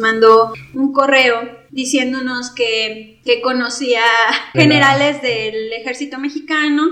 [0.00, 1.40] mandó un correo
[1.70, 4.02] diciéndonos que, que conocía
[4.52, 6.84] generales del ejército mexicano.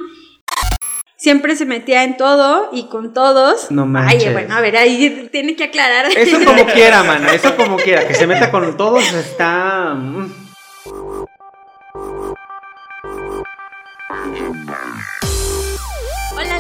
[1.17, 3.71] Siempre se metía en todo y con todos.
[3.71, 4.27] No manches.
[4.27, 6.07] Ay, bueno, a ver, ahí tiene que aclarar.
[6.17, 8.09] Eso como quiera, mano, eso como quiera.
[8.09, 9.97] Que se meta con todos está...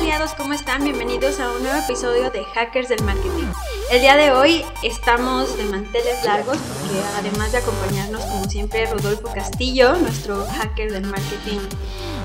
[0.06, 0.84] aliados, ¿cómo están?
[0.84, 3.46] Bienvenidos a un nuevo episodio de Hackers del Marketing.
[3.90, 9.32] El día de hoy estamos de manteles largos porque además de acompañarnos como siempre Rodolfo
[9.34, 11.58] Castillo, nuestro hacker del marketing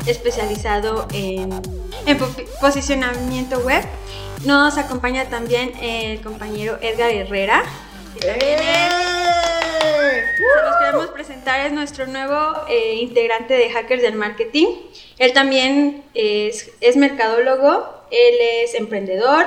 [0.05, 1.59] especializado en,
[2.05, 3.83] en po- posicionamiento web,
[4.45, 7.63] nos acompaña también el compañero Edgar Herrera.
[8.13, 9.60] que también es-
[10.01, 14.67] se los queremos presentar, es nuestro nuevo eh, integrante de Hackers del Marketing.
[15.17, 19.45] Él también es, mercadólogo, él es emprendedor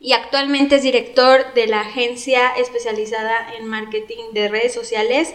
[0.00, 5.34] y actualmente es director de la agencia especializada en marketing de redes sociales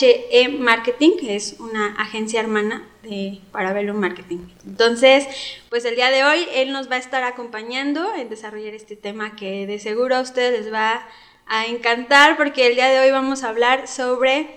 [0.00, 4.38] HE Marketing, que es una agencia hermana de Parabellum Marketing.
[4.66, 5.26] Entonces,
[5.68, 9.36] pues el día de hoy él nos va a estar acompañando en desarrollar este tema
[9.36, 11.08] que de seguro a ustedes les va a
[11.66, 14.48] encantar porque el día de hoy vamos a hablar sobre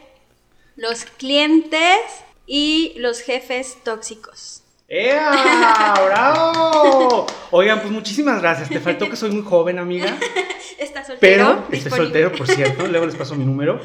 [0.76, 2.00] los clientes
[2.48, 4.64] y los jefes tóxicos.
[4.88, 5.94] ¡Ea!
[6.06, 7.28] ¡Bravo!
[7.52, 8.70] Oigan, pues muchísimas gracias.
[8.70, 10.18] Te faltó que soy muy joven, amiga.
[10.80, 11.66] Está soltero.
[11.70, 12.88] Pero estoy soltero, por cierto.
[12.88, 13.80] Luego les paso mi número.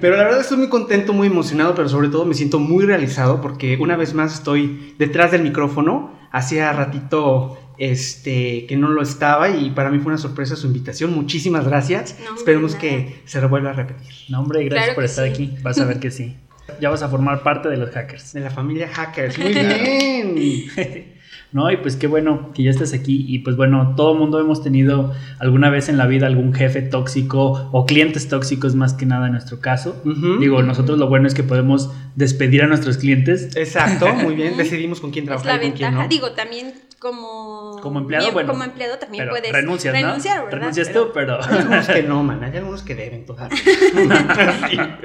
[0.00, 3.40] Pero la verdad estoy muy contento, muy emocionado, pero sobre todo me siento muy realizado
[3.40, 6.18] porque una vez más estoy detrás del micrófono.
[6.32, 11.12] Hacía ratito este, que no lo estaba y para mí fue una sorpresa su invitación.
[11.14, 12.16] Muchísimas gracias.
[12.24, 14.12] No, Esperemos que se revuelva a repetir.
[14.28, 15.30] No, hombre, gracias Claro por estar sí.
[15.32, 15.54] aquí.
[15.62, 16.36] Vas a ver que sí.
[16.80, 18.32] Ya vas a formar parte de los hackers.
[18.32, 19.38] De la familia Hackers.
[19.38, 21.12] Muy bien.
[21.52, 23.26] No, y pues qué bueno que ya estás aquí.
[23.28, 27.68] Y pues bueno, todo mundo hemos tenido alguna vez en la vida algún jefe tóxico
[27.72, 30.00] o clientes tóxicos más que nada en nuestro caso.
[30.06, 30.38] Ujú.
[30.40, 33.54] Digo, nosotros lo bueno es que podemos despedir a nuestros clientes.
[33.54, 34.56] Exacto, muy bien.
[34.56, 36.02] Decidimos con quién Es la trabajar y con quién ventaja.
[36.04, 36.08] no.
[36.08, 36.72] Digo, también
[37.02, 40.00] como, Como empleado, bueno, como empleado también Pero puedes renuncias, ¿no?
[40.00, 40.58] renunciar, ¿verdad?
[40.58, 41.42] Renuncias Pero- tú, pero...
[41.44, 42.44] Hay algunos que no, man.
[42.44, 43.58] Hay algunos que deben todavía.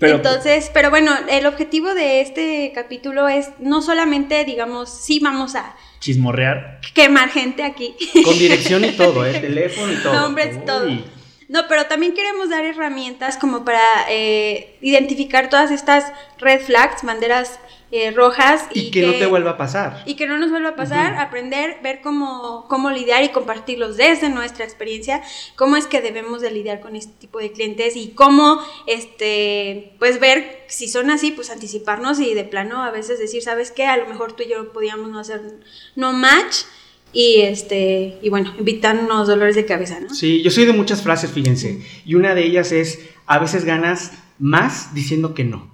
[0.00, 5.54] pero Entonces, pero bueno, el objetivo de este capítulo es no solamente, digamos, sí vamos
[5.54, 6.80] a chismorrear.
[6.94, 7.94] quemar gente aquí,
[8.24, 9.34] Con dirección y todo, ¿eh?
[9.40, 10.14] Teléfono y todo.
[10.14, 10.86] nombres, todo.
[10.86, 11.04] Uy.
[11.50, 17.58] No, pero también queremos dar herramientas como para eh, identificar todas estas red flags, banderas
[17.90, 20.04] eh, rojas Y, que, no te vuelva a pasar.
[20.06, 24.28] y que no nos vuelva a pasar, aprender, ver cómo, cómo lidiar y compartirlos desde
[24.28, 25.22] nuestra experiencia,
[25.56, 30.20] cómo es que debemos de lidiar con este tipo de clientes y cómo, este, pues
[30.20, 33.86] ver si son así, pues anticiparnos y de plano a veces decir, ¿sabes qué?
[33.86, 35.40] A lo mejor tú y yo podíamos no hacer
[35.96, 36.58] no match
[37.12, 40.14] y, este, y bueno, evitarnos dolores de cabeza, ¿no?
[40.14, 41.82] Sí, yo soy de muchas frases, fíjense.
[42.04, 45.70] Y una de ellas es, a veces ganas más diciendo que no.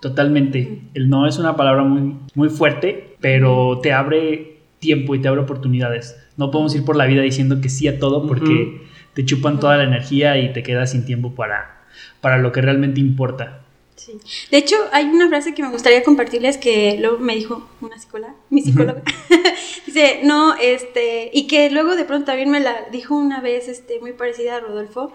[0.00, 0.82] Totalmente.
[0.94, 5.42] El no es una palabra muy, muy fuerte, pero te abre tiempo y te abre
[5.42, 6.16] oportunidades.
[6.36, 8.80] No podemos ir por la vida diciendo que sí a todo porque
[9.14, 11.82] te chupan toda la energía y te quedas sin tiempo para,
[12.20, 13.60] para lo que realmente importa.
[14.00, 14.18] Sí.
[14.50, 18.34] De hecho, hay una frase que me gustaría compartirles que luego me dijo una psicóloga,
[18.48, 19.02] mi psicóloga.
[19.86, 24.00] Dice, no, este, y que luego de pronto también me la dijo una vez, este,
[24.00, 25.12] muy parecida a Rodolfo.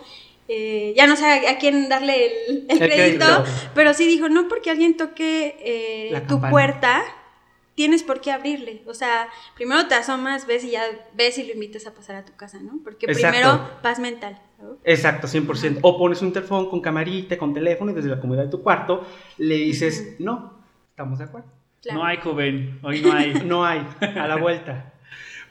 [0.47, 3.43] eh, ya no sé a, quién darle el, el El crédito, crédito.
[3.73, 6.51] pero sí dijo, no porque alguien toque eh, tu campana.
[6.51, 7.03] puerta,
[7.73, 8.83] tienes por qué abrirle.
[8.85, 12.23] O sea, primero te asomas, ves y ya ves y lo invitas a pasar a
[12.25, 12.79] tu casa, ¿no?
[12.83, 13.31] Porque Exacto.
[13.31, 14.39] primero paz mental.
[14.61, 14.77] ¿No?
[14.83, 15.79] Exacto, 100%.
[15.81, 19.05] O pones un teléfono con camarita, con teléfono y desde la comodidad de tu cuarto
[19.37, 20.53] le dices, no,
[20.89, 21.47] estamos de acuerdo.
[21.81, 21.99] Claro.
[21.99, 23.33] No hay, joven, hoy no hay.
[23.45, 24.93] No hay, a la vuelta.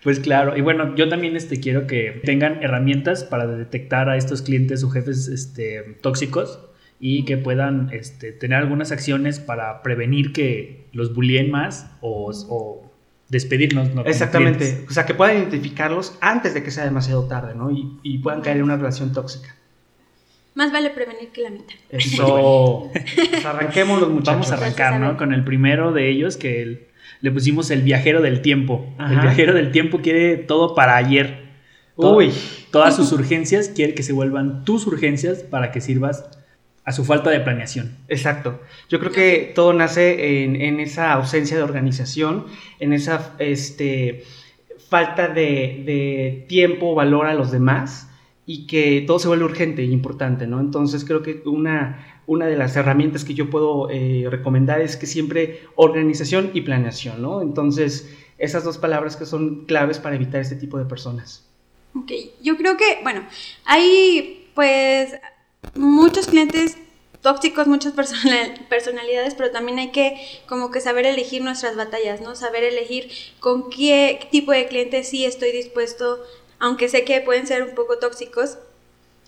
[0.03, 4.43] Pues claro, y bueno, yo también este, quiero que tengan herramientas para detectar a estos
[4.43, 6.61] clientes o jefes este, tóxicos
[7.01, 12.94] y que puedan este, tener algunas acciones para prevenir que los bullyeen más o, o
[13.35, 13.95] despedirnos.
[13.95, 14.05] ¿no?
[14.07, 14.59] Exactamente.
[14.65, 14.91] clientes.
[14.91, 17.71] O sea, que puedan identificarlos antes de que sea demasiado tarde, ¿no?
[17.71, 19.55] Y, y puedan caer en una relación tóxica.
[20.55, 21.77] Más vale prevenir que lamentar.
[21.91, 22.91] Eso.
[22.93, 24.33] Pues arranquemos los muchachos.
[24.35, 25.17] Vamos a arrancar, ¿no?
[25.17, 26.87] Con el primero de ellos que el-
[27.21, 28.95] le pusimos el viajero del tiempo.
[28.99, 31.43] El viajero del tiempo quiere todo para ayer.
[31.97, 32.33] Todo- Uy.
[32.71, 36.25] Todas sus urgencias quiere que se vuelvan tus urgencias para que sirvas
[36.85, 37.97] a su falta de planeación.
[38.09, 38.61] Exacto.
[38.89, 42.47] Yo creo que todo nace en, en esa ausencia de organización,
[42.79, 44.25] en esa este,
[44.89, 48.11] falta de, de tiempo o valor a los demás
[48.47, 50.61] y que todo se vuelve urgente y importante, ¿no?
[50.61, 55.07] Entonces creo que una, una de las herramientas que yo puedo eh, recomendar es que
[55.07, 57.41] siempre organización y planeación, ¿no?
[57.41, 61.49] Entonces esas dos palabras que son claves para evitar este tipo de personas.
[61.95, 62.11] Ok,
[62.43, 63.25] yo creo que, bueno,
[63.65, 65.15] hay pues
[65.75, 66.77] muchos clientes
[67.25, 67.93] tóxicos, muchas
[68.69, 72.37] personalidades, pero también hay que como que saber elegir nuestras batallas, ¿no?
[72.37, 76.23] Saber elegir con qué tipo de clientes sí estoy dispuesto,
[76.59, 78.59] aunque sé que pueden ser un poco tóxicos,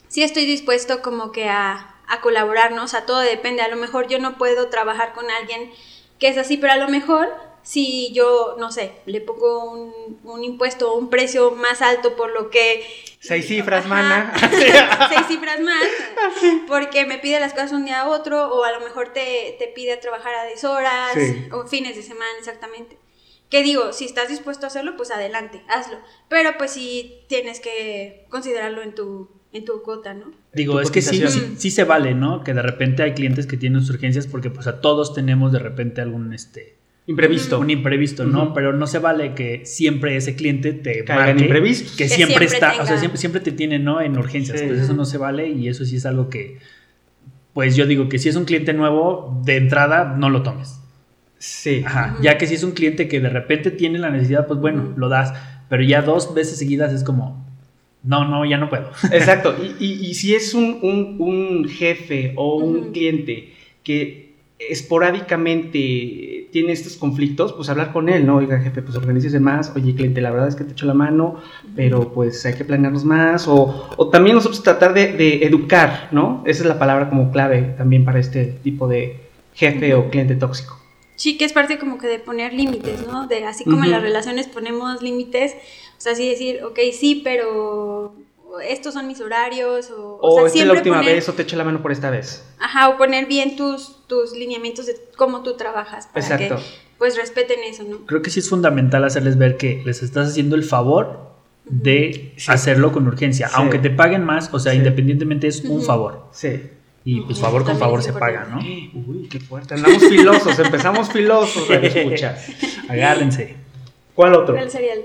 [0.09, 2.85] sí estoy dispuesto como que a, a colaborar, ¿no?
[2.85, 5.71] O sea, todo depende, a lo mejor yo no puedo trabajar con alguien
[6.19, 7.29] que es así, pero a lo mejor
[7.63, 12.31] si yo, no sé, le pongo un, un impuesto o un precio más alto por
[12.31, 12.87] lo que...
[13.27, 14.33] Seis cifras, mana.
[15.09, 15.83] seis cifras más,
[16.69, 19.69] porque me pide las cosas un día a otro, o a lo mejor te, te
[19.69, 21.17] pide trabajar a 10 horas,
[21.53, 22.99] o fines de semana, exactamente.
[23.51, 25.99] Que digo, si estás dispuesto a hacerlo, pues adelante, hazlo.
[26.29, 30.33] Pero pues sí tienes que considerarlo en tu, en tu cuota, ¿no?
[30.53, 31.23] Digo, es que sí,
[31.57, 32.43] sí, se vale, ¿no?
[32.43, 35.61] Que de repente hay clientes que tienen sus urgencias porque pues a todos tenemos de
[35.61, 36.77] repente algún, este,
[37.09, 37.61] Imprevisto.
[37.61, 38.53] Un imprevisto, ¿no?
[38.53, 41.93] Pero no se vale que siempre ese cliente te Caiga en imprevisto.
[41.97, 44.01] Que, siempre, está, o sea, siempre, siempre te tiene, ¿no?
[44.01, 44.61] En urgencias.
[44.61, 46.59] Pues eso no se vale y eso sí es algo que,
[47.55, 50.81] pues yo digo que si es un cliente nuevo, de entrada no lo tomes.
[51.39, 51.83] Sí.
[51.87, 52.17] Ajá.
[52.21, 55.09] Ya que si es un cliente que de repente tiene la necesidad, pues bueno, lo
[55.09, 55.33] das.
[55.69, 57.47] Pero ya dos veces seguidas es como,
[58.03, 58.91] no, no, ya no puedo.
[59.13, 59.55] Exacto.
[59.79, 63.53] Y, y, si es un, un, un jefe o un cliente
[63.85, 68.37] que esporádicamente tiene estos conflictos, pues hablar con él, ¿no?
[68.37, 71.37] Oiga, jefe, pues organícese más, oye, cliente, la verdad es que te echo la mano,
[71.75, 76.43] pero pues hay que planearnos más, o, o también nosotros tratar de, educar, ¿no?
[76.47, 79.21] Esa es la palabra como clave también para este tipo de
[79.55, 80.79] jefe o cliente tóxico.
[81.17, 83.27] Sí, que es parte como que de poner límites, ¿no?
[83.27, 85.55] De así como en las relaciones ponemos límites,
[85.97, 88.15] o sea, así decir, ok, sí, pero
[88.63, 91.57] estos son mis horarios, o, o, o esta es la última vez, o te echo
[91.57, 92.45] la mano por esta vez.
[92.59, 96.57] Ajá, o poner bien tus, tus lineamientos de cómo tú trabajas, para Exacto.
[96.57, 96.63] que
[96.99, 98.07] pues respeten eso, ¿no?
[98.07, 101.31] Creo que sí es fundamental hacerles ver que les estás haciendo el favor
[101.67, 106.27] de hacerlo con urgencia, aunque te paguen más, o sea, independientemente es un favor.
[106.33, 106.71] Sí.
[107.05, 108.59] Y pues favor con favor se paga, ¿no?
[109.07, 109.75] Uy, qué fuerte.
[109.75, 112.37] Andamos filosos, empezamos filosos, escucha.
[112.89, 113.57] Agárrense.
[114.15, 114.55] ¿Cuál otro?
[114.55, 115.05] ¿Cuál sería el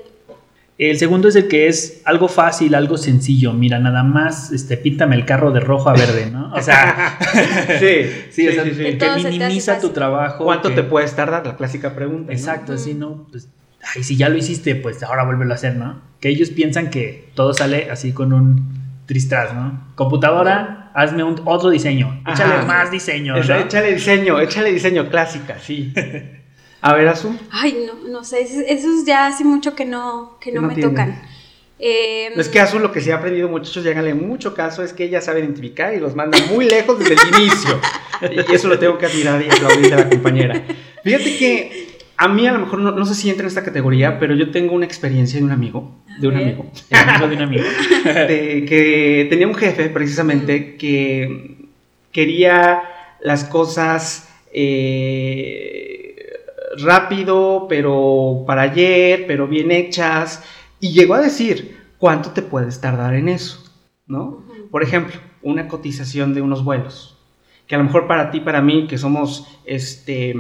[0.89, 3.54] el segundo es el que es algo fácil, algo sencillo.
[3.54, 6.51] Mira, nada más este, píntame el carro de rojo a verde, ¿no?
[6.54, 7.19] O sea,
[7.80, 10.44] sí, sí, o sea, que minimiza tu trabajo.
[10.44, 11.45] ¿Cuánto te puedes tardar?
[11.45, 12.31] La clásica pregunta.
[12.31, 13.28] Exacto, así, ¿no?
[13.30, 13.48] Pues,
[13.95, 16.01] ay, si ya lo hiciste, pues ahora vuélvelo a hacer, ¿no?
[16.19, 19.88] Que ellos piensan que todo sale así con un tristras, ¿no?
[19.94, 22.24] Computadora, hazme un, otro diseño.
[22.28, 23.36] Échale más diseño.
[23.36, 23.39] ¿no?
[23.39, 25.94] Échale diseño, échale diseño clásica, sí.
[26.81, 27.38] A ver, Azul.
[27.51, 31.22] Ay, no, no sé, esos ya hace mucho que no, que no, me tocan.
[31.83, 35.04] Eh, es que Azul lo que se ha aprendido, muchachos, llegale mucho caso, es que
[35.06, 37.80] ella sabe identificar y los manda muy lejos desde el inicio.
[38.22, 40.63] Y eso lo tengo que admirar y aplaudir de la compañera.
[41.04, 41.88] Fíjate que
[42.18, 44.75] a mí a lo mejor no, sé si entra en esta categoría, pero yo tengo
[44.75, 47.63] una experiencia de un amigo, de un amigo, de un amigo,
[48.04, 51.68] que tenía un jefe precisamente que
[52.12, 52.83] quería
[53.22, 55.81] las cosas eh,
[56.77, 60.44] rápido, pero para ayer, pero bien hechas.
[60.79, 63.63] Y llegó a decir, ¿cuánto te puedes tardar en eso?
[64.07, 64.44] ¿No?
[64.69, 67.18] Por ejemplo, una cotización de unos vuelos.
[67.68, 70.35] Que a lo mejor para ti, para mí, que somos, este,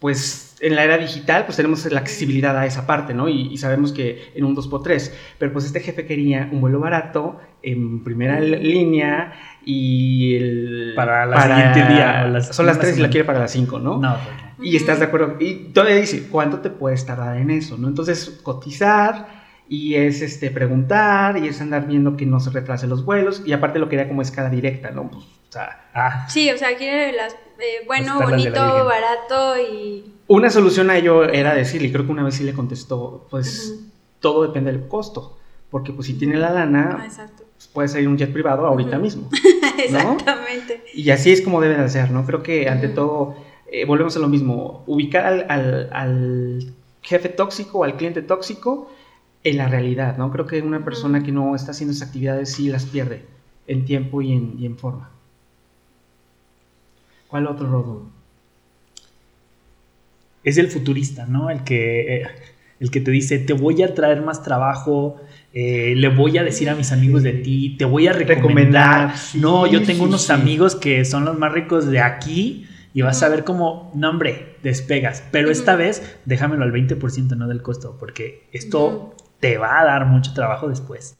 [0.00, 3.28] pues en la era digital, pues tenemos la accesibilidad a esa parte, ¿no?
[3.28, 5.12] Y, sabemos que en un 2x3.
[5.38, 9.34] Pero pues este jefe quería un vuelo barato, en primera línea,
[9.64, 10.92] y el...
[10.96, 12.40] Para la siguiente día.
[12.40, 13.98] son las 3 y la quiere para las 5, ¿no?
[13.98, 14.16] No,
[14.60, 15.36] y estás de acuerdo.
[15.38, 17.76] Y todavía dice, ¿cuánto te puedes tardar en eso?
[17.76, 17.88] ¿no?
[17.88, 23.04] Entonces, cotizar y es este preguntar y es andar viendo que no se retrasen los
[23.04, 25.10] vuelos y aparte lo quería como escala directa, ¿no?
[25.10, 26.26] Pues, o sea, ah.
[26.28, 30.12] Sí, o sea, quiere las, eh, bueno, bonito, barato y...
[30.28, 33.80] Una solución a ello era decirle, y creo que una vez sí le contestó, pues
[34.20, 35.38] todo depende del costo,
[35.70, 39.28] porque pues si tiene la lana, ah, pues, puede salir un jet privado ahorita mismo.
[39.78, 40.82] Exactamente.
[40.94, 42.24] Y así es como debe de ser, ¿no?
[42.24, 43.36] Creo que ante todo
[43.70, 48.90] eh, volvemos a lo mismo, ubicar al, jefe tóxico o al cliente tóxico
[49.44, 50.30] en la realidad, ¿no?
[50.32, 53.22] Creo que una persona que no está haciendo esas actividades sí las pierde
[53.68, 55.10] en tiempo y en, forma.
[57.28, 58.06] ¿Cuál otro rodo?
[60.42, 61.50] Es el futurista, ¿no?
[61.50, 62.26] El que, eh,
[62.80, 65.20] el que te dice, te voy a traer más trabajo,
[65.52, 69.14] eh, le voy a decir a mis amigos de ti, te voy a recomendar.
[69.34, 72.66] no, yo tengo unos amigos que son los más ricos de aquí
[72.96, 75.22] y vas a ver cómo, no hombre, despegas.
[75.30, 80.06] Pero esta vez déjamelo al 20% no del costo, porque esto te va a dar
[80.06, 81.18] mucho trabajo después.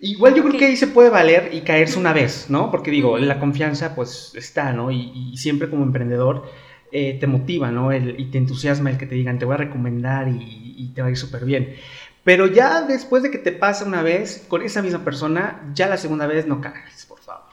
[0.00, 2.70] Igual yo creo que ahí se puede valer y caerse una vez, ¿no?
[2.70, 4.90] Porque digo, la confianza pues está, ¿no?
[4.90, 6.44] Y, siempre como emprendedor
[6.92, 7.90] eh, te motiva, ¿no?
[7.96, 11.08] y te entusiasma el que te digan, te voy a recomendar y, y te va
[11.08, 11.74] a ir súper bien.
[12.22, 15.96] Pero ya después de que te pasa una vez con esa misma persona, ya la
[15.96, 17.44] segunda vez no caes, por favor.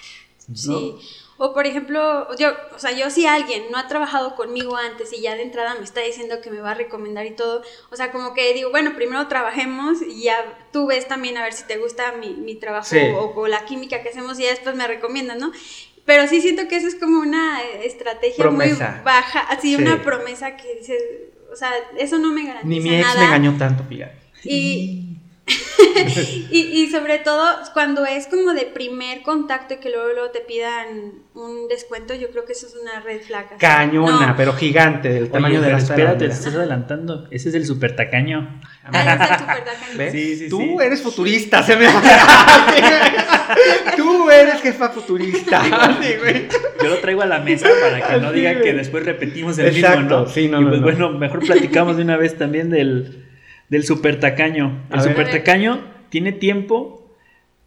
[0.54, 0.98] Sí.
[1.44, 5.22] O por ejemplo, yo, o sea, yo si alguien no ha trabajado conmigo antes y
[5.22, 8.12] ya de entrada me está diciendo que me va a recomendar y todo, o sea,
[8.12, 10.36] como que digo, bueno, primero trabajemos y ya
[10.72, 13.00] tú ves también a ver si te gusta mi, mi trabajo Sí.
[13.16, 15.52] o, o la química que hacemos y ya después me recomiendan, ¿no?
[16.06, 18.92] Pero sí siento que eso es como una estrategia Promesa.
[18.98, 19.82] muy baja, así Sí.
[19.82, 21.02] una promesa que dices,
[21.52, 23.20] o sea, eso no me garantiza Ni mi ex nada.
[23.20, 24.16] me engañó tanto, fíjate.
[24.44, 25.18] Y,
[26.52, 27.44] y, y sobre todo
[27.74, 32.30] cuando es como de primer contacto y que luego, luego te pidan un descuento, yo
[32.30, 33.46] creo que eso es una red flag.
[33.48, 33.56] así.
[33.58, 34.36] Cañona, No.
[34.36, 37.28] pero gigante, del tamaño de la espérate, te estás adelantando.
[37.32, 38.60] Ese es el super tacaño.
[38.84, 39.98] Ah, ese es el supertacaño.
[39.98, 40.12] ¿Ves?
[40.12, 40.76] Sí, sí, Tú sí.
[40.82, 41.88] eres futurista, se me
[43.98, 45.64] Tú eres jefa futurista.
[46.02, 46.48] Sí, güey.
[46.84, 50.00] Yo lo traigo a la mesa para que no digan que después repetimos el Exacto,
[50.02, 50.28] mismo, ¿no?
[50.28, 50.84] sí, no, y no, pues no.
[50.86, 53.21] bueno, mejor platicamos de una vez también del,
[53.72, 54.84] del super tacaño.
[54.92, 55.02] El ver.
[55.10, 57.00] super tacaño tiene tiempo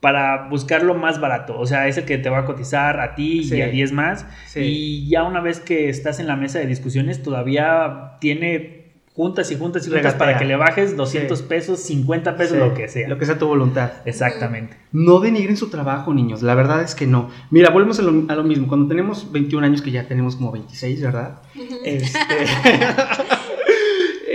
[0.00, 1.58] para buscarlo más barato.
[1.58, 3.56] O sea, es el que te va a cotizar a ti Sí.
[3.56, 4.26] y a 10 más.
[4.46, 4.60] Sí.
[4.60, 8.84] Y ya una vez que estás en la mesa de discusiones, todavía tiene
[9.14, 10.18] juntas y juntas y juntas Regatea.
[10.18, 11.44] para que le bajes 200 Sí.
[11.48, 13.08] pesos, 50 pesos, Sí, lo que sea.
[13.08, 13.92] Lo que sea tu voluntad.
[14.04, 14.76] Exactamente.
[14.92, 16.42] No denigren su trabajo, niños.
[16.42, 17.30] La verdad es que no.
[17.50, 18.66] Mira, volvemos a lo, a lo mismo.
[18.68, 21.38] Cuando tenemos 21 años, que ya tenemos como 26, ¿verdad?
[21.84, 22.18] Este,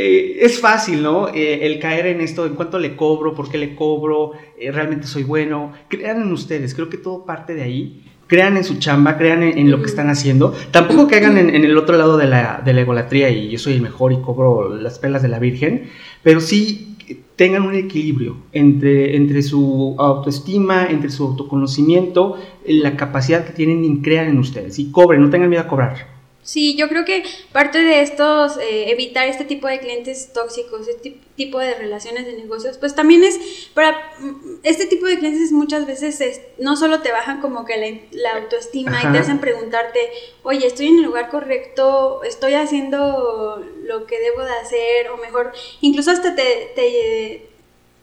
[0.02, 1.28] eh, es fácil, ¿no?
[1.28, 5.08] Eh, el caer en esto, en cuánto le cobro, por qué le cobro, eh, realmente
[5.08, 5.74] soy bueno.
[5.90, 8.06] Crean en ustedes, creo que todo parte de ahí.
[8.28, 10.54] Crean en su chamba, crean en, en lo que están haciendo.
[10.72, 13.74] Tampoco caigan en, en el otro lado de la, de la egolatría y yo soy
[13.74, 15.90] el mejor y cobro las pelas de la Virgen,
[16.24, 16.96] pero sí
[17.36, 24.02] tengan un equilibrio entre, entre su autoestima, entre su autoconocimiento, la capacidad que tienen y
[24.02, 24.80] crean en ustedes.
[24.80, 26.19] Y cobren, no tengan miedo a cobrar.
[26.50, 31.12] Sí, yo creo que parte de estos, eh, evitar este tipo de clientes tóxicos, este
[31.12, 33.38] ti- tipo de relaciones de negocios, pues también es
[33.76, 37.78] para mm, este tipo de clientes muchas veces es- no solo te bajan como que
[37.78, 39.10] la, la autoestima Ajá.
[39.10, 40.00] y te hacen preguntarte,
[40.42, 45.52] oye, estoy en el lugar correcto, estoy haciendo lo que debo de hacer, o mejor,
[45.82, 47.49] incluso hasta te, te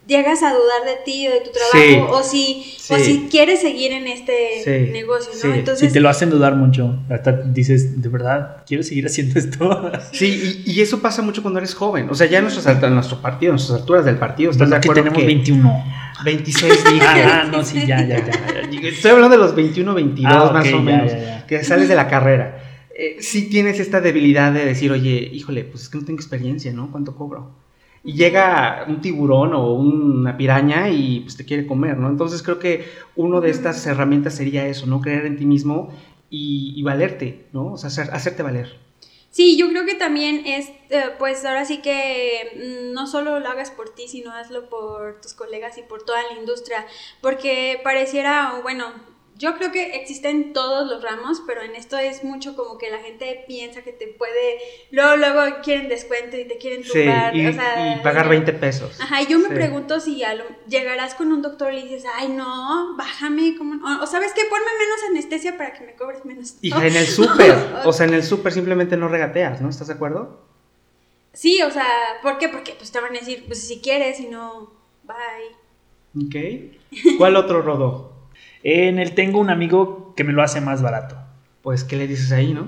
[0.06, 3.04] llegas a dudar de ti o de tu trabajo, o, si, o Sí.
[3.04, 4.32] si quieres seguir en este
[4.64, 4.92] Sí.
[4.92, 5.40] negocio, ¿no?
[5.40, 5.58] Sí.
[5.58, 6.98] Entonces, Si te lo hacen dudar mucho.
[7.10, 9.90] Hasta dices, ¿de verdad quiero seguir haciendo esto?
[10.12, 12.08] Sí, y, y eso pasa mucho cuando eres joven.
[12.10, 14.70] O sea, ya en nuestras alta- en nuestro partido, en nuestras alturas del partido, ¿estás
[14.70, 15.84] de aquí acuerdo tenemos que 21.
[16.24, 17.04] 26 dije.
[17.06, 18.32] Ah, no, sí, ya, ya, ya.
[18.88, 21.46] Estoy hablando de los 21, 22 Ah, ok, más o ya, menos, ya, ya.
[21.46, 22.62] que sales de la carrera.
[22.98, 26.72] Eh, sí tienes esta debilidad de decir, oye, híjole, pues es que no tengo experiencia,
[26.72, 26.90] ¿no?
[26.90, 27.50] ¿Cuánto cobro?
[28.06, 32.08] Y llega un tiburón o una piraña y pues te quiere comer, ¿no?
[32.08, 32.84] Entonces creo que
[33.16, 35.00] una de estas herramientas sería eso, ¿no?
[35.00, 35.90] Creer en ti mismo
[36.30, 37.72] y, y valerte, ¿no?
[37.72, 38.78] O sea, hacer- hacerte valer.
[39.30, 43.48] Sí, yo creo que también es, eh, pues ahora sí que mm, no solo lo
[43.48, 46.86] hagas por ti, sino hazlo por tus colegas y por toda la industria,
[47.20, 48.86] porque pareciera, bueno,
[49.38, 52.98] yo creo que existen todos los ramos, pero en esto es mucho como que la
[52.98, 54.58] gente piensa que te puede,
[54.90, 58.52] luego, luego quieren descuento y te quieren Sí, tumbar, y, o sea, y pagar 20
[58.54, 58.98] pesos.
[59.00, 59.54] Ajá, y yo me Sí.
[59.54, 64.00] pregunto si lo- llegarás con un doctor y le dices, ay, no, bájame, ¿cómo no?".
[64.00, 64.42] o, o ¿sabes qué?
[64.48, 66.56] Ponme menos anestesia para que me cobres menos.
[66.62, 69.68] Hija, en el súper, o sea, en el súper simplemente no regateas, ¿no?
[69.68, 70.40] ¿Estás de acuerdo?
[71.34, 71.86] Sí, o sea,
[72.22, 72.48] ¿por qué?
[72.48, 74.72] Porque pues te van a decir, pues si quieres, si no,
[75.04, 76.24] bye.
[76.24, 77.16] Ok.
[77.18, 78.15] ¿Cuál otro rodó?
[78.68, 81.16] En el tengo un amigo que me lo hace más barato.
[81.62, 82.66] Pues, ¿qué le dices ahí, no?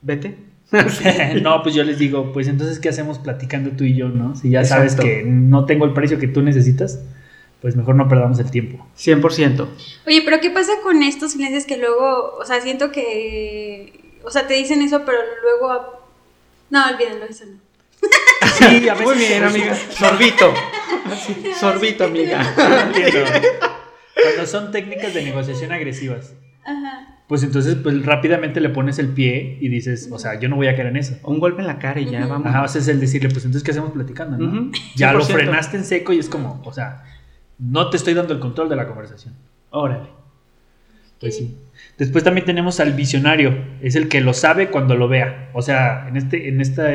[0.00, 0.36] Vete.
[1.42, 4.36] no, pues yo les digo, pues entonces, ¿qué hacemos platicando tú y yo, no?
[4.36, 5.08] Si ya sabes Exacto.
[5.08, 7.00] que no tengo el precio que tú necesitas,
[7.60, 8.86] pues mejor no perdamos el tiempo.
[8.96, 9.66] 100%.
[10.06, 14.46] Oye, pero ¿qué pasa con estos clientes que luego, o sea, siento que, o sea,
[14.46, 16.00] te dicen eso, pero luego,
[16.70, 17.58] no, olvídalo, eso no.
[18.56, 19.74] Sí, a veces Muy bien, amiga.
[19.74, 20.54] Sorbito.
[21.58, 22.54] Sorbito, amiga.
[24.14, 27.18] Cuando son técnicas de negociación agresivas, Ajá.
[27.28, 30.66] pues entonces pues rápidamente le pones el pie y dices, o sea, yo no voy
[30.68, 31.16] a caer en eso.
[31.24, 32.28] Un golpe en la cara y ya, Ujú.
[32.28, 32.46] vamos.
[32.48, 34.36] Ajá, o sea, es el decirle, pues entonces, ¿qué hacemos platicando?
[34.38, 34.46] no?
[34.48, 35.32] Ujú, Ya lo 100%.
[35.32, 37.04] frenaste en seco y es como, o sea,
[37.58, 39.34] no te estoy dando el control de la conversación.
[39.70, 40.08] Órale.
[41.20, 41.56] Pues sí.
[41.98, 45.50] Después también tenemos al visionario, es el que lo sabe cuando lo vea.
[45.52, 46.88] O sea, en este, en esta,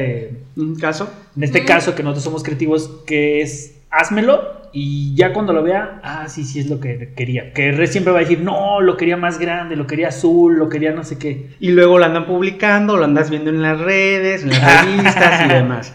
[0.58, 1.10] ¿Un caso?
[1.36, 6.00] en este caso que nosotros somos creativos, que es házmelo y ya cuando lo vea,
[6.04, 7.54] ah, sí, sí es lo que quería.
[7.54, 10.70] Que Red siempre va a decir, no, lo quería más grande, lo quería azul, lo
[10.70, 11.52] quería no sé qué.
[11.60, 15.50] Y luego lo andan publicando, lo andas viendo en las redes, en las revistas y
[15.54, 15.94] demás.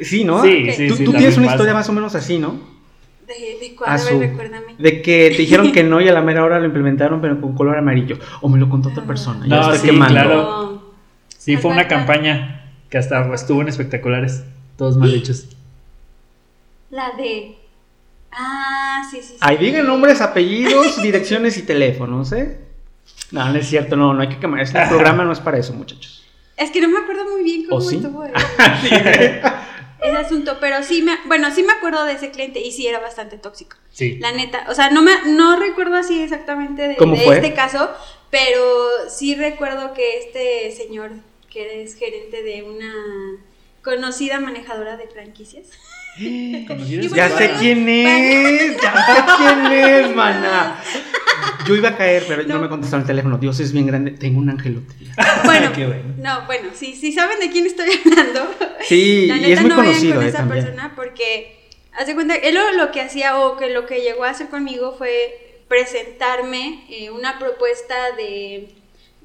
[0.00, 0.42] Sí, ¿no?
[0.42, 1.04] Sí, sí, Tú, sí.
[1.04, 1.56] tú también tienes una pasa.
[1.56, 2.58] historia más o menos así, ¿no?
[3.26, 3.34] ¿De,
[3.68, 3.90] de cuál?
[3.90, 4.20] A ver, Azul.
[4.20, 4.74] recuérdame.
[4.78, 7.54] De que te dijeron que no y a la mera hora lo implementaron, pero con
[7.54, 8.18] color amarillo.
[8.40, 9.46] O me lo contó otra persona.
[9.46, 10.14] Ya No, lo estoy sí, quemando.
[10.14, 10.34] claro.
[10.42, 10.82] No.
[11.36, 14.44] Sí, fue una campaña que hasta estuvo en espectaculares,
[14.76, 15.48] todos mal hechos.
[16.90, 17.56] La de...
[18.32, 19.36] Ah, sí, sí, sí.
[19.40, 22.58] Ahí digan nombres, apellidos, direcciones y teléfonos, ¿eh?
[23.32, 24.60] No, no es cierto, no, no hay que quemar.
[24.60, 26.24] Este programa no es para eso, muchachos.
[26.56, 27.96] Es que no me acuerdo muy bien cómo ¿O sí?
[27.96, 28.32] estuvo el-
[30.02, 33.00] ese asunto, pero sí me, bueno, sí me acuerdo de ese cliente y sí era
[33.00, 33.76] bastante tóxico.
[33.90, 34.18] Sí.
[34.18, 37.36] La neta, o sea, no me, no recuerdo así exactamente de, ¿Cómo de fue?
[37.36, 37.90] este caso,
[38.30, 38.62] pero
[39.08, 41.10] sí recuerdo que este señor,
[41.50, 42.92] que es gerente de una
[43.82, 45.66] conocida manejadora de franquicias,
[46.20, 50.76] Ya sé quién es, ya sé quién es, mana.
[51.66, 52.60] Yo iba a caer, pero no, No.
[52.60, 53.38] me contestaron el teléfono.
[53.38, 54.92] Dios es bien grande, tengo un angelote.
[55.44, 56.14] bueno, bueno.
[56.18, 58.54] no, bueno, sí, sí saben de quién estoy hablando.
[58.86, 60.64] Sí, La y neta es muy no conocido con eh, esa también.
[60.64, 64.30] persona porque hace cuenta, él lo, lo que hacía o que lo que llegó a
[64.30, 68.68] hacer conmigo fue presentarme eh, una propuesta de,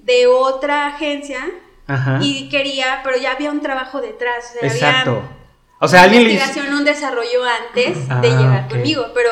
[0.03, 1.39] de otra agencia
[1.87, 2.19] Ajá.
[2.21, 5.11] y quería, pero ya había un trabajo detrás, o sea, Exacto.
[5.11, 5.44] había
[5.79, 6.39] O sea, alguien le hizo.
[6.41, 8.70] investigación, un desarrollo antes de Ah, llegar ok.
[8.72, 9.29] conmigo, pero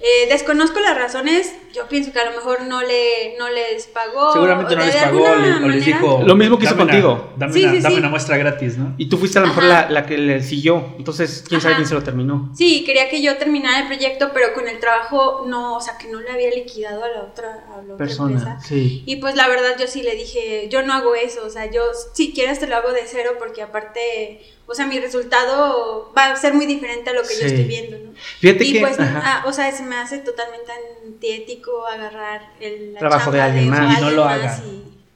[0.00, 4.32] eh, desconozco las razones, yo pienso que a lo mejor no le no les pagó
[4.32, 6.22] Seguramente o no les pagó o les dijo.
[6.24, 7.32] Lo mismo que hizo "Dame una- contigo".
[7.36, 7.98] dame Sí, una, sí, dame sí.
[8.00, 8.94] una muestra gratis, ¿no?
[8.98, 10.94] Y tú fuiste a lo mejor la, la que le siguió.
[10.98, 12.50] Entonces, quién sabe quién se lo terminó.
[12.54, 16.08] Sí, quería que yo terminara el proyecto, pero con el trabajo no, o sea, que
[16.08, 18.32] no le había liquidado a la otra, a la otra Persona.
[18.38, 18.58] empresa.
[18.66, 19.02] Sí.
[19.06, 21.82] Y pues la verdad yo sí le dije, yo no hago eso, o sea, yo
[22.14, 26.36] si quieres te lo hago de cero porque aparte, o sea, mi resultado va a
[26.36, 27.40] ser muy diferente a lo que Sí.
[27.40, 28.10] yo estoy viendo, ¿no?
[28.40, 28.80] Fíjate y que.
[28.80, 30.72] pues, ah, o sea, se me hace totalmente
[31.20, 33.98] antiético agarrar el la Trabajo de alguien más.
[33.98, 34.58] Y no lo hagan.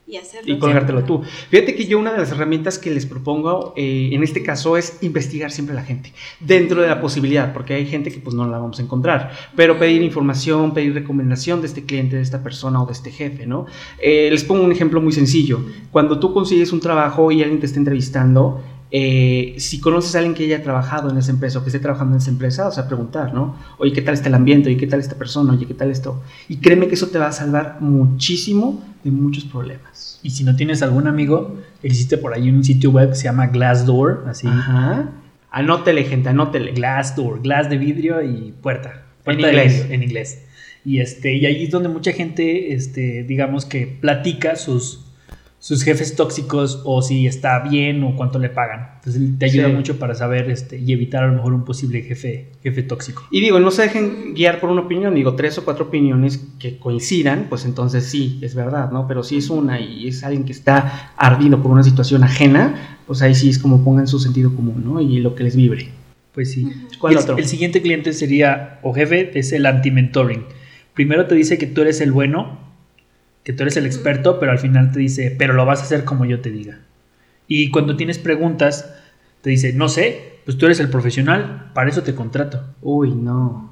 [0.07, 0.53] Y, y hacerlo.
[0.53, 1.23] y colgártelo tú.
[1.49, 4.99] Fíjate que yo una de las herramientas que les propongo eh, en este caso es
[5.01, 8.47] investigar siempre a la gente, dentro de la posibilidad, porque hay gente que pues no
[8.47, 12.83] la vamos a encontrar, pero pedir información, pedir recomendación de este cliente, de esta persona
[12.83, 13.65] o de este jefe, ¿no?
[13.99, 15.65] Eh, les pongo un ejemplo muy sencillo.
[15.91, 18.63] Cuando tú consigues un trabajo y alguien te está entrevistando,
[18.97, 22.15] eh, si conoces a alguien que haya trabajado en esa empresa o que esté trabajando
[22.15, 23.57] en esa empresa, o sea, preguntar, ¿no?
[23.79, 24.69] Oye, ¿qué tal está el ambiente?
[24.69, 25.53] Oye, ¿qué tal esta persona?
[25.53, 26.23] Oye, ¿qué tal esto?
[26.49, 30.21] Y créeme que eso te va a salvar muchísimo de muchos problemas.
[30.23, 33.49] Y si no tienes algún amigo, existe por ahí un sitio web que se llama
[33.49, 34.47] Glassdoor, así.
[34.47, 35.11] Ajá.
[35.51, 36.71] Anótele, gente, anótele.
[36.71, 39.03] Glassdoor, glass de vidrio y puerta.
[39.25, 39.73] puerta En inglés.
[39.73, 40.43] vidrio, en inglés.
[40.85, 45.04] Y, este, y allí es donde mucha gente, este, digamos que platica sus,
[45.65, 48.91] sus jefes tóxicos o si está bien o cuánto le pagan.
[48.97, 49.73] Entonces te ayuda Sí.
[49.73, 53.23] mucho para saber este, y evitar a lo mejor un posible jefe, jefe tóxico.
[53.31, 56.77] Y digo, no se dejen guiar por una opinión, digo, tres o cuatro opiniones que
[56.79, 59.09] coincidan, pues entonces sí, es verdad, ¿no?
[59.09, 63.23] Pero si es una y es alguien que está ardido por una situación ajena, pues
[63.23, 65.01] ahí sí es como pongan su sentido común, ¿no?
[65.01, 65.89] Y lo que les vibre.
[66.35, 66.69] Pues sí.
[66.99, 67.39] ¿Cuál el, otro?
[67.39, 70.45] el siguiente cliente sería, o jefe, es el anti-mentoring.
[70.93, 72.59] Primero te dice que tú eres el bueno,
[73.45, 76.05] que tú eres el experto, pero al final te dice, pero lo vas a hacer
[76.05, 76.81] como yo te diga.
[77.47, 78.93] Y cuando tienes preguntas,
[79.43, 82.63] te dice, no sé, pues tú eres el profesional, para eso te contrato.
[82.83, 83.71] Uy, no.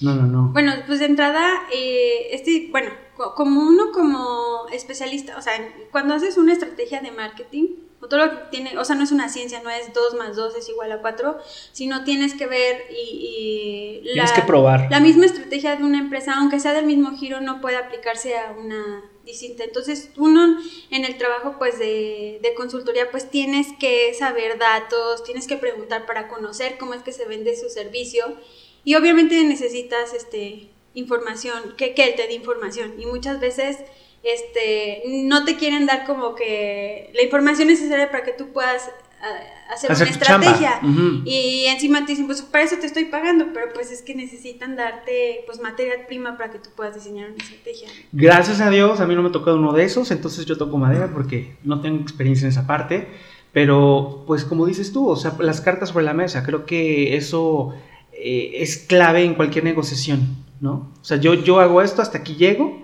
[0.00, 0.48] No, no, no.
[0.52, 5.52] Bueno, pues de entrada, eh, este, bueno, co- como uno como especialista, o sea,
[5.92, 7.66] cuando haces una estrategia de marketing,
[8.04, 10.36] o todo lo que tiene, o sea, no es una ciencia, no es 2 más
[10.36, 11.38] 2 es igual a 4,
[11.72, 14.88] sino tienes que ver y, y Tienes que probar.
[14.90, 18.52] la misma estrategia de una empresa, aunque sea del mismo giro, no puede aplicarse a
[18.52, 19.64] una distinta.
[19.64, 20.58] Entonces, uno
[20.90, 26.04] en el trabajo pues de, de consultoría, pues tienes que saber datos, tienes que preguntar
[26.04, 28.36] para conocer cómo es que se vende su servicio
[28.84, 33.78] y obviamente necesitas este información, que, que él te dé información y muchas veces
[34.24, 39.72] este no te quieren dar como que la información necesaria para que tú puedas ah,
[39.72, 40.80] hacer, Hacer una estrategia
[41.24, 44.76] y encima te dicen pues para eso te estoy pagando pero pues es que necesitan
[44.76, 49.06] darte pues material prima para que tú puedas diseñar una estrategia Gracias a Dios, a
[49.06, 52.46] mí no me tocó uno de esos, entonces yo toco madera porque no tengo experiencia
[52.46, 53.08] en esa parte.
[53.54, 57.72] Pero, pues como dices tú, o sea, las cartas sobre la mesa, creo que eso
[58.12, 60.92] eh, es clave en cualquier negociación, ¿no?
[61.00, 62.83] O sea, yo, yo hago esto, hasta aquí llego,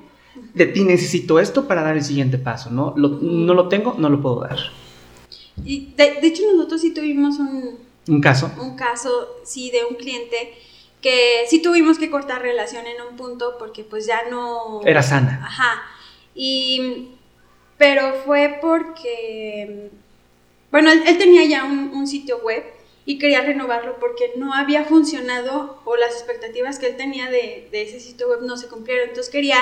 [0.54, 2.94] de ti necesito esto para dar el siguiente paso, ¿no?
[2.96, 4.58] Lo- no lo tengo, no lo puedo dar.
[5.64, 8.50] y de, de hecho nosotros sí tuvimos un, Un caso.
[8.60, 10.54] un caso, sí, de un cliente
[11.02, 14.80] que sí tuvimos que cortar relación en un punto porque pues ya no...
[14.84, 15.40] Era sana.
[15.44, 15.82] Ajá.
[16.34, 17.08] Y,
[17.78, 19.90] pero fue porque,
[20.70, 22.62] bueno, él, él tenía ya un, un sitio web
[23.06, 27.82] y quería renovarlo porque no había funcionado o las expectativas que él tenía de, de
[27.82, 29.08] ese sitio web no se cumplieron.
[29.08, 29.58] Entonces quería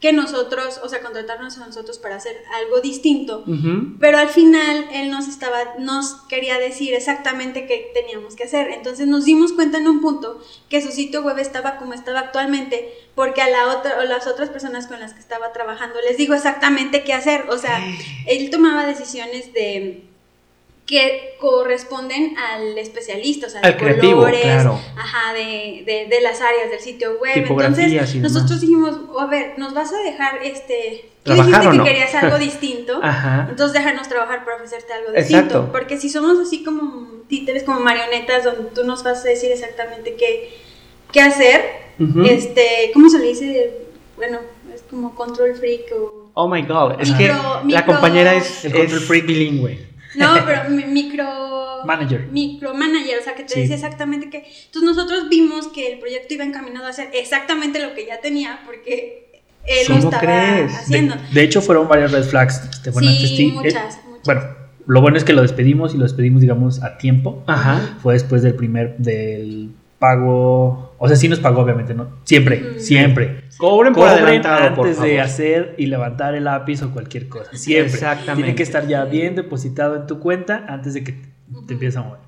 [0.00, 3.44] que nosotros, o sea, contratarnos a nosotros para hacer algo distinto.
[4.00, 8.70] Pero al final él nos estaba, nos quería decir exactamente qué teníamos que hacer.
[8.70, 12.92] Entonces nos dimos cuenta en un punto que su sitio web estaba como estaba actualmente,
[13.14, 16.32] porque a la otra, o las otras personas con las que estaba trabajando les digo
[16.32, 17.44] exactamente qué hacer.
[17.50, 17.78] O sea,
[18.26, 20.09] él tomaba decisiones de
[20.90, 24.80] que corresponden al especialista, o sea, Al de creativo, colores, claro.
[24.96, 27.30] ajá, de, de, de las áreas del sitio web.
[27.36, 28.14] Entonces, y demás.
[28.16, 31.04] nosotros dijimos, a ver, nos vas a dejar este.
[31.22, 31.84] Tú ¿Trabajar dijiste o que no?
[31.84, 32.98] querías algo distinto.
[33.02, 33.46] Ajá.
[33.48, 35.28] Entonces déjanos trabajar para ofrecerte algo Exacto.
[35.60, 35.68] distinto.
[35.72, 40.16] Porque si somos así como títeres, como marionetas, donde tú nos vas a decir exactamente
[40.16, 40.50] qué,
[41.12, 41.62] qué hacer,
[42.26, 43.78] este, ¿cómo se le dice?
[44.16, 44.40] Bueno,
[44.74, 46.30] es como control freak o...
[46.34, 49.26] Oh my god, es Micro- que la compañera es, El control es freak.
[49.26, 49.89] bilingüe.
[50.16, 51.84] No, pero mi- micro...
[51.84, 52.28] Manager.
[52.32, 53.60] Micromanager, o sea, que te Sí.
[53.60, 54.38] decía exactamente que...
[54.66, 58.60] Entonces nosotros vimos que el proyecto iba encaminado a hacer exactamente lo que ya tenía,
[58.66, 60.74] porque él lo ¿Cómo estaba crees?
[60.74, 61.14] Haciendo.
[61.32, 62.60] de hecho, fueron varias red flags.
[62.92, 64.24] Bueno, sí, este sí- muchas, eh, muchas.
[64.24, 64.42] bueno,
[64.86, 67.44] lo bueno es que lo despedimos y lo despedimos, digamos, a tiempo.
[67.46, 67.96] Ajá.
[68.02, 70.89] Fue después del primer, del pago.
[71.02, 72.18] O sea, sí nos pagó, obviamente, ¿no?
[72.24, 73.44] Siempre, siempre.
[73.56, 77.50] Cobren por Cobren adelantado, por antes de hacer y levantar el lápiz o cualquier cosa.
[77.56, 77.94] Siempre.
[77.94, 78.34] Exactamente.
[78.42, 81.18] Tiene que estar ya bien depositado en tu cuenta antes de que te
[81.52, 81.64] Ujú.
[81.70, 82.20] empieces a mover.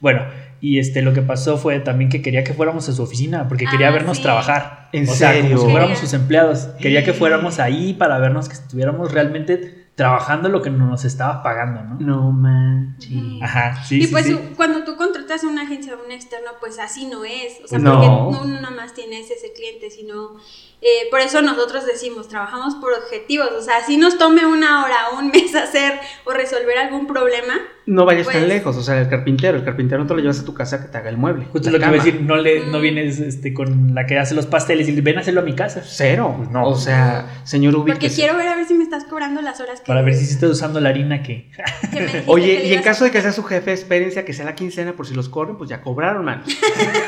[0.00, 0.22] Bueno,
[0.60, 3.64] y este lo que pasó fue también que quería que fuéramos a su oficina porque
[3.64, 4.22] quería Ah, vernos sí.
[4.22, 4.90] trabajar.
[4.92, 5.56] ¿En o sea, serio?
[5.56, 6.68] como si fuéramos sus empleados.
[6.78, 11.82] Quería que fuéramos ahí para vernos que estuviéramos realmente trabajando lo que nos estaba pagando,
[11.82, 11.96] ¿no?
[12.00, 13.10] No manches.
[13.12, 13.44] Ujú.
[13.44, 14.34] Ajá, sí, y sí, pues sí.
[14.56, 17.60] cuando tú contratas a una agencia o un externo, pues así no es.
[17.62, 17.92] O sea, No.
[17.92, 20.36] porque no uno nada más tienes ese cliente, sino...
[20.82, 23.50] eh, por eso nosotros decimos, trabajamos por objetivos.
[23.58, 27.54] O sea, si nos tome una hora o un mes hacer o resolver algún problema,
[27.86, 30.38] No vayas Pues- tan lejos, o sea, el carpintero, el carpintero no te lo llevas
[30.40, 31.46] a tu casa que te haga el mueble.
[31.50, 32.82] Justo lo que iba a decir, no, le, no Mm.
[32.82, 35.82] vienes este, con la que hace los pasteles y ven a hacerlo a mi casa.
[35.84, 36.34] Cero.
[36.36, 36.66] Pues no.
[36.68, 38.14] O sea, señor porque ubíquese.
[38.16, 39.86] quiero ver a ver si me estás cobrando las horas que...
[39.86, 41.50] Para ver si estás usando la harina que...
[42.26, 44.92] Oye, y en caso de que sea su jefe, espérense a que sea la quincena
[44.92, 46.44] por si los corren, pues ya cobraron, man.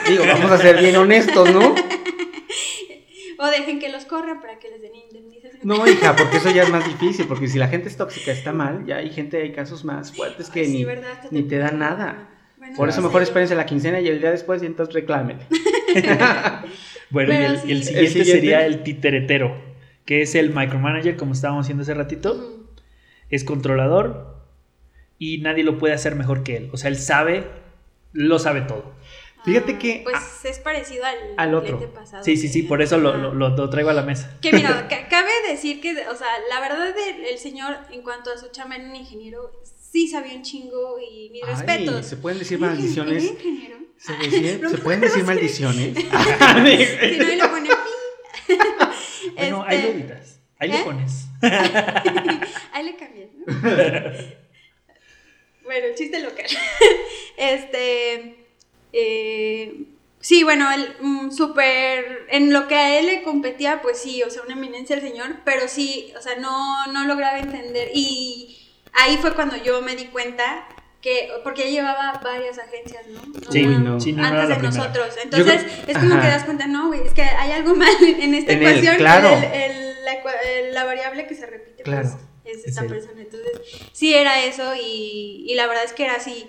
[0.08, 1.74] Digo, vamos a ser bien honestos, ¿no?
[3.42, 5.62] O dejen que los corran para que les den indemnización.
[5.64, 8.52] No, hija, porque eso ya es más difícil, porque si la gente es tóxica, está
[8.52, 10.86] mal, ya hay gente, hay casos más fuertes que Ay, sí,
[11.32, 12.28] ni, ni te dan nada.
[12.56, 13.06] Bueno, Por no eso sé.
[13.08, 15.44] mejor espérense la quincena y el día después y entonces reclámenle.
[17.10, 17.68] Bueno, y el, sí.
[17.68, 19.54] y el ¿El siguiente, sería el titeretero,
[20.06, 22.64] que es el micromanager, como estábamos haciendo hace ratito.
[23.28, 24.36] Es controlador
[25.18, 26.70] y nadie lo puede hacer mejor que él.
[26.72, 27.44] O sea, él sabe,
[28.12, 28.94] lo sabe todo.
[29.44, 31.92] Fíjate que- Pues es parecido al, al otro.
[31.92, 32.22] pasado.
[32.22, 34.36] Sí, sí, sí, por eso lo, lo- lo- traigo a la mesa.
[34.40, 38.30] Que mira, ca- cabe decir que, o sea, la verdad el, el señor, en cuanto
[38.30, 39.50] a su chamba un ingeniero,
[39.90, 42.06] sí sabía un chingo y mis Ay, respetos.
[42.06, 43.24] ¿se pueden decir maldiciones?
[43.24, 43.76] ingeniero.
[43.98, 45.96] ¿Se, decía- ¿se pueden decir maldiciones?
[46.04, 46.08] Si
[47.18, 48.54] no, ahí lo pone pi.
[49.36, 50.40] Bueno, Este, ahí lo editas.
[50.58, 50.82] Ahí le ¿eh?
[50.84, 51.24] pones.
[52.72, 53.44] Ahí le cambié, ¿no?
[55.64, 56.46] bueno, chiste local.
[57.36, 58.41] este.
[58.92, 59.84] Eh,
[60.20, 62.26] sí, bueno, el mm, súper.
[62.30, 65.36] En lo que a él le competía, pues sí, o sea, una eminencia el señor,
[65.44, 67.90] pero sí, o sea, no, no lograba entender.
[67.94, 68.58] Y
[68.92, 70.66] ahí fue cuando yo me di cuenta
[71.00, 71.30] que.
[71.44, 73.20] Porque llevaba varias agencias, ¿no?
[73.50, 74.00] Sí, no.
[74.00, 74.76] sí, no, no antes de primera.
[74.84, 75.14] nosotros.
[75.22, 76.22] Entonces, creo- es como ajá.
[76.22, 78.96] que das cuenta, no, güey, es que hay algo mal en esta En él, ecuación.
[78.96, 79.28] claro.
[79.36, 82.08] el- el- la, variable que se repite, Claro.
[82.42, 82.88] pues, es Es esta él.
[82.88, 83.20] persona.
[83.22, 83.50] Entonces,
[83.92, 86.46] sí era eso y, y la verdad es que era así.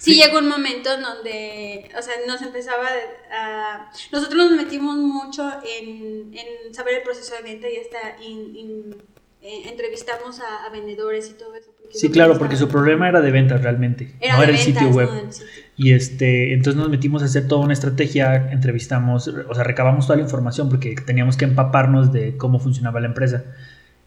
[0.00, 0.22] Sí, Sí.
[0.22, 2.86] llegó un momento en donde, o sea, nos empezaba
[3.30, 3.90] a...
[4.10, 5.46] Nosotros nos metimos mucho
[5.78, 8.96] en, en saber el proceso de venta y hasta in- in-
[9.42, 11.70] eh, entrevistamos a, a vendedores y todo eso.
[11.92, 14.14] Sí, claro, porque su problema era de ventas realmente.
[14.20, 15.08] era no era el sitio web.
[15.08, 15.48] no del sitio.
[15.76, 20.16] Y este, entonces nos metimos a hacer toda una estrategia, entrevistamos, o sea, recabamos toda
[20.16, 23.44] la información porque teníamos que empaparnos de cómo funcionaba la empresa.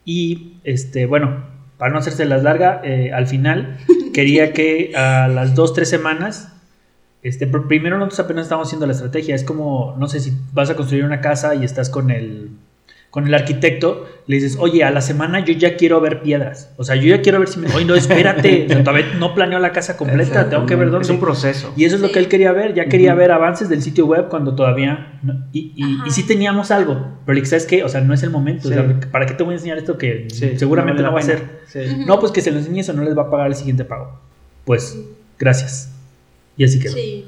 [0.04, 1.44] Y este, bueno,
[1.78, 3.78] para no hacerse las larga, eh, al final
[4.14, 6.52] quería que a las dos, tres semanas,
[7.22, 9.34] este, pr- primero nosotros apenas estamos haciendo la estrategia.
[9.34, 12.50] Es como, no sé, si vas a construir una casa y estás con el,
[13.14, 16.72] con el arquitecto, le dices, oye, a la semana yo ya quiero ver piedras.
[16.78, 17.72] O sea, yo ya quiero ver si me...
[17.72, 21.04] Oye, no, espérate, o sea, todavía no planeo la casa completa, tengo que ver dónde.
[21.04, 21.72] Es un proceso.
[21.76, 24.26] Y eso es lo que él quería ver, ya quería ver avances del sitio web
[24.28, 25.20] cuando todavía...
[25.22, 27.84] no- y, y, y sí teníamos algo, pero le dije, ¿sabes qué?
[27.84, 28.66] O sea, no es el momento.
[28.66, 28.74] o Sí.
[28.74, 31.38] sea, ¿Para qué te voy a enseñar esto que Sí, seguramente no, vale va a
[31.70, 31.86] ser?
[31.88, 32.04] Sí.
[32.04, 34.18] No, pues que se lo enseñes o no les va a pagar el siguiente pago.
[34.64, 34.98] Pues,
[35.38, 35.92] gracias.
[36.56, 36.94] Y así quedó.
[36.94, 37.26] Sí.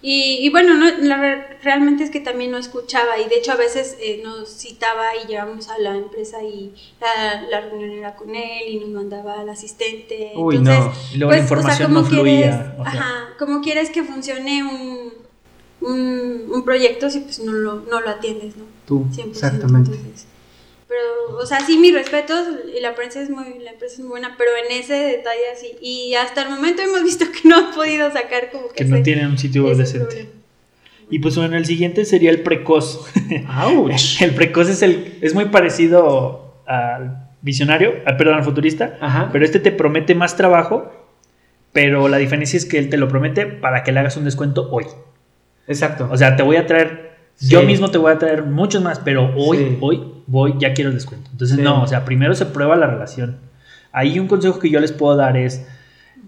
[0.00, 3.50] Y, y bueno, no, la re- realmente es que también no escuchaba y de hecho
[3.50, 8.14] a veces eh, nos citaba y llegábamos a la empresa y la, la reunión era
[8.14, 10.34] con él y nos mandaba al asistente.
[10.36, 10.92] Uy, Entonces, no.
[11.14, 12.74] Y luego la pues, información ¿cómo no fluía.
[12.76, 15.12] quieres- o sea, ajá, ¿cómo quieres que funcione un,
[15.80, 18.64] un, un proyecto si pues no lo, no lo atiendes, ¿no?
[18.86, 19.90] Tú, 100%, exactamente.
[19.96, 20.27] entonces.
[20.88, 24.08] Pero, o sea, sí, mis respetos, y la empresa es muy, la empresa es muy
[24.08, 27.74] buena, pero en ese detalle así, y hasta el momento hemos visto que no han
[27.74, 30.06] podido sacar como que, que no tienen un sitio web decente.
[30.06, 30.30] problema.
[31.10, 33.06] Y pues bueno, el siguiente sería el precoz.
[33.48, 33.90] ¡Auch!
[34.22, 39.28] el precoz es, el, es muy parecido al visionario, al, perdón, al futurista, Ajá.
[39.32, 40.90] pero este te promete más trabajo,
[41.72, 44.68] pero la diferencia es que él te lo promete para que le hagas un descuento
[44.70, 44.86] hoy.
[45.66, 46.08] Exacto.
[46.10, 47.50] O sea, te voy a traer, Sí.
[47.50, 49.76] yo mismo te voy a traer muchos más, pero hoy, Sí.
[49.80, 51.28] hoy voy, ya quiero el descuento.
[51.32, 51.62] Entonces, Sí.
[51.62, 53.38] no, o sea, primero se prueba la relación.
[53.90, 55.66] Ahí un consejo que yo les puedo dar es,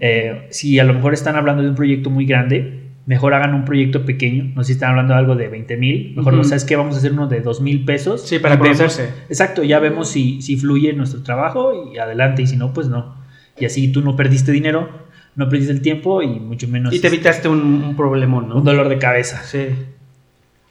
[0.00, 3.64] eh, si a lo mejor están hablando de un proyecto muy grande, mejor hagan un
[3.64, 4.52] proyecto pequeño.
[4.56, 6.44] No sé si están hablando de algo de 20 mil, mejor, Ujú.
[6.44, 6.76] ¿sabes qué?
[6.76, 8.22] Vamos a hacer uno de 2 mil pesos.
[8.26, 9.12] Sí, para vemos- conocerse.
[9.28, 13.14] Exacto, ya vemos si, si fluye nuestro trabajo y adelante, y si no, pues no.
[13.58, 14.88] Y así tú no perdiste dinero,
[15.36, 18.56] no perdiste el tiempo y mucho menos Y te evitaste un, un problemón, ¿no?
[18.56, 19.42] un dolor de cabeza.
[19.44, 19.66] Sí.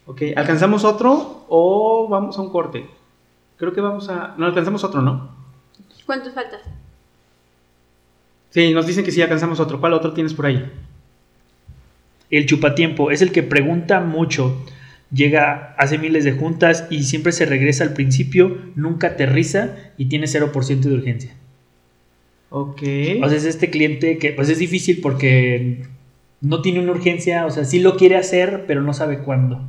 [0.06, 2.84] Ok, ¿alcanzamos otro o vamos a un corte?
[3.60, 4.34] Creo que vamos a...
[4.38, 5.36] No, alcanzamos otro, ¿no?
[6.06, 6.60] ¿Cuántos faltan?
[8.48, 9.78] Sí, nos dicen que sí alcanzamos otro.
[9.78, 10.64] ¿Cuál otro tienes por ahí?
[12.30, 14.64] El chupatiempo es el que pregunta mucho,
[15.12, 20.26] llega, hace miles de juntas y siempre se regresa al principio, nunca aterriza y tiene
[20.26, 21.34] 0% de urgencia.
[22.48, 22.82] Ok.
[23.22, 25.84] O sea, es este cliente que pues es difícil porque
[26.40, 29.68] no tiene una urgencia, o sea, sí lo quiere hacer, pero no sabe cuándo.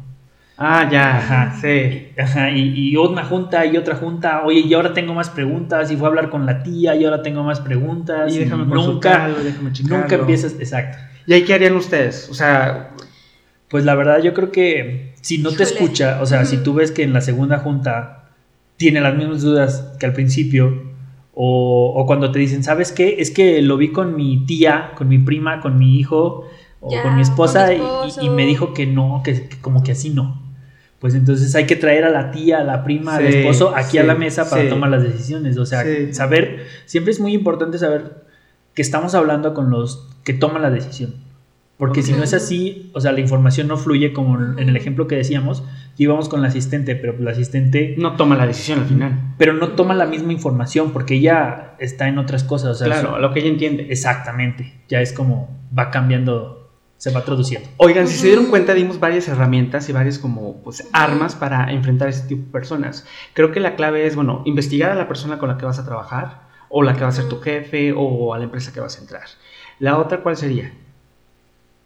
[0.57, 1.17] Ah, ya.
[1.17, 1.57] Ajá.
[1.61, 2.07] Sí.
[2.17, 5.95] Ajá, y, y una junta y otra junta, oye, y ahora tengo más preguntas, y
[5.97, 9.43] fue a hablar con la tía, y ahora tengo más preguntas, Y déjame nunca, consultarlo,
[9.43, 9.97] déjame checarlo.
[9.99, 10.97] nunca empiezas, exacto.
[11.25, 12.27] ¿Y ahí qué harían ustedes?
[12.29, 12.91] O sea,
[13.69, 15.69] Pues la verdad yo creo que si no te Híjole.
[15.69, 18.29] escucha, o sea, si tú ves que en la segunda junta
[18.77, 20.91] tiene las mismas dudas que al principio,
[21.33, 23.15] o, o cuando te dicen, ¿sabes qué?
[23.19, 26.49] Es que lo vi con mi tía, con mi prima, con mi hijo,
[26.81, 29.81] o Ya, con mi esposa, con mi y- me dijo que no, que, que como
[29.83, 30.41] que así no.
[30.99, 33.91] Pues entonces hay que traer a la tía, a la prima, al Sí, esposo aquí
[33.91, 34.69] sí, a la mesa para sí.
[34.69, 35.57] tomar las decisiones.
[35.57, 36.13] O sea, Sí.
[36.13, 38.23] saber, siempre es muy importante saber
[38.75, 41.15] que estamos hablando con los que toman la decisión.
[41.77, 45.07] Porque si no es así, o sea, la información no fluye como en el ejemplo
[45.07, 45.63] que decíamos,
[45.97, 49.19] que íbamos con la asistente, pero la asistente, no toma la decisión al final.
[49.39, 52.69] pero no toma la misma información porque ella está en otras cosas.
[52.73, 53.87] O sea, claro, su- lo que ella entiende.
[53.89, 54.71] exactamente.
[54.89, 56.60] Ya es como va cambiando,
[57.01, 57.67] se va traduciendo.
[57.77, 62.09] Oigan, si se dieron cuenta, dimos varias herramientas y varias como pues, armas para enfrentar
[62.09, 63.07] a ese tipo de personas.
[63.33, 65.83] Creo que la clave es, bueno, investigar a la persona con la que vas a
[65.83, 68.99] trabajar, o la que va a ser tu jefe, o a la empresa que vas
[68.99, 69.23] a entrar.
[69.79, 70.73] La otra, ¿cuál sería?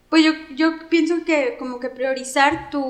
[0.10, 2.84] Pues yo, yo pienso que como que priorizar tu,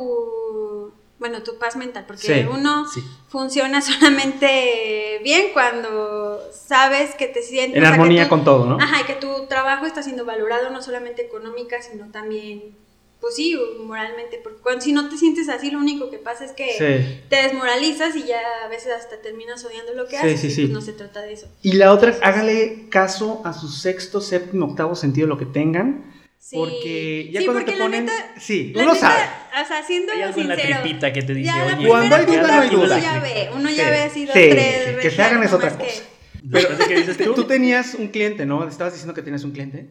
[1.20, 3.02] bueno, tu paz mental, porque Sí, uno Sí.
[3.30, 3.82] funciona
[4.36, 7.78] solamente bien cuando sabes que te sientes...
[7.78, 8.78] En o sea, que armonía tú- con todo, ¿no?
[8.80, 12.76] Ajá, y que tu trabajo está siendo valorado no solamente económica, sino también,
[13.22, 16.52] pues sí, moralmente, porque cuando, si no te sientes así, lo único que pasa es
[16.52, 17.22] que Sí.
[17.30, 20.62] te desmoralizas y ya a veces hasta terminas odiando lo que haces sí, y sí.
[20.64, 21.48] pues no se trata de eso.
[21.62, 26.14] Y la otra, hágale caso a su sexto, séptimo, octavo sentido, lo que tengan.
[26.48, 26.58] Sí.
[26.58, 28.06] Porque ya Sí, cuando porque te la ponen.
[28.06, 29.64] neta- sí, La uno neta, sabe.
[29.64, 32.62] O sea, siendo la sincero, tripita que te dice, ya la Cuando hay duda, no
[32.62, 33.00] hay uno duda.
[33.00, 35.76] ya ve, uno ya Sí, ve así dos, sí, tres que se hagan es otra
[35.76, 36.88] que- cosa.
[36.88, 38.68] Que dices Tú, tú, tú tenías un cliente, ¿no?
[38.68, 39.88] Estabas diciendo que tienes un cliente.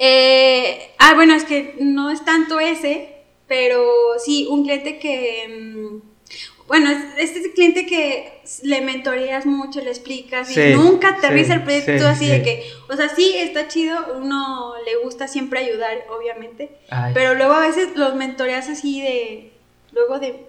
[0.00, 3.10] Eh, ah, bueno, es que no es tanto ese,
[3.46, 3.86] pero
[4.24, 5.46] sí, un cliente que.
[5.48, 6.08] mm,
[6.68, 11.08] Bueno, es, este es el cliente que le mentoreas mucho, le explicas Sí, y nunca
[11.16, 14.96] aterriza sí, el proyecto sí, así de que, o sea, sí está chido, uno le
[15.02, 17.12] gusta siempre ayudar, obviamente, Ay.
[17.14, 19.52] pero luego a veces los mentoreas así de,
[19.92, 20.46] luego de,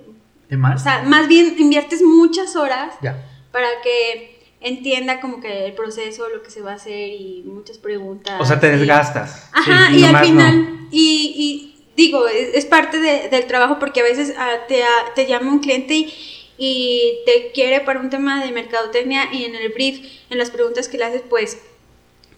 [0.49, 0.83] ¿de o más?
[0.83, 3.25] sea, más bien inviertes muchas horas Ya.
[3.53, 7.77] para que entienda como que el proceso, lo que se va a hacer y muchas
[7.77, 8.35] preguntas.
[8.41, 9.49] O sea, te y- desgastas.
[9.53, 10.87] Ajá, y, al final, no.
[10.91, 11.68] y, y
[11.99, 15.51] digo, es, es parte de- del trabajo porque a veces ah, te, ah, te llama
[15.51, 16.13] un cliente y,
[16.57, 20.87] y te quiere para un tema de mercadotecnia y en el brief, en las preguntas
[20.87, 21.59] que le haces, pues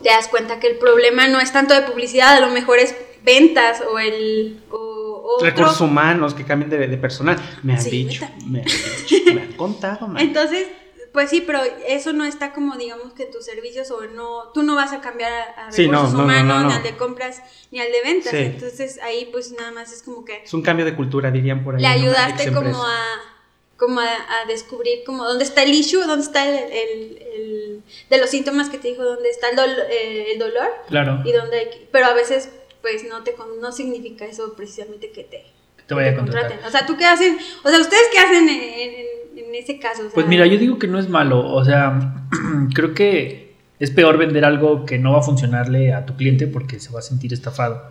[0.04, 2.95] te das cuenta que el problema no es tanto de publicidad, a lo mejor es
[3.24, 4.60] ventas o el...
[4.71, 5.45] O, otro.
[5.47, 7.38] Recursos humanos que cambien de, de personal.
[7.63, 10.21] Me han Sí, dicho, me han dicho, me han contado, man.
[10.21, 10.67] Entonces,
[11.13, 14.76] pues sí, pero eso no está como, digamos, que tus servicios o no, tú no
[14.76, 16.67] vas a cambiar a, a Sí, recursos no, no, humanos, no, no.
[16.69, 18.32] ni al de compras, ni al de ventas.
[18.32, 18.38] Sí.
[18.38, 21.76] Entonces ahí pues nada más es como que Es un cambio de cultura, dirían por
[21.76, 21.82] ahí.
[21.82, 22.97] le ayudaste como a
[23.78, 28.17] como a, a descubrir como dónde está el issue, dónde está el, el- el- de
[28.19, 29.58] los síntomas que te dijo, dónde está el,
[29.89, 32.50] eh, el dolor Claro, y dónde hay que- pero a veces
[32.84, 35.45] pues no te con- no significa eso precisamente que te,
[35.88, 36.60] te a te contraten.
[36.63, 39.08] O sea, tú qué hacen, o sea, ustedes qué hacen en, en-
[39.54, 40.02] en ese caso.
[40.02, 42.26] O sea, Pues mira, yo digo que no es malo, o sea,
[42.74, 46.80] creo que es peor vender algo que no va a funcionarle a tu cliente porque
[46.80, 47.82] se va a sentir estafado.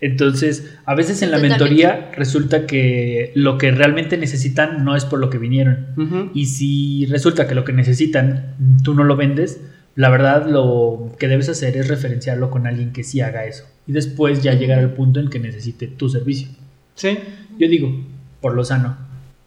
[0.00, 1.64] Entonces, a veces en la Totalmente.
[1.64, 6.30] mentoría resulta que lo que realmente necesitan no es por lo que vinieron.
[6.34, 9.60] Y si resulta que lo que necesitan tú no lo vendes,
[9.94, 13.64] la verdad lo que debes hacer es referenciarlo con alguien que sí haga eso.
[13.86, 16.48] Y después ya llegar al punto en que necesite tu servicio.
[16.96, 17.18] Sí.
[17.58, 17.92] Yo digo,
[18.40, 18.96] por lo sano.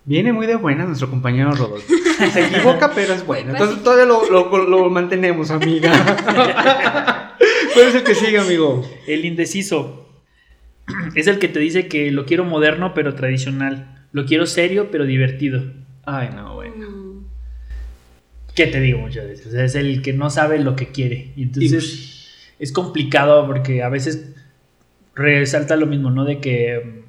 [0.05, 1.91] Viene muy de buena nuestro compañero Rodolfo.
[2.31, 3.45] Se equivoca, pero es bueno.
[3.51, 5.91] Muy Entonces todavía lo, lo- lo mantenemos, amiga.
[7.73, 8.87] ¿Cuál es el que sigue, amigo?
[9.07, 10.07] El indeciso
[11.15, 14.05] es el que te dice que lo quiero moderno pero tradicional.
[14.11, 15.63] Lo quiero serio pero divertido.
[16.05, 16.89] Ay, no, bueno.
[16.89, 17.25] Mm.
[18.55, 19.53] ¿Qué te digo muchas veces?
[19.53, 21.33] Es el que no sabe lo que quiere.
[21.35, 24.33] Y entonces es complicado porque a veces
[25.15, 26.23] resalta lo mismo, ¿no?
[26.23, 27.03] De que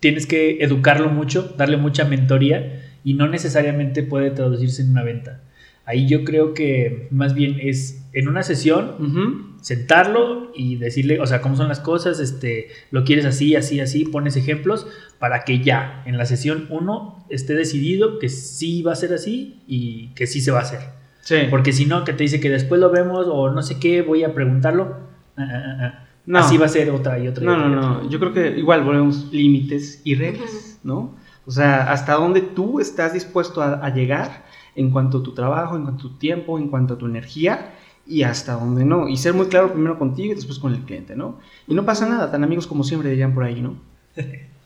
[0.00, 5.40] tienes que educarlo mucho, darle mucha mentoría y no necesariamente puede traducirse en una venta.
[5.84, 11.40] Ahí yo creo que más bien es en una sesión sentarlo y decirle, o sea,
[11.40, 14.86] cómo son las cosas, este, lo quieres así, así, así, pones ejemplos
[15.18, 19.62] para que ya en la sesión 1 esté decidido que sí va a ser así
[19.66, 20.80] y que sí se va a hacer.
[21.22, 21.36] Sí.
[21.50, 24.24] Porque si no, que te dice que después lo vemos o no sé qué, voy
[24.24, 24.96] a preguntarlo.
[25.36, 26.38] ah, ah, ah, No.
[26.38, 27.42] Así va a ser otra y otra.
[27.42, 28.02] y No, otra no, otra.
[28.04, 28.10] no.
[28.10, 31.14] Yo creo que igual volvemos límites y reglas, ¿no?
[31.46, 34.44] O sea, hasta dónde tú estás dispuesto a, a llegar
[34.76, 37.74] en cuanto a tu trabajo, en cuanto a tu tiempo, en cuanto a tu energía
[38.06, 39.08] y hasta dónde no.
[39.08, 41.38] Y ser muy claro primero contigo y después con el cliente, ¿no?
[41.66, 43.76] Y no pasa nada, tan amigos como siempre dirían por ahí, ¿no?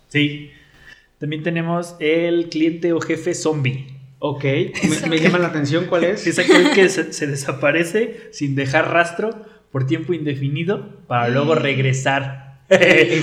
[0.08, 0.50] Sí.
[1.18, 3.86] También tenemos el cliente o jefe zombie.
[4.18, 6.26] Ok, me, me llama la atención cuál es.
[6.26, 9.30] Es aquel que se, se desaparece sin dejar rastro
[9.74, 12.60] por tiempo indefinido para luego regresar.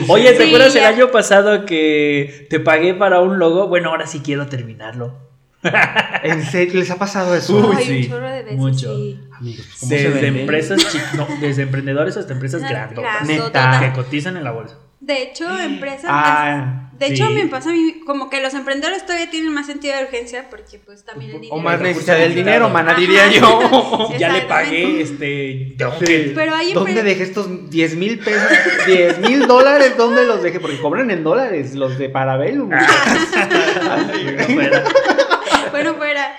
[0.10, 3.70] Oye, ¿te Sí, acuerdas el año pasado que te pagué para un logo?
[3.70, 5.18] Bueno, ahora sí quiero terminarlo.
[6.24, 7.56] ¿En serio les ha pasado eso?
[7.56, 8.98] Uy, Ay, sí, un chorro de veces, mucho.
[8.98, 9.18] sí.
[9.32, 13.72] Amigos, ¿cómo se Desde empresas no, desde emprendedores hasta empresas grandotas grandotota.
[13.80, 13.88] Neta.
[13.88, 14.78] que cotizan en la bolsa.
[15.02, 16.06] De hecho, empresas.
[16.10, 19.98] Ah, de hecho, me pasa a mí como que los emprendedores todavía tienen más sentido
[19.98, 21.56] de urgencia porque, pues, también el dinero.
[21.56, 22.70] o más Dinero, necesidad del justificado.
[22.70, 24.10] dinero, mana, diría yo.
[24.20, 26.32] Ya le pagué, este, Sí.
[26.36, 28.48] Pero hay ¿Dónde dejé estos 10 mil pesos?
[28.86, 30.60] 10 mil dólares, ¿dónde los dejé?
[30.60, 32.72] Porque cobran en dólares, los de Parabellum.
[32.72, 34.84] Ay, no fuera.
[35.72, 36.36] Bueno, fuera.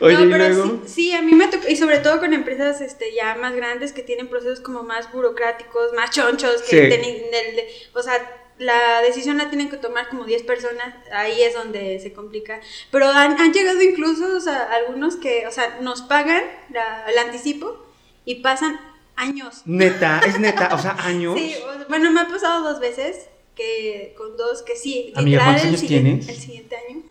[0.00, 0.64] Oye, no, ¿y pero luego?
[0.84, 3.92] sí, sí, a mí me tocó, y sobre todo con empresas este, ya más grandes
[3.92, 6.88] que tienen procesos como más burocráticos, más chonchos, que Sí.
[6.88, 8.14] tienen el de- o sea,
[8.58, 12.60] la decisión la tienen que tomar como 10 personas, ahí es donde se complica.
[12.90, 17.18] Pero han, han llegado incluso, o sea, algunos que, o sea, nos pagan la- el
[17.18, 17.86] anticipo
[18.26, 18.78] y pasan
[19.16, 19.62] años.
[19.64, 21.38] Neta, es neta, o sea, años.
[21.38, 21.56] Sí,
[21.88, 23.28] bueno, me ha pasado dos veces
[23.60, 25.12] que con dos que sí.
[25.14, 26.28] Amiga, literal, ¿cuántos el años siguiente- tienes?
[26.28, 27.02] El siguiente año.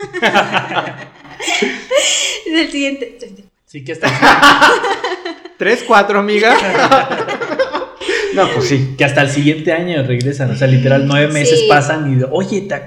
[2.60, 3.18] el siguiente.
[3.66, 4.10] Sí que hasta,
[5.58, 6.56] ¿Tres, cuatro, amiga?
[8.34, 8.96] no, pues sí.
[8.98, 10.50] que hasta el siguiente año regresan.
[10.52, 11.68] O sea, literal, nueve meses Sí.
[11.70, 12.82] pasan y oye, ¿te,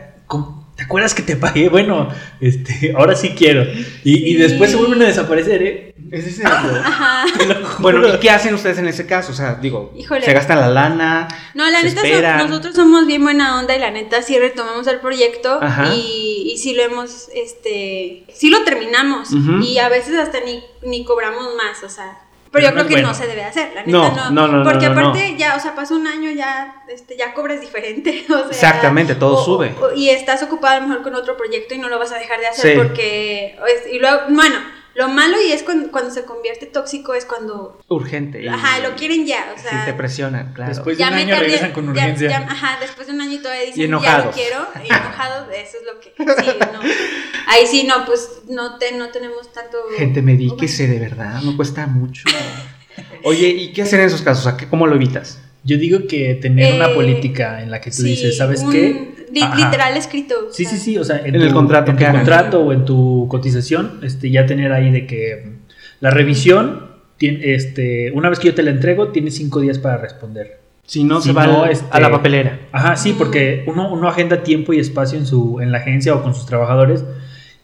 [0.82, 1.68] ¿te acuerdas que te pagué?
[1.68, 2.08] Bueno,
[2.40, 3.64] este, ahora sí quiero.
[4.02, 5.94] Y, después se vuelven a desaparecer, ¿eh?
[6.10, 6.44] Es ese.
[6.44, 7.24] Ajá.
[7.78, 9.30] Bueno, ¿y qué hacen ustedes en ese caso?
[9.30, 10.24] O sea, digo, Híjole.
[10.24, 11.28] se gastan la lana.
[11.54, 12.48] No, la se neta, esperan.
[12.48, 15.60] nosotros somos bien buena onda y la neta sí retomamos el proyecto
[15.94, 19.28] y, y sí lo hemos, este, sí lo terminamos
[19.62, 22.18] y a veces hasta ni, ni cobramos más, o sea.
[22.52, 23.08] Pero, Pero yo creo que bueno.
[23.08, 24.48] no se debe hacer, la neta No, no.
[24.58, 28.38] no, Porque aparte ya, o sea, pasó un año ya, este, ya cobras diferente, o
[28.40, 28.46] sea.
[28.50, 29.74] Exactamente, todo o- sube.
[29.80, 32.18] o- y estás ocupado a lo mejor con otro proyecto y no lo vas a
[32.18, 32.76] dejar de hacer Sí.
[32.78, 33.58] porque,
[33.90, 34.56] y luego, bueno,
[34.94, 38.42] lo malo y es cuando, cuando se convierte tóxico es cuando, Urgente.
[38.42, 39.70] y- ajá, lo quieren ya, o sea.
[39.70, 40.68] Sí, te presionan, claro.
[40.74, 42.28] Después de Ya un año tardé- regresan con urgencia.
[42.30, 45.48] ya- ajá, después de un año y todavía dicen, Y ya lo quiero, y enojados,
[45.54, 46.80] eso es lo que, sí, no.
[47.46, 49.78] Ahí sí, no, pues no, te, no tenemos tanto...
[49.96, 52.24] Gente, medíquese de verdad, no cuesta mucho.
[53.24, 54.46] Oye, ¿y qué hacer en esos casos?
[54.46, 55.40] O sea, ¿qué- ¿cómo lo evitas?
[55.64, 58.72] Yo digo que tener una Eh, política en la que tú Sí, dices, ¿sabes un-
[58.72, 59.14] qué?
[59.32, 59.56] li- Ajá.
[59.56, 60.34] literal escrito.
[60.50, 62.20] Sí, sea, sí, sí, o sea, en, En el contrato en que tu hagan.
[62.22, 65.52] contrato o en tu cotización, este, ya tener ahí de que
[66.00, 69.96] la revisión, tiene, este, una vez que yo te la entrego, tienes cinco días para
[69.98, 70.60] responder.
[70.84, 72.58] Si no, Si se va no, este- a la papelera.
[72.72, 76.22] Ajá, sí, porque uno, uno agenda tiempo y espacio en su, en la agencia o
[76.24, 77.04] con sus trabajadores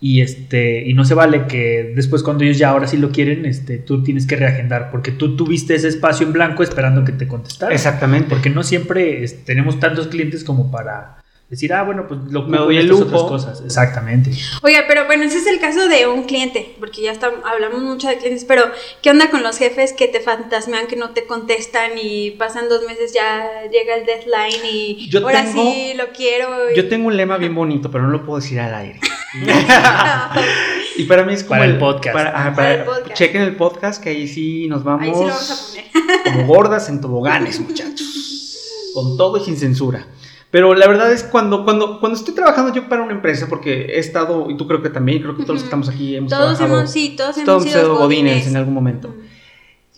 [0.01, 3.45] y este, y no se vale que después cuando ellos ya ahora sí lo quieren,
[3.47, 7.27] este, tú tienes que reagendar, porque tú tuviste ese espacio en blanco esperando que te
[7.27, 7.75] contestaran.
[7.75, 8.29] Exactamente.
[8.29, 11.17] Porque no siempre es- tenemos tantos clientes como para
[11.51, 13.05] decir, ah, bueno, pues lo Me doy el lujo.
[13.05, 13.63] otras cosas.
[13.65, 14.31] Exactamente.
[14.63, 18.07] Oiga, pero bueno, ese es el caso de un cliente, porque ya está, hablamos mucho
[18.07, 18.65] de clientes, pero
[19.03, 22.83] ¿qué onda con los jefes que te fantasmean, que no te contestan y pasan dos
[22.87, 26.71] meses, ya llega el deadline y Yo ahora tengo- sí lo quiero?
[26.71, 29.01] y- Yo tengo un lema bien bonito, pero no lo puedo decir al aire.
[30.97, 32.13] Y para mí es como Para el podcast.
[32.17, 33.15] para- ajá, Para para- el podcast.
[33.15, 36.23] Chequen el podcast, que ahí sí nos vamos, Ahí sí lo vamos a poner.
[36.25, 38.91] como gordas en toboganes, muchachos.
[38.95, 40.07] Con todo y sin censura.
[40.51, 43.99] Pero la verdad es cuando, cuando, cuando estoy trabajando yo para una empresa, porque he
[43.99, 46.57] estado, y tú creo que también, creo que todos los que estamos aquí hemos Todos
[46.57, 46.79] trabajado.
[46.81, 48.47] hemos, sí, todos hemos todos sido sido godines godines.
[48.49, 49.15] en algún momento.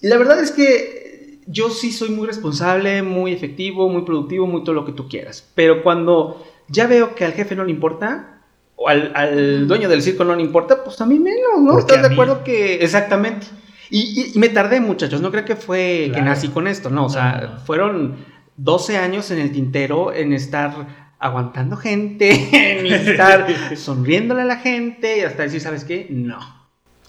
[0.02, 4.74] La verdad es que yo sí soy muy responsable, muy efectivo, muy productivo, muy todo
[4.74, 5.48] lo que tú quieras.
[5.54, 8.39] Pero cuando ya veo que al jefe no le importa,
[8.82, 11.72] o al, al dueño del circo no le importa, pues a mí menos, ¿no?
[11.72, 13.46] Porque ¿Estás de acuerdo que exactamente?
[13.90, 15.20] Y, y- y me tardé, muchachos.
[15.20, 16.88] No creo que fue que nací con esto.
[16.88, 17.60] No, o sea, No, no, no.
[17.60, 18.16] fueron
[18.56, 22.30] 12 años en el tintero en estar aguantando gente,
[22.80, 26.06] en estar sonriéndole a la gente y hasta decir, ¿sabes qué?
[26.08, 26.38] No.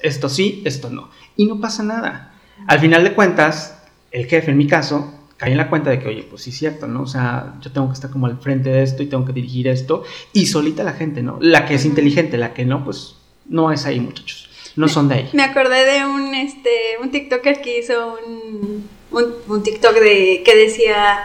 [0.01, 1.09] Esto sí, esto no.
[1.37, 2.33] Y no pasa nada.
[2.67, 6.07] Al final de cuentas, el jefe, en mi caso, cae en la cuenta de que,
[6.07, 7.01] oye, pues sí es cierto, ¿no?
[7.01, 9.67] O sea, yo tengo que estar como al frente de esto y tengo que dirigir
[9.67, 10.03] esto.
[10.33, 11.39] Y solita la gente, ¿no?
[11.41, 13.15] La que es inteligente, la que no, pues
[13.49, 14.51] no es ahí, muchachos.
[14.75, 15.29] No son de ahí.
[15.33, 16.69] Me acordé de un este
[17.01, 21.23] un TikToker que hizo un, un, un TikTok de que decía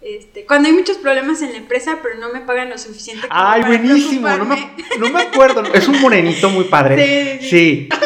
[0.00, 3.40] este, cuando hay muchos problemas en la empresa, pero no me pagan lo suficiente como
[3.42, 4.28] Ay, para buenísimo.
[4.28, 5.64] No me, no me acuerdo.
[5.74, 7.40] Es un morenito muy padre.
[7.40, 7.88] Sí, Sí.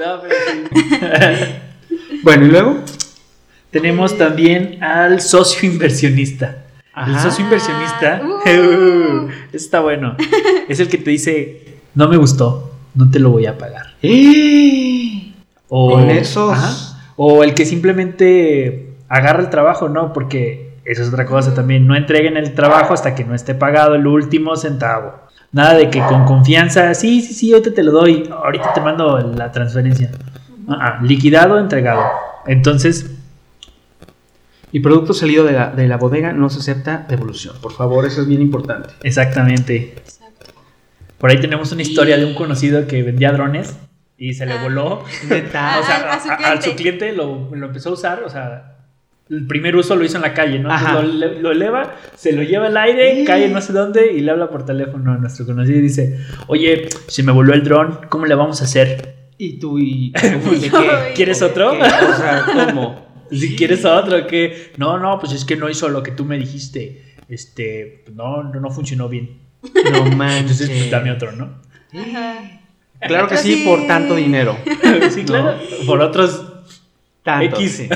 [0.00, 1.96] No, pero sí.
[2.22, 2.82] Bueno, y luego.
[3.70, 6.56] Tenemos también al socio inversionista.
[7.06, 8.50] El socio inversionista, Uh.
[9.26, 10.16] uh, está bueno.
[10.68, 13.86] Es el que te dice, no me gustó, no te lo voy a pagar.
[15.72, 16.98] O, Con esos- Ajá.
[17.14, 20.12] o el que simplemente agarra el trabajo, ¿no?
[20.12, 21.86] Porque eso es otra cosa también.
[21.86, 25.14] No entreguen el trabajo hasta que no esté pagado el último centavo.
[25.52, 29.18] Nada de que con confianza, sí, sí, sí, ahorita te lo doy, ahorita te mando
[29.20, 30.10] la transferencia.
[30.68, 32.02] Ah, ah, liquidado, entregado.
[32.48, 33.08] Entonces,
[34.72, 37.56] Y producto salido de la, de la bodega no se acepta devolución.
[37.60, 38.90] Por favor, eso es bien importante.
[39.02, 39.94] exactamente.
[41.18, 43.76] Por ahí tenemos una historia de un conocido que vendía drones
[44.16, 44.62] y se le Ah.
[44.62, 45.04] voló.
[45.28, 45.78] Neta.
[45.80, 46.62] o sea, A- a su a- a- cliente.
[46.70, 48.76] su cliente lo, lo empezó a usar, o sea,
[49.28, 50.70] el primer uso lo hizo en la calle, ¿no?
[50.72, 51.02] Ajá.
[51.02, 53.24] Lo, lo eleva, se lo lleva al aire, Sí.
[53.24, 56.88] cae no sé dónde y le habla por teléfono a nuestro conocido y dice, oye,
[57.06, 59.30] se me voló el dron, ¿cómo le vamos a hacer?
[59.36, 60.12] ¿Y tú y.
[61.14, 61.72] ¿Quieres otro?
[61.72, 61.78] ¿Qué?
[61.78, 63.09] O sea, ¿cómo?
[63.30, 66.38] Si quieres otro, que no, no, pues es que no hizo lo que tú me
[66.38, 67.02] dijiste.
[67.28, 69.38] Este, no, no, no funcionó bien.
[69.92, 70.60] No manches.
[70.60, 71.60] Entonces, pues dame otro, ¿no?
[71.92, 72.60] Ajá.
[73.06, 73.64] Claro que sí, Sí.
[73.64, 74.56] por tanto dinero.
[75.10, 75.58] sí, claro.
[75.86, 76.44] Por otros
[77.22, 77.56] Tanto.
[77.56, 77.72] X.
[77.76, 77.88] Sí,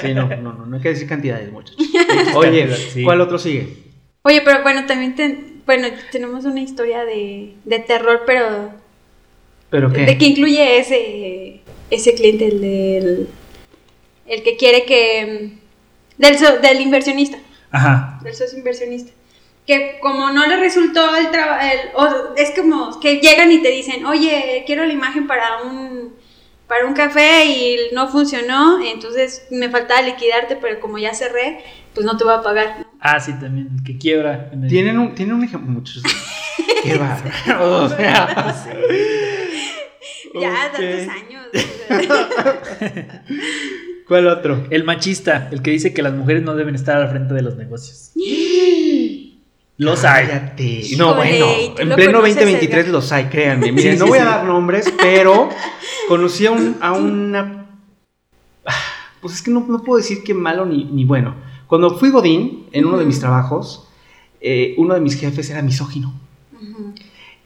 [0.00, 1.78] Sí, no, no, no, no hay que decir cantidades, muchachos.
[2.34, 3.02] Oye, Sí.
[3.02, 3.76] ¿cuál otro sigue?
[4.22, 8.70] Oye, pero bueno, también ten- bueno, tenemos una historia de, de terror, pero
[9.70, 10.04] ¿Pero qué?
[10.04, 13.28] de que incluye ese ese cliente el del
[14.26, 15.52] el que quiere que
[16.18, 17.38] del so- del inversionista,
[17.70, 18.18] Ajá.
[18.22, 19.12] del socio inversionista.
[19.66, 21.62] Que como no le resultó el trabajo,
[22.36, 26.14] es como que llegan y te dicen, oye, quiero la imagen para un,
[26.66, 31.60] para un café y no funcionó, entonces me faltaba liquidarte, pero como ya cerré,
[31.94, 32.86] pues no te voy a pagar.
[32.98, 34.50] Ah, sí, también, el que quiebra.
[34.52, 36.02] el- Tienen un, tienen un ejemplo, muchachos.
[36.82, 37.84] Qué bárbaro.
[37.84, 38.34] O sea,
[40.34, 40.72] Ya, Ok.
[40.72, 41.46] tantos años.
[44.12, 44.66] ¿Cuál otro?
[44.68, 47.56] El machista, el que dice que las mujeres no deben estar al frente de los
[47.56, 48.10] negocios.
[49.78, 50.26] Los hay.
[50.26, 50.82] Cállate.
[50.98, 52.92] No, bueno, ¿y tú en lo pleno conoces, 2023 Edgar?
[52.92, 53.72] los hay, créanme.
[53.72, 54.22] Miren, Sí, no sí, voy sí.
[54.26, 55.48] a dar nombres, pero
[56.08, 57.66] conocí a, un- a una...
[59.22, 61.34] Pues es que no, no puedo decir que malo ni, ni bueno.
[61.66, 63.88] Cuando fui Godín, en uno de mis trabajos,
[64.42, 66.12] eh, uno de mis jefes era misógino.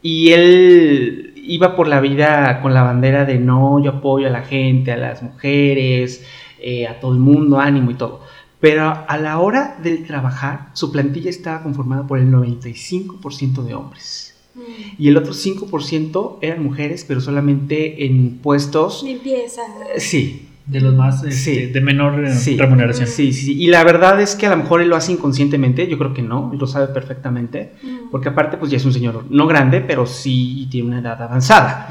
[0.02, 4.42] Y él iba por la vida con la bandera de no, yo apoyo a la
[4.42, 6.26] gente, a las mujeres,
[6.60, 8.20] eh, a todo el mundo, ánimo y todo.
[8.60, 14.34] Pero a la hora del trabajar, su plantilla estaba conformada por el 95% de hombres.
[14.54, 14.60] Mm.
[14.98, 19.02] Y el otro 5% eran mujeres, pero solamente en puestos...
[19.02, 19.62] Limpieza.
[19.98, 21.66] Sí, De los más este, Sí.
[21.66, 22.56] de menor eh, Sí.
[22.56, 23.06] remuneración.
[23.06, 23.56] sí, sí.
[23.62, 26.22] Y la verdad es que a lo mejor él lo hace inconscientemente, yo creo que
[26.22, 27.74] no, él lo sabe perfectamente.
[27.82, 28.10] Mm.
[28.10, 31.88] Porque aparte, pues ya es un señor no grande, pero sí tiene una edad avanzada.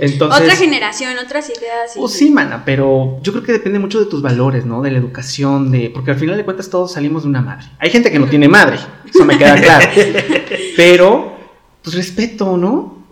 [0.00, 1.92] Entonces, Otra generación, otras ideas.
[1.96, 4.82] Pues sí, mana, pero yo creo que depende mucho de tus valores, ¿no?
[4.82, 7.66] De la educación, de porque al final de cuentas todos salimos de una madre.
[7.78, 9.86] Hay gente que no tiene madre, eso me queda claro.
[10.76, 11.36] Pero,
[11.82, 13.04] pues respeto, ¿no?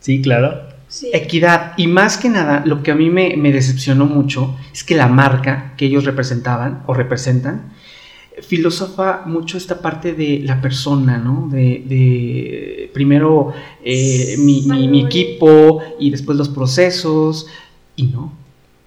[0.00, 0.68] Sí, claro.
[0.98, 1.10] Sí.
[1.12, 1.74] Equidad.
[1.76, 5.06] Y más que nada, lo que a mí me, me decepcionó mucho es que la
[5.06, 7.72] marca que ellos representaban o representan
[8.42, 11.48] filosofa mucho esta parte de la persona, ¿no?
[11.50, 13.52] De, de primero
[13.84, 15.04] eh, mi, mi- mi Valores.
[15.16, 17.46] equipo y después los procesos.
[17.96, 18.32] Y no,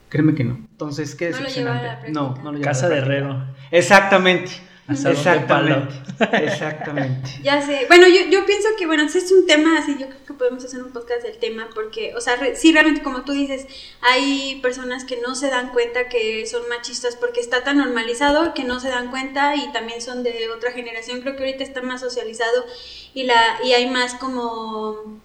[0.10, 0.58] créeme que no.
[0.72, 2.12] Entonces, qué No lo lleva a la decepcionante.
[2.12, 3.46] no, no lo lleva a Casa la de herrero.
[3.72, 4.52] Exactamente.
[4.90, 5.94] Exactamente.
[6.44, 7.30] Exactamente.
[7.44, 7.86] Ya sé.
[7.88, 10.64] Bueno, yo, yo pienso que, bueno, este es un tema así, yo creo que podemos
[10.66, 13.66] hacer un podcast del tema, porque, o sea, re- sí, realmente, como tú dices,
[14.02, 18.64] hay personas que no se dan cuenta que son machistas porque está tan normalizado que
[18.64, 21.22] no se dan cuenta y también son de otra generación.
[21.22, 22.66] Creo que ahorita está más socializado
[23.14, 25.22] y, la, y hay más como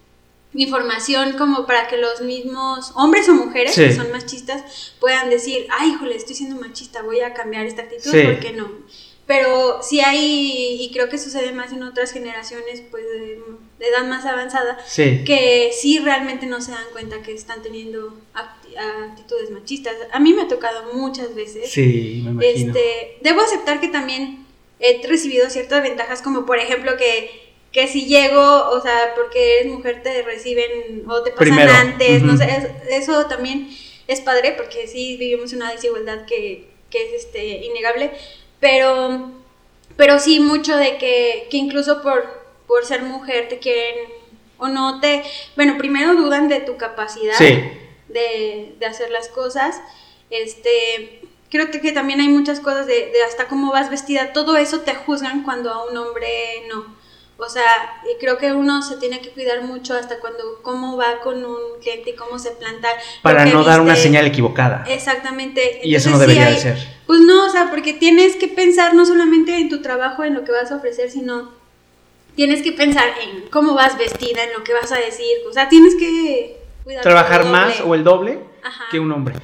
[0.54, 3.82] información como para que los mismos hombres o mujeres Sí.
[3.82, 8.10] que son machistas puedan decir, ay, híjole, estoy siendo machista, voy a cambiar esta actitud,
[8.10, 8.22] Sí.
[8.22, 8.70] ¿por qué no?
[9.26, 13.40] Pero sí hay, y creo que sucede más en otras generaciones, pues de,
[13.78, 15.24] de edad más avanzada, Sí.
[15.24, 18.76] que sí realmente no se dan cuenta que están teniendo acti-
[19.10, 19.94] actitudes machistas.
[20.12, 21.70] A mí me ha tocado muchas veces.
[21.70, 22.72] Sí, me imagino.
[22.74, 24.46] Este, debo aceptar que también
[24.78, 27.30] he recibido ciertas ventajas, como por ejemplo que,
[27.72, 32.22] que si llego, o sea, porque eres mujer te reciben o te pasan Primero, antes,
[32.22, 33.68] no sé, es- eso también
[34.06, 38.12] es padre porque sí vivimos una desigualdad que, que es este, innegable,
[38.60, 39.30] pero,
[39.96, 42.24] pero sí mucho de que, que incluso por,
[42.66, 44.08] por ser mujer te quieren
[44.58, 45.22] o no te,
[45.54, 47.58] bueno, primero dudan de tu capacidad Sí.
[48.08, 49.80] de, de hacer las cosas.
[50.30, 54.56] Este, creo que, que también hay muchas cosas de, de hasta cómo vas vestida, todo
[54.56, 56.28] eso te juzgan cuando a un hombre
[56.68, 56.95] no.
[57.38, 61.20] O sea, y creo que uno se tiene que cuidar mucho hasta cuando cómo va
[61.22, 62.88] con un cliente y cómo se planta.
[63.20, 64.84] Para no dar una señal equivocada.
[64.88, 65.80] Exactamente.
[65.84, 66.78] Y eso no sí debería de ser.
[67.06, 70.44] Pues no, o sea, porque tienes que pensar no solamente en tu trabajo, en lo
[70.44, 71.50] que vas a ofrecer, sino
[72.36, 75.36] tienes que pensar en cómo vas vestida, en lo que vas a decir.
[75.48, 78.84] O sea, tienes que cuidar Trabajar más o el doble Ajá.
[78.90, 79.34] que un hombre.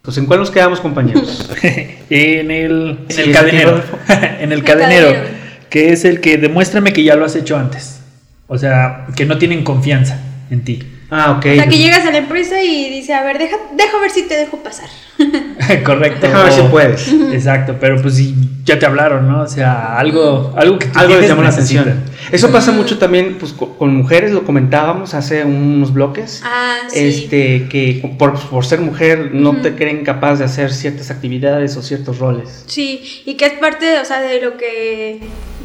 [0.00, 1.50] Pues ¿en cuál nos quedamos, compañeros?
[1.62, 3.82] en el, en Sí, el cadenero.
[4.08, 5.12] En el cadenero.
[5.70, 8.00] Que es el que demuéstrame que ya lo has hecho antes.
[8.48, 10.82] O sea, que no tienen confianza en ti.
[11.10, 11.46] ah, ok.
[11.52, 14.22] O sea, que llegas a la empresa y dice, a ver, deja, deja ver si
[14.24, 14.88] te dejo pasar.
[15.84, 16.26] Correcto.
[16.26, 17.12] Déjame ver si puedes.
[17.32, 19.42] Exacto, pero pues sí, ya te hablaron, ¿no?
[19.42, 22.02] O sea, algo, algo que tú Algo les llamó la atención.
[22.32, 26.42] Eso pasa mucho también pues, co- con mujeres, lo comentábamos hace unos bloques.
[26.44, 26.98] Ah, sí.
[26.98, 31.82] Este, que por, por ser mujer no te creen capaz de hacer ciertas actividades o
[31.82, 32.64] ciertos roles.
[32.66, 35.20] Sí, y que es parte, o sea, de lo que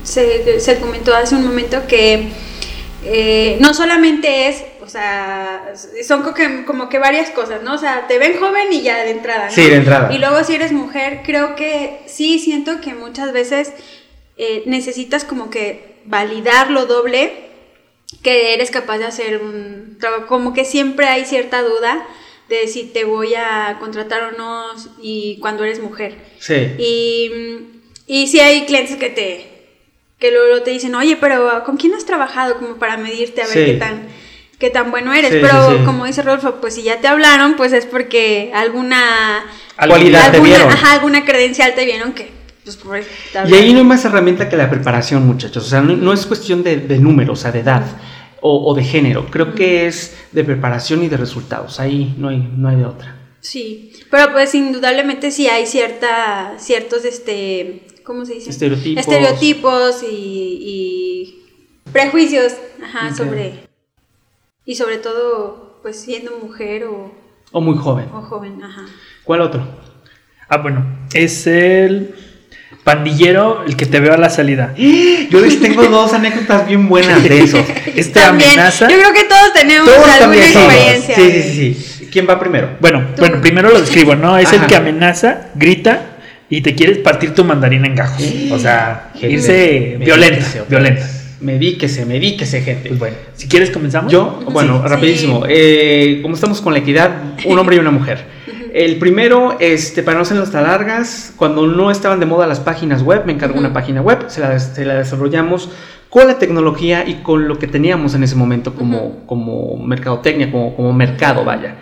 [0.06, 2.30] se, se comentó hace un momento, que
[3.04, 5.74] eh, no solamente es, o sea,
[6.08, 7.74] son que- como que varias cosas, ¿no?
[7.76, 9.52] O sea, te ven joven y ya de entrada, ¿no?
[9.52, 10.12] Sí, de entrada.
[10.14, 13.74] Y luego si eres mujer, creo que sí siento que muchas veces
[14.38, 17.32] eh, necesitas como que validar lo doble
[18.24, 22.06] que eres capaz de hacer un trabajo, como que siempre hay cierta duda
[22.50, 24.64] de si te voy a contratar o no
[25.02, 26.16] y cuando eres mujer.
[26.40, 26.54] Sí.
[26.78, 27.32] Y,
[28.08, 29.55] y sí hay clientes que te
[30.20, 33.54] que luego te dicen, oye, pero ¿con quién has trabajado como para medirte a ver
[33.54, 33.66] Sí.
[33.66, 34.08] qué tan
[34.60, 35.32] qué tan bueno eres?
[35.32, 39.44] Sí, pero sí, como dice Rodolfo, pues si ya te hablaron, pues es porque alguna
[39.88, 40.72] Cualidad te vieron.
[40.72, 42.32] ajá, alguna credencial te vieron que
[42.84, 43.08] pues
[43.48, 45.66] Y ahí no hay más herramienta que la preparación, muchachos.
[45.68, 47.84] O sea, no, no es cuestión de, de número, o sea, de edad
[48.42, 49.28] o, o de género.
[49.30, 51.80] Creo que es de preparación y de resultados.
[51.80, 53.16] Ahí no hay, no hay de otra.
[53.40, 58.50] Sí, pero pues indudablemente sí hay cierta, ciertos, este, ¿cómo se dice?
[58.50, 59.02] Estereotipos.
[59.02, 61.44] Estereotipos y, y
[61.92, 62.54] prejuicios,
[62.84, 63.68] ajá, sobre,
[64.66, 67.12] y sobre todo, pues siendo mujer o,
[67.52, 68.06] O muy joven.
[68.14, 68.86] o joven, ajá.
[69.24, 69.68] ¿Cuál otro?
[70.48, 72.14] Ah, bueno, es el
[72.84, 74.74] pandillero el que te veo a la salida.
[75.32, 77.58] Yo les tengo dos anécdotas bien buenas de eso.
[77.96, 78.90] Este También, amenaza.
[78.90, 80.74] yo creo que todos tenemos Todos alguna también somos.
[80.74, 81.16] experiencia.
[81.16, 82.06] Sí, sí, sí, sí.
[82.12, 82.76] ¿Quién va primero?
[82.82, 83.22] Bueno, Tú.
[83.22, 84.38] bueno, primero lo describo, ¿no?
[84.38, 84.58] Es Ajá.
[84.58, 86.15] el que amenaza, grita
[86.50, 88.24] y te quieres partir tu mandarina en gajos.
[88.52, 91.10] O sea, irse violenta, Medíquese, violenta.
[91.42, 92.90] Medíquese, medíquese, gente.
[92.90, 94.12] Pues bueno, si quieres comenzamos.
[94.12, 94.88] Yo, bueno, Sí.
[94.90, 95.44] rapidísimo.
[95.48, 97.12] Eh, como estamos con la equidad,
[97.46, 98.24] un hombre y una mujer.
[98.74, 103.02] El primero, este, para no hacerlas tan largas, cuando no estaban de moda las páginas
[103.04, 103.74] web, me encargó una Ujú.
[103.76, 105.70] página web, se la, se la desarrollamos
[106.10, 109.26] con la tecnología y con lo que teníamos en ese momento como, Ujú.
[109.26, 111.76] como mercadotecnia, como, como mercado, vaya.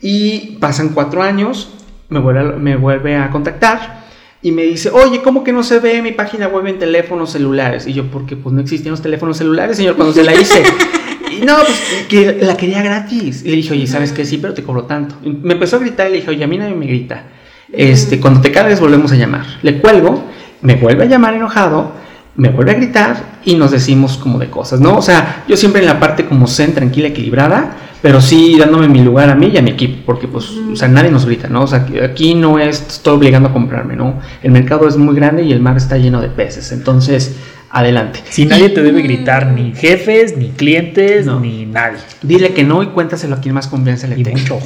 [0.00, 1.70] Y pasan cuatro años,
[2.08, 4.04] me vuelve, a, me vuelve a contactar
[4.42, 7.86] y me dice, oye, ¿cómo que no se ve mi página web en teléfonos celulares?
[7.86, 10.62] Y yo, porque pues no existían los teléfonos celulares, señor, cuando se la hice.
[11.28, 13.42] Y no, pues que la quería gratis.
[13.44, 14.24] Y le dije, oye, ¿sabes qué?
[14.24, 15.16] Sí, pero te cobro tanto.
[15.22, 17.24] Y me empezó a gritar y le dije, oye, a mí nadie me grita.
[17.72, 19.44] Este, cuando te cargues volvemos a llamar.
[19.62, 20.24] Le cuelgo,
[20.62, 21.92] me vuelve a llamar enojado,
[22.36, 24.96] me vuelve a gritar y nos decimos como de cosas, ¿no?
[24.96, 29.00] O sea, yo siempre en la parte como zen, tranquila, equilibrada, pero sí dándome mi
[29.02, 31.62] lugar a mí y a mi equipo, porque pues, o sea, nadie nos grita, ¿no?
[31.62, 34.20] O sea, aquí no es, estoy obligando a comprarme, ¿no?
[34.42, 37.36] El mercado es muy grande y el mar está lleno de peces, entonces,
[37.70, 38.20] adelante.
[38.30, 41.40] Si nadie te debe gritar, ni jefes, ni clientes, No.
[41.40, 41.98] ni nadie.
[42.22, 44.38] Dile que no y cuéntaselo a quien más confianza le Y tenga.
[44.40, 44.58] mucho.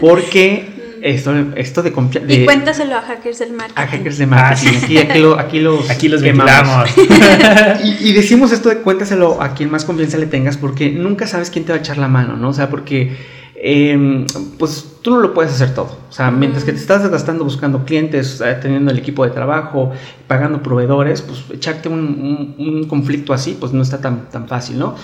[0.00, 0.71] Porque
[1.02, 2.32] esto, esto de confianza...
[2.32, 3.80] Y cuéntaselo a hackers del marketing.
[3.82, 4.68] A hackers de marketing.
[4.74, 6.90] Ah, aquí, aquí, lo- aquí los, Aquí los quemamos.
[7.84, 11.50] Y, y decimos esto de cuéntaselo a quien más confianza le tengas porque nunca sabes
[11.50, 12.48] quién te va a echar la mano, ¿no?
[12.50, 13.16] O sea, porque
[13.64, 14.26] eh,
[14.58, 15.98] pues tú no lo puedes hacer todo.
[16.08, 19.92] O sea, mientras que te estás desgastando buscando clientes, teniendo el equipo de trabajo,
[20.26, 24.78] pagando proveedores, pues echarte un, un- un conflicto así, pues no está tan, tan fácil,
[24.78, 24.94] ¿no?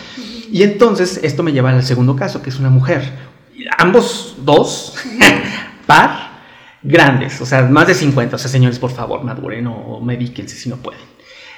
[0.51, 3.03] Y entonces esto me lleva al segundo caso, que es una mujer.
[3.79, 4.95] Ambos dos,
[5.89, 6.39] par,
[6.83, 8.37] grandes, o sea, más de 50.
[8.37, 11.01] O sea, señores, por favor, maduren o medíquense si no pueden.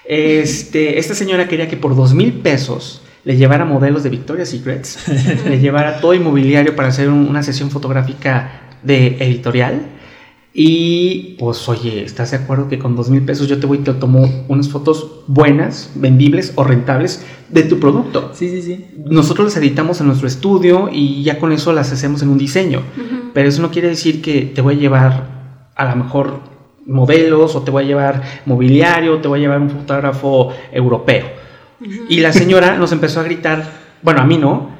[0.07, 5.07] Este, esta señora quería que por dos mil pesos le llevara modelos de Victoria's Secrets,
[5.47, 9.83] le llevara todo inmobiliario para hacer un- una sesión fotográfica de editorial.
[10.53, 13.83] Y pues, oye, ¿estás de acuerdo que con dos mil pesos yo te voy y
[13.83, 18.33] te tomo unas fotos buenas, vendibles o rentables de tu producto?
[18.35, 18.87] Sí, sí, sí.
[19.07, 22.83] Nosotros las editamos en nuestro estudio y ya con eso las hacemos en un diseño.
[23.33, 26.41] Pero eso no quiere decir que te voy a llevar a lo mejor
[26.85, 31.27] modelos o te voy a llevar mobiliario, o te voy a llevar un fotógrafo europeo.
[32.09, 33.65] Y la señora nos empezó a gritar,
[34.03, 34.71] bueno, a mí no,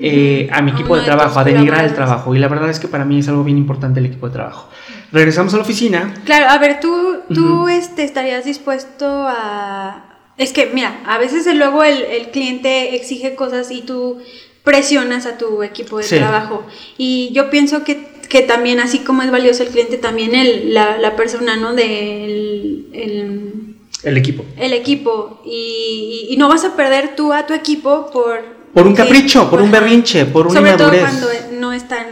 [0.00, 2.34] eh, a mi A equipo de trabajo, a denigrar el trabajo.
[2.34, 4.68] Y la verdad es que para mí es algo bien importante el equipo de trabajo.
[5.12, 6.14] Regresamos a la oficina.
[6.24, 10.04] Claro, a ver, tú, tú este, estarías dispuesto a...
[10.36, 14.18] Es que, mira, a veces luego el, el cliente exige cosas y tú
[14.62, 16.16] presionas a tu equipo de Sí.
[16.16, 16.64] trabajo.
[16.98, 20.98] Y yo pienso que, que también, así como es valioso el cliente, también el, la,
[20.98, 21.74] la persona, ¿no?
[21.74, 23.74] Del el,
[24.04, 24.44] El equipo.
[24.58, 25.40] el equipo.
[25.44, 28.57] Y, y no vas a perder tú a tu equipo por...
[28.74, 31.18] Por un capricho, por un berrinche, por una Sobre todo inmadurez.
[31.20, 32.06] cuando no están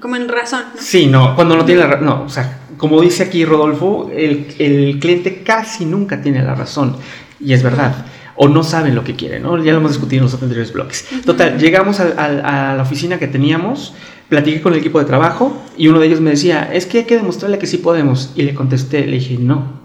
[0.00, 0.80] como en razón, ¿no?
[0.82, 2.06] Sí, no, cuando no tiene la razón.
[2.06, 6.96] No, o sea, como dice aquí Rodolfo, el, el cliente casi nunca tiene la razón.
[7.38, 8.06] Y es verdad.
[8.36, 9.62] O no saben lo que quieren, ¿no?
[9.62, 11.06] Ya lo hemos discutido en los anteriores bloques.
[11.26, 13.92] Total, llegamos al- a la oficina que teníamos,
[14.30, 17.04] platiqué con el equipo de trabajo y uno de ellos me decía, es que hay
[17.04, 18.32] que demostrarle que sí podemos.
[18.36, 19.80] Y le contesté, le dije, no,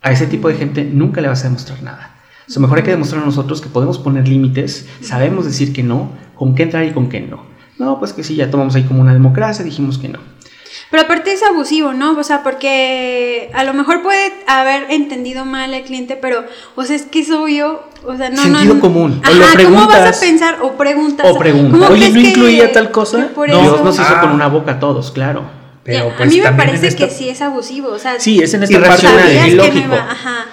[0.00, 2.14] a ese tipo de gente nunca le vas a demostrar nada.
[2.48, 5.82] O sea, mejor hay que demostrar a nosotros que podemos poner límites, sabemos decir que
[5.82, 7.44] no, con qué entrar y con qué no.
[7.78, 10.18] No, pues que sí, ya tomamos ahí como una democracia, dijimos que no.
[10.90, 12.16] Pero aparte es abusivo, ¿no?
[12.18, 16.44] O sea, porque a lo mejor puede haber entendido mal el cliente, pero,
[16.76, 18.80] o sea, es que es obvio, o sea, no, Sentido no.
[18.80, 19.20] común.
[19.28, 20.16] O lo Ajá, ¿cómo vas preguntas.
[20.16, 20.58] a pensar?
[20.62, 21.26] O preguntas.
[21.30, 21.72] O preguntas.
[21.72, 23.18] ¿cómo Oye, ¿no que- incluía tal cosa?
[23.18, 23.60] que por No.
[23.60, 24.20] Dios nos hizo Ah.
[24.22, 25.42] con una boca a todos, claro.
[25.84, 28.52] Pero pues a mí me parece esta- que sí es abusivo, o sea, Sí, es
[28.54, 29.94] en esta Irracional, parte, que no ilógico.
[29.94, 30.46] ajá.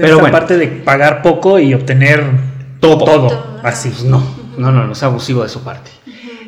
[0.00, 0.38] Pero esta bueno.
[0.38, 2.24] parte de pagar poco y obtener
[2.80, 3.04] Todo.
[3.04, 3.28] todo.
[3.28, 3.60] Todo.
[3.62, 3.92] Así.
[4.06, 4.22] No,
[4.56, 5.90] no, no, no es abusivo de su parte.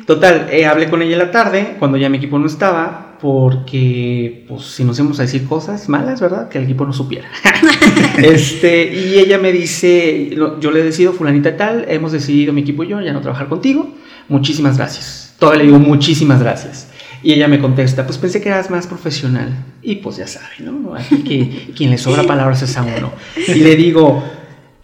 [0.05, 4.45] Total, eh, hablé con ella en la tarde, cuando ya mi equipo no estaba, porque,
[4.49, 6.49] pues, si nos íbamos a decir cosas malas, ¿verdad?
[6.49, 7.29] Que el equipo no supiera.
[8.17, 12.83] este, y ella me dice, yo le he decidido, fulanita tal, hemos decidido mi equipo
[12.83, 13.93] y yo ya no trabajar contigo,
[14.27, 15.35] muchísimas gracias.
[15.39, 16.89] Todavía le digo muchísimas gracias.
[17.23, 19.49] Y ella me contesta, pues pensé que eras más profesional.
[19.81, 20.93] Y pues ya sabe, ¿no?
[20.95, 23.13] Aquí que quien le sobra palabras es a uno.
[23.47, 24.23] Y le digo,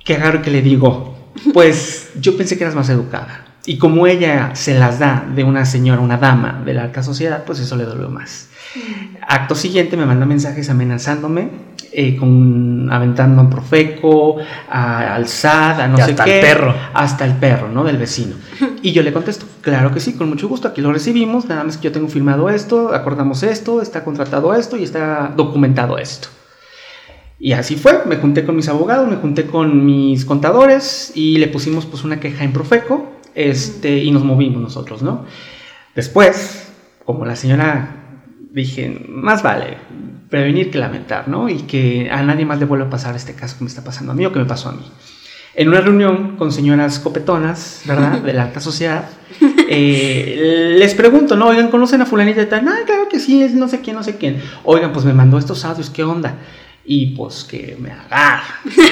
[0.04, 3.46] qué agarro que le digo, pues yo pensé que eras más educada.
[3.66, 7.44] Y como ella se las da de una señora, una dama de la alta sociedad,
[7.46, 8.50] pues eso le dolió más.
[9.28, 11.50] Acto siguiente me manda mensajes amenazándome,
[11.92, 14.38] eh, con, aventando a Profeco,
[14.70, 16.40] a, al SAD, a no Y sé hasta qué.
[16.40, 16.76] el perro.
[16.94, 17.84] Hasta el perro, ¿no?
[17.84, 18.36] Del vecino.
[18.82, 21.76] Y yo le contesto, claro que sí, con mucho gusto, aquí lo recibimos, nada más
[21.78, 26.30] que yo tengo firmado esto, acordamos esto, está contratado esto y está documentado esto.
[27.40, 31.48] Y así fue, me junté con mis abogados, me junté con mis contadores y le
[31.48, 35.26] pusimos pues una queja en Profeco este, y nos movimos nosotros, ¿no?
[35.96, 36.72] Después,
[37.04, 37.96] como la señora,
[38.52, 39.78] dije, más vale
[40.30, 41.50] prevenir que lamentar, ¿no?
[41.50, 44.12] Y que a nadie más le vuelva a pasar este caso que me está pasando
[44.12, 44.86] a mí o que me pasó a mí.
[45.56, 48.20] En una reunión con señoras copetonas, ¿verdad?
[48.22, 49.10] De la alta sociedad,
[49.70, 51.48] eh, les pregunto, ¿no?
[51.48, 52.68] Oigan, ¿conocen a fulanita y tal?
[52.68, 54.42] Ah, claro que sí, es no sé quién, no sé quién.
[54.64, 56.36] Oigan, pues me mandó estos audios, ¿qué onda?
[56.86, 58.44] Y pues que me agarra,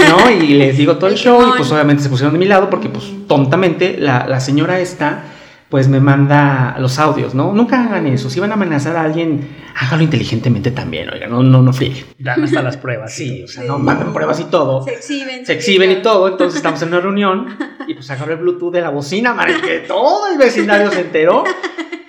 [0.09, 0.29] ¿no?
[0.31, 2.89] Y les digo todo el show y pues obviamente se pusieron de mi lado porque
[2.89, 5.23] pues tontamente la, la señora esta
[5.69, 7.51] pues me manda los audios, ¿no?
[7.51, 8.29] Nunca hagan eso.
[8.29, 12.05] Si van a amenazar a alguien, hágalo inteligentemente también, oiga, no, no, no frieguen.
[12.19, 13.13] Dan hasta las pruebas.
[13.13, 13.67] Sí, o sea, Sí.
[13.67, 14.83] no manden pruebas y todo.
[14.83, 15.45] Se exhiben.
[15.45, 17.57] Se exhiben y todo, entonces estamos en una reunión
[17.87, 21.43] y pues agarré el Bluetooth de la bocina, madre, que todo el vecindario se enteró.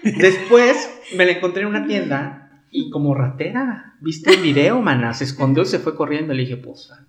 [0.04, 5.14] Después me la encontré en una tienda y como ratera, ¿viste el video, mana?
[5.14, 6.32] Se escondió y se fue corriendo.
[6.34, 7.08] Le dije, pues, ándale.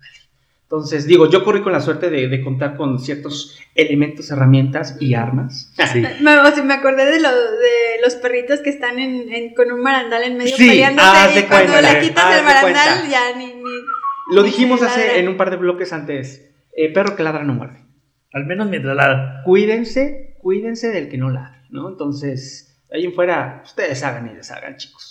[0.72, 5.14] Entonces, digo, yo corrí con la suerte de, de contar con ciertos elementos, herramientas y
[5.14, 5.72] armas.
[5.92, 6.00] Sí.
[6.20, 9.72] Me, o sea, me acordé de, lo, de los perritos que están en, en- con
[9.72, 13.08] un barandal en medio Sí, peleándose de y cuando cuenta, le quitas el barandal cuenta.
[13.10, 13.70] ya ni, ni...
[14.32, 15.16] Lo dijimos hace Ladra.
[15.18, 16.52] en un par de bloques antes.
[16.76, 17.80] eh, perro que ladra no muerde.
[18.32, 19.42] Al menos mientras la...
[19.44, 21.88] Cuídense, cuídense del que no ladra, ¿no?
[21.88, 25.09] Entonces, ahí en fuera, ustedes hagan y deshagan, chicos.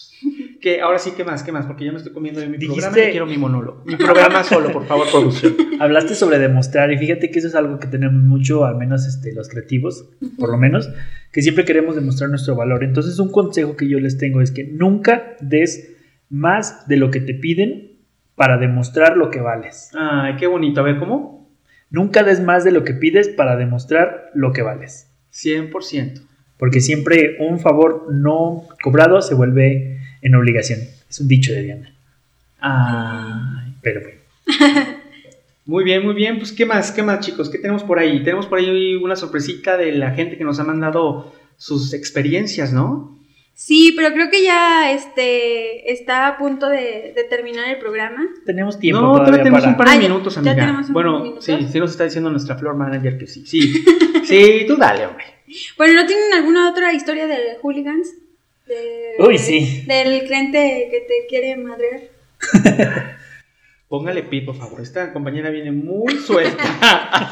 [0.61, 1.43] Que ahora sí, ¿qué más?
[1.43, 1.65] ¿Qué más?
[1.65, 3.83] Porque ya me estoy comiendo de mi Dijiste- programa y quiero mi monólogo.
[3.85, 5.55] Mi programa solo, por favor, producción.
[5.79, 9.33] Hablaste sobre demostrar y fíjate que eso es algo que tenemos mucho, al menos este,
[9.33, 10.89] los creativos, por lo menos,
[11.31, 12.83] que siempre queremos demostrar nuestro valor.
[12.83, 15.95] Entonces un consejo que yo les tengo es que nunca des
[16.29, 17.93] más de lo que te piden
[18.35, 19.91] para demostrar lo que vales.
[19.97, 20.81] Ay, qué bonito.
[20.81, 21.49] A ver, ¿cómo?
[21.89, 25.11] Nunca des más de lo que pides para demostrar lo que vales.
[25.33, 26.21] 100%.
[26.57, 30.79] Porque siempre un favor no cobrado se vuelve en obligación.
[31.09, 31.93] Es un dicho de Diana.
[32.59, 33.73] Ay.
[33.81, 34.19] Pero bueno.
[35.65, 36.39] Muy bien, muy bien.
[36.39, 36.91] Pues, ¿qué más?
[36.91, 37.47] ¿Qué más, chicos?
[37.47, 38.23] ¿Qué tenemos por ahí?
[38.23, 43.19] Tenemos por ahí una sorpresita de la gente que nos ha mandado sus experiencias, ¿no?
[43.53, 48.25] Sí, pero creo que ya este está a punto de, de terminar el programa.
[48.47, 49.71] Tenemos tiempo no, todavía tenemos para...
[49.71, 50.55] un par de Ah, minutos, ya amiga.
[50.55, 51.45] tenemos un par de bueno, minutos.
[51.45, 53.43] sí, sí nos está diciendo nuestra floor manager que sí.
[53.45, 53.61] Sí,
[54.23, 55.25] sí, tú dale, hombre.
[55.77, 58.09] Bueno, ¿no tienen alguna otra historia de hooligans?
[58.67, 59.83] De- Uy, sí.
[59.87, 62.01] Del cliente que te quiere madrear.
[63.87, 64.81] Póngale pi, por favor.
[64.81, 66.63] Esta compañera viene muy suelta.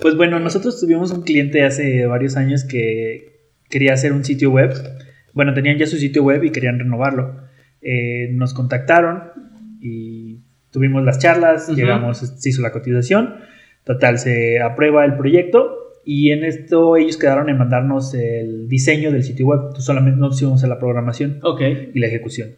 [0.00, 4.72] Pues bueno, nosotros tuvimos un cliente hace varios años que quería hacer un sitio web.
[5.32, 7.42] Bueno, tenían ya su sitio web y querían renovarlo.
[7.82, 9.24] Eh, nos contactaron
[9.80, 10.38] y
[10.70, 13.36] tuvimos las charlas, llegamos, se hizo la cotización.
[13.84, 19.24] Total, se aprueba el proyecto y en esto ellos quedaron en mandarnos el diseño del
[19.24, 19.58] sitio web.
[19.58, 21.60] Entonces, solamente nos íbamos a la programación ok.
[21.92, 22.50] y la ejecución.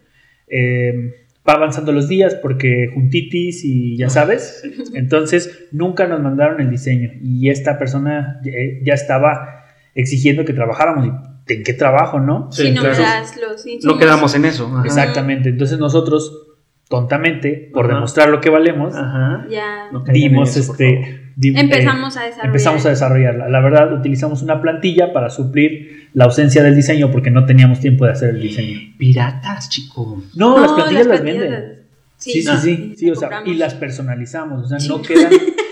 [0.47, 1.15] Eh,
[1.49, 4.63] va avanzando los días porque juntitis y ya sabes.
[4.95, 8.43] Entonces nunca nos mandaron el diseño y esta persona
[8.83, 11.07] ya, estaba exigiendo que trabajáramos.
[11.07, 12.53] ¿Y ¿En qué trabajo, no?
[12.53, 12.99] Sí, si no claro.
[12.99, 13.65] me das los.
[13.83, 14.67] No quedamos en eso.
[14.67, 14.83] Ajá.
[14.85, 15.49] Exactamente.
[15.49, 16.49] Entonces nosotros,
[16.91, 17.95] tontamente, por Ajá.
[17.95, 19.47] demostrar lo que valemos, Ajá.
[19.49, 19.89] Ya.
[20.13, 21.18] Dimos eso, por este...
[21.41, 22.47] eh, Empezamos a desarrollar.
[22.47, 23.49] empezamos a desarrollarla.
[23.49, 28.05] La verdad, utilizamos una plantilla para suplir la ausencia del diseño porque no teníamos tiempo
[28.07, 28.81] de hacer el diseño.
[28.99, 30.23] Piratas, chico.
[30.35, 31.69] No, las plantillas las, plantillas venden.
[31.69, 31.79] las-
[32.17, 32.63] Sí, sí, sí, las
[32.99, 35.15] sí, o sea, y las personalizamos, o sea, no Sí.
[35.15, 35.31] quedan,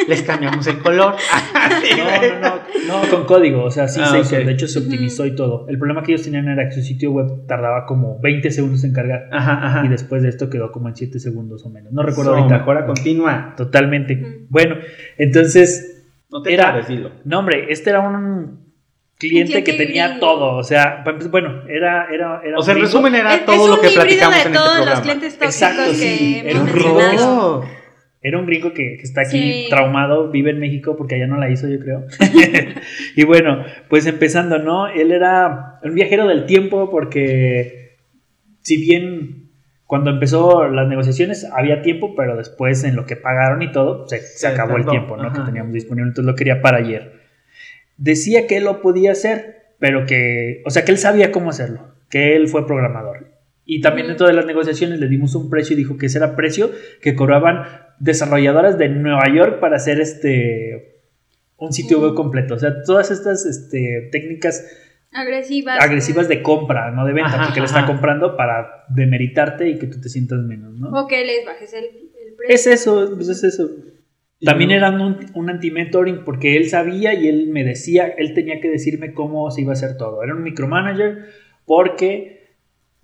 [0.08, 1.14] Les cambiamos el color.
[1.96, 4.78] no, no, no, no, con código, o sea, sí Ah, se hizo, de hecho se
[4.78, 5.66] optimizó y todo.
[5.68, 8.92] El problema que ellos tenían era que su sitio web tardaba como 20 segundos en
[8.92, 9.82] cargar Ajá, ajá.
[9.84, 11.92] y después de esto quedó como en 7 segundos o menos.
[11.92, 12.58] No recuerdo So, ahorita.
[12.58, 13.54] Mejora continua.
[13.56, 14.46] Totalmente.
[14.48, 14.76] Bueno,
[15.18, 17.10] entonces, No te Era- dilo.
[17.24, 18.66] no, hombre, este era un
[19.18, 23.14] cliente que tenía todo, o sea, pues, bueno, era, era, era O sea, en resumen
[23.14, 24.90] era Es, todo es lo que platicamos de en este todos programa.
[24.90, 27.64] los clientes tóxicos Exacto, que sí, era un mencionado.
[28.26, 29.66] Era un gringo que, que está aquí Sí.
[29.70, 32.06] traumado, vive en México porque allá no la hizo, yo creo.
[33.16, 34.88] y bueno, pues empezando, ¿no?
[34.88, 37.98] Él era un viajero del tiempo porque
[38.62, 39.52] si bien
[39.84, 44.44] cuando empezó las negociaciones había tiempo, pero después en lo que pagaron y todo, se,
[44.48, 45.28] acabó el tiempo, ¿no?
[45.28, 45.38] ajá.
[45.38, 47.12] Que teníamos disponible, entonces lo quería para ayer.
[47.96, 51.94] Decía que él lo podía hacer, pero que, o sea, que él sabía cómo hacerlo,
[52.10, 53.35] que él fue programador.
[53.68, 56.36] Y también dentro de las negociaciones le dimos un precio y dijo que ese era
[56.36, 56.70] precio
[57.02, 57.64] que cobraban
[57.98, 61.02] desarrolladoras de Nueva York para hacer este
[61.58, 62.16] un sitio web Mm.
[62.16, 62.54] completo.
[62.54, 64.64] O sea, todas estas este, técnicas
[65.12, 65.82] Agresivas.
[65.82, 69.86] agresivas de compra, no de venta, Ajá, porque le está comprando para demeritarte y que
[69.86, 70.90] tú te sientas menos, ¿no?
[70.90, 72.54] O que les bajes el, el precio.
[72.54, 73.70] Es eso, pues es eso.
[74.42, 78.68] También era un, un anti-mentoring porque él sabía y él me decía, él tenía que
[78.68, 80.22] decirme cómo se iba a hacer todo.
[80.22, 81.24] Era un micromanager
[81.64, 82.35] porque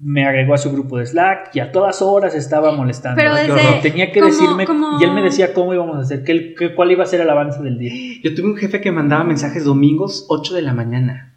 [0.05, 3.17] me agregó a su grupo de Slack y a todas horas estaba molestando.
[3.17, 4.67] Pero desde- tenía que decirme
[5.01, 7.31] y él me decía cómo íbamos a hacer, qué, qué- cuál iba a ser el
[7.31, 7.93] avance del día.
[8.23, 11.33] Yo tuve un jefe que mandaba mensajes domingos 8 de la mañana,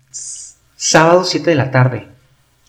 [0.76, 2.08] sábado 7 de la tarde.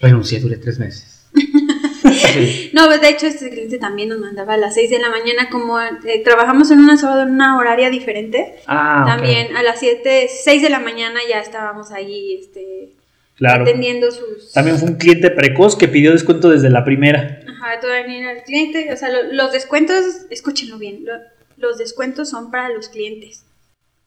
[0.00, 1.26] Renuncié, duré tres meses.
[1.32, 2.70] Sí.
[2.74, 5.48] No, pues de hecho este cliente también nos mandaba a las 6 de la mañana,
[5.50, 8.56] como eh, trabajamos en una sábado en una horaria diferente.
[8.66, 9.08] Ah, ok.
[9.16, 12.90] También a las 7, 6 de la mañana ya estábamos ahí este,
[13.36, 13.62] Claro.
[13.64, 14.52] atendiendo sus...
[14.52, 17.40] También fue un cliente precoz que pidió descuento desde la primera.
[17.46, 18.90] Ajá, todavía era el cliente.
[18.92, 21.12] O sea, lo- los descuentos, escúchenlo bien, lo-
[21.58, 23.44] los descuentos son para los clientes.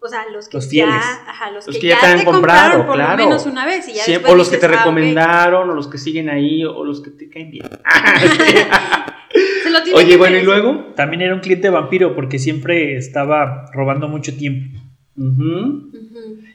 [0.01, 0.95] O sea, los que Los fieles.
[0.95, 3.17] ya, ajá, los, Los que, que ya ya te han comprado, compraron por claro.
[3.17, 4.85] lo menos una vez y ya después o los que dices, te "Ah, ok".
[4.85, 7.65] recomendaron, o los que siguen ahí, o los que te caen bien.
[9.63, 10.93] Se lo tiene Oye, bueno, ¿y luego?
[10.95, 14.79] También era un cliente vampiro porque siempre estaba robando mucho tiempo.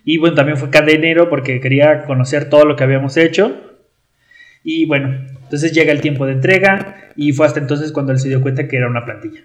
[0.05, 3.61] Y bueno, también fue cadenero porque quería conocer todo lo que habíamos hecho.
[4.63, 8.29] Y bueno, entonces llega el tiempo de entrega y fue hasta entonces cuando él se
[8.29, 9.41] dio cuenta que era una plantilla.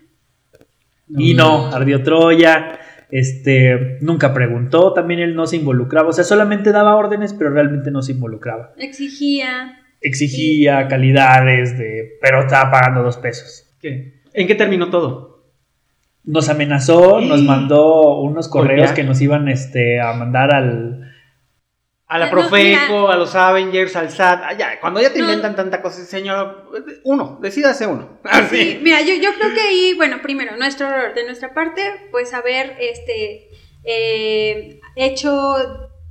[1.09, 6.71] Y no, ardió Troya, este, nunca preguntó, también él no se involucraba, o sea, solamente
[6.71, 8.73] daba órdenes, pero realmente no se involucraba.
[8.77, 9.79] Exigía.
[10.01, 13.65] Exigía calidades, de, pero estaba pagando dos pesos.
[13.81, 14.21] ¿Qué?
[14.33, 15.28] ¿En qué terminó todo?
[16.29, 21.11] Nos amenazó, nos mandó unos correos que nos iban este, a mandar al,
[22.05, 24.41] A la No, Profeco, a los Avengers, al SAT.
[24.45, 25.25] Ah, ya, cuando ya te No.
[25.25, 26.69] inventan tanta cosa, señor,
[27.03, 28.19] uno, decídase uno.
[28.23, 28.79] Sí, Así.
[28.83, 32.77] mira, yo, yo creo que ahí, bueno, primero, nuestro error de nuestra parte, pues haber
[32.79, 33.49] este,
[33.83, 35.55] eh, hecho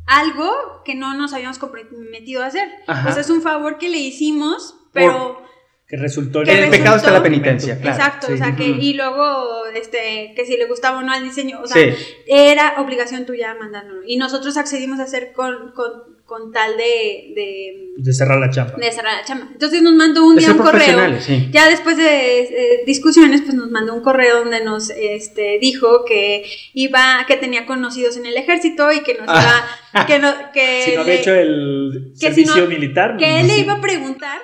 [0.06, 2.68] algo que no nos habíamos comprometido a hacer.
[2.88, 3.08] Ajá.
[3.08, 5.42] O sea, es un favor que le hicimos, pero
[5.88, 7.96] que resultó Que el resultó- pecado está la penitencia, claro.
[7.96, 8.34] Exacto, Sí.
[8.34, 11.66] o sea, que, y luego, este, que si le gustaba o no al diseño, o
[11.66, 11.96] sea, Sí.
[12.26, 14.02] era obligación tuya mandarlo.
[14.06, 18.74] Y nosotros accedimos a hacer con, con, con tal de, de, de cerrar la chamba.
[18.76, 19.48] de cerrar la chamba.
[19.50, 21.18] Entonces nos mandó un De día un correo.
[21.22, 21.48] sí.
[21.52, 26.44] Ya después de eh, discusiones, pues nos mandó un correo donde nos este, dijo que
[26.74, 29.64] iba, que tenía conocidos en el ejército y que nos Ah.
[29.94, 33.16] iba, que no, que, Si no había le- hecho el que si servicio no- militar.
[33.16, 34.38] que él le iba a preguntar.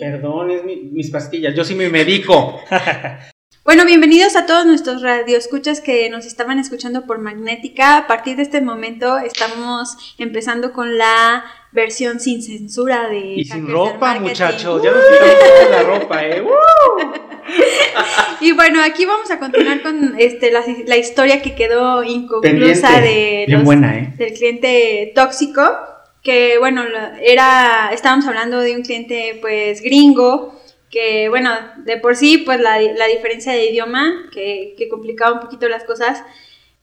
[0.00, 1.54] Perdón, es mi- mis pastillas.
[1.54, 2.60] Yo sí me medico.
[3.64, 7.96] Bueno, bienvenidos a todos nuestros radioescuchas que nos estaban escuchando por Magnética.
[7.96, 13.68] A partir de este momento estamos empezando con la versión sin censura de Y sin
[13.68, 14.82] ropa, muchachos.
[14.82, 16.42] Ya nos quitamos la ropa, ¿eh?
[16.42, 17.12] ¡Uh!
[18.40, 22.40] Y bueno, aquí vamos a continuar con este la, la historia que quedó inconclusa
[22.88, 22.88] Pendiente.
[23.08, 24.12] de Bien los- buena, ¿eh?
[24.16, 25.62] del cliente tóxico,
[26.22, 26.82] que bueno,
[27.20, 30.60] era estábamos hablando de un cliente pues gringo
[30.90, 35.40] que bueno, de por sí pues la, la diferencia de idioma que, que complicaba un
[35.40, 36.22] poquito las cosas.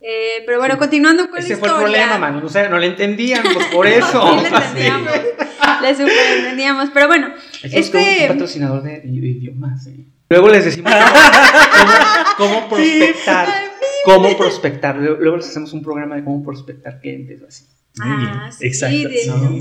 [0.02, 2.40] Eh, pero bueno, continuando con Ese la fue el problema, mano.
[2.44, 4.22] O sea, no le entendían, pues por eso.
[4.40, 5.12] Sí, le entendíamos.
[5.82, 6.90] Le super entendíamos.
[6.92, 8.22] Pero bueno, Este...
[8.22, 10.06] un patrocinador de, de idiomas, ¿eh?
[10.30, 10.92] Luego les decimos
[12.36, 13.48] cómo, cómo prospectar.
[14.04, 14.96] Cómo prospectar.
[14.96, 17.66] Luego luego les hacemos un programa de cómo prospectar clientes o así.
[17.96, 19.14] Muy bien, Ah, sí, exacto, de, para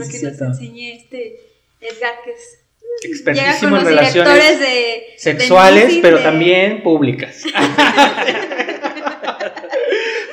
[0.06, 1.40] sí, que sí, nos enseñe este
[1.82, 2.60] Edgar, que es,
[3.04, 7.44] Expertísimo en relaciones de, sexuales, pero de- también públicas.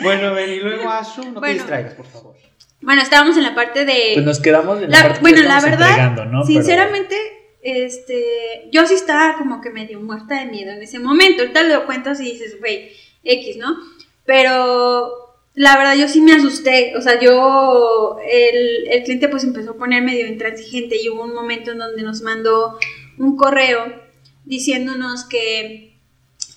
[0.00, 2.36] bueno, ven, y luego Asu, no te distraigas, por favor.
[2.80, 4.10] Bueno, estábamos en la parte de...
[4.14, 6.32] Pues nos quedamos en la, La- parte que bueno, la estamos verdad, ¿no?
[6.32, 7.16] Pero- sinceramente,
[7.62, 11.42] este, yo sí estaba como que medio muerta de miedo en ese momento.
[11.42, 12.90] Ahorita lo cuentas y dices, güey,
[13.24, 13.76] X, ¿no?
[14.24, 15.25] Pero
[15.56, 16.94] la verdad yo sí me asusté.
[16.96, 21.34] O sea, yo, el, el cliente pues empezó a poner medio intransigente y hubo un
[21.34, 22.78] momento en donde nos mandó
[23.18, 24.00] un correo
[24.44, 25.96] diciéndonos que,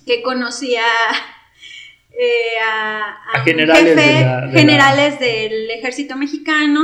[0.06, 0.84] que conocía
[2.12, 6.82] eh, a, A generales de jefe- la- de la- generales del ejército mexicano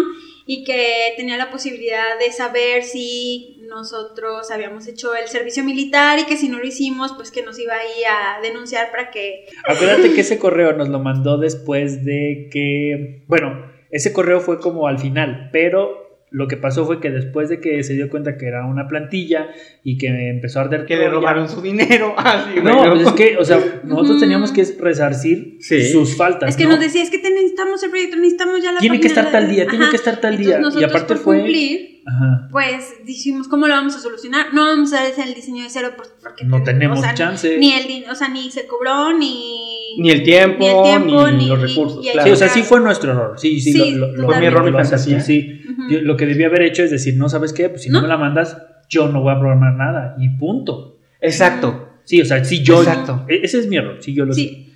[0.48, 6.26] y que tenía la posibilidad de saber si nosotros habíamos hecho el servicio militar y
[6.26, 9.46] que si no lo hicimos, pues que nos iba ahí a denunciar para que...
[9.68, 14.88] Acuérdate que ese correo nos lo mandó después de que, bueno, ese correo fue como
[14.88, 16.05] al final, pero
[16.36, 19.48] lo que pasó fue que después de que se dio cuenta que era una plantilla
[19.84, 22.14] y que empezó a arder Que le Troya- robaron su dinero.
[22.18, 22.94] Ah, sí, No, bueno.
[22.96, 25.84] pues es que, o sea, nosotros teníamos que resarcir Sí.
[25.92, 26.50] sus faltas.
[26.50, 26.72] Es que ¿no?
[26.72, 29.48] nos decía, es que te necesitamos el proyecto, necesitamos ya la Tiene que estar tal
[29.48, 30.82] de- día, tiene que estar tal Entonces día.
[30.82, 31.38] Y aparte por fue.
[31.38, 32.48] cumplir, Ajá.
[32.52, 34.54] pues dijimos, ¿cómo lo vamos a solucionar?
[34.54, 37.58] No vamos a hacer el diseño de cero por- porque No tenemos o sea, chance.
[37.58, 39.96] Ni el, o sea, ni se cobró, ni...
[39.98, 42.06] Ni el tiempo, Ni ni, el tiempo, ni- los y- recursos.
[42.06, 42.28] y- y- claro.
[42.28, 43.40] Sí, o sea, sí fue nuestro error.
[43.40, 45.20] Sí, sí, Sí, lo, lo- lo- Fue mi lo- error, mi fantasía.
[45.22, 45.62] Sí.
[45.72, 45.75] Ujú.
[45.90, 47.70] Yo- lo que debí haber hecho es decir, no, ¿sabes qué?
[47.70, 48.02] Pues si no, ¿No?
[48.04, 48.58] me la mandas,
[48.90, 50.16] yo no voy a programar nada.
[50.20, 51.00] Y punto.
[51.22, 51.90] Exacto.
[52.04, 52.80] Sí, o sea, sí, yo.
[52.82, 53.26] Exacto.
[53.28, 54.42] e- Ese es mi error, sí, yo lo sé.
[54.42, 54.74] Sí,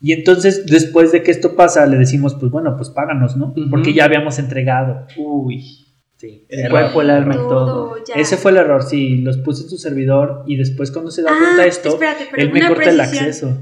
[0.00, 3.54] Y entonces, después de que esto pasa, le decimos, pues bueno, pues páganos, ¿no?
[3.70, 5.06] Porque ya habíamos entregado.
[5.16, 5.62] Uy.
[6.16, 6.44] Sí.
[6.48, 7.96] El cuerpo, el alma y todo.
[8.04, 8.14] ya.
[8.14, 9.18] Ese fue el error, sí.
[9.18, 12.28] Los puse en su servidor y después, cuando se da Ah, cuenta de esto, espérate,
[12.36, 13.56] él me corta el acceso.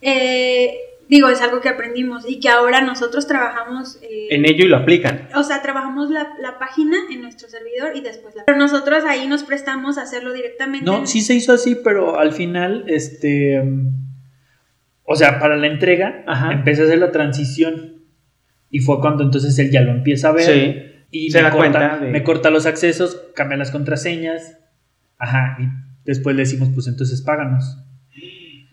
[0.00, 0.74] Eh,
[1.08, 3.98] digo, es algo que aprendimos y que ahora nosotros trabajamos...
[4.02, 5.28] eh, En ello y lo aplican.
[5.34, 8.44] O sea, trabajamos la, la página en nuestro servidor y después la...
[8.44, 10.86] Pero nosotros ahí nos prestamos a hacerlo directamente.
[10.86, 13.60] No, en- sí se hizo así, pero al final, este.
[13.62, 13.88] mm,
[15.04, 16.52] O sea, para la entrega, Ajá.
[16.52, 18.02] empecé a hacer la transición.
[18.70, 20.44] Y fue cuando entonces él ya lo empieza a ver.
[20.44, 20.82] Sí.
[21.10, 24.58] Y Se me, da corta, cuenta de- me corta los accesos, cambia las contraseñas.
[25.18, 25.58] Ajá.
[25.60, 25.64] Y
[26.04, 27.78] después le decimos, pues entonces páganos.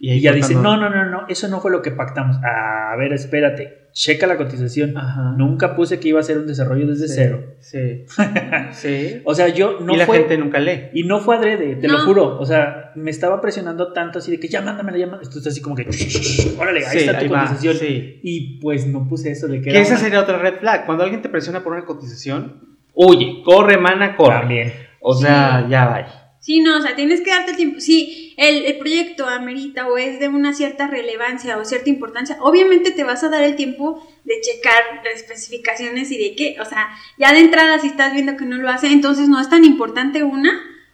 [0.02, 2.38] Y, Y ya dice, no, no, no, no, eso no fue lo que pactamos.
[2.44, 4.98] Ah, a ver, espérate, checa la cotización.
[4.98, 5.34] Ajá.
[5.38, 7.44] Nunca puse que iba a ser un desarrollo desde Sí, cero.
[7.60, 8.06] Sí.
[8.72, 9.22] sí.
[9.26, 10.20] O sea, yo no y la fue...
[10.20, 10.90] gente nunca lee.
[10.94, 12.40] Y no fue adrede, te lo juro.
[12.40, 15.28] O sea, me estaba presionando tanto así de que ya mándamela, ya mándamela.
[15.28, 15.84] Esto es así como que,
[16.58, 17.76] órale, ahí Sí, está tu ahí va, cotización.
[17.76, 18.20] sí.
[18.24, 20.86] Y pues no puse eso de que Que era esa una- sería otra red flag.
[20.86, 22.62] Cuando alguien te presiona por una cotización,
[22.94, 24.40] huye, corre, mana, corre.
[24.40, 24.74] También.
[25.02, 25.72] O sea, Sí.
[25.72, 26.06] ya va.
[26.40, 27.80] Sí, no, o sea, tienes que darte el tiempo.
[27.82, 32.92] Si el, el proyecto amerita o es de una cierta relevancia o cierta importancia, obviamente
[32.92, 36.56] te vas a dar el tiempo de checar las especificaciones y de qué.
[36.62, 39.50] O sea, ya de entrada, si estás viendo que no lo hace, entonces no es
[39.50, 40.52] tan importante una,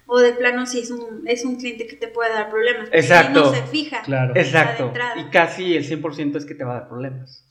[0.07, 2.89] o de plano si es un, es un cliente que te puede dar problemas.
[2.91, 3.45] Exacto.
[3.45, 4.01] No se fija.
[4.01, 4.33] Claro.
[4.35, 4.87] Exacto.
[4.87, 5.19] entrada.
[5.19, 7.43] Y casi el 100% es que te va a dar problemas.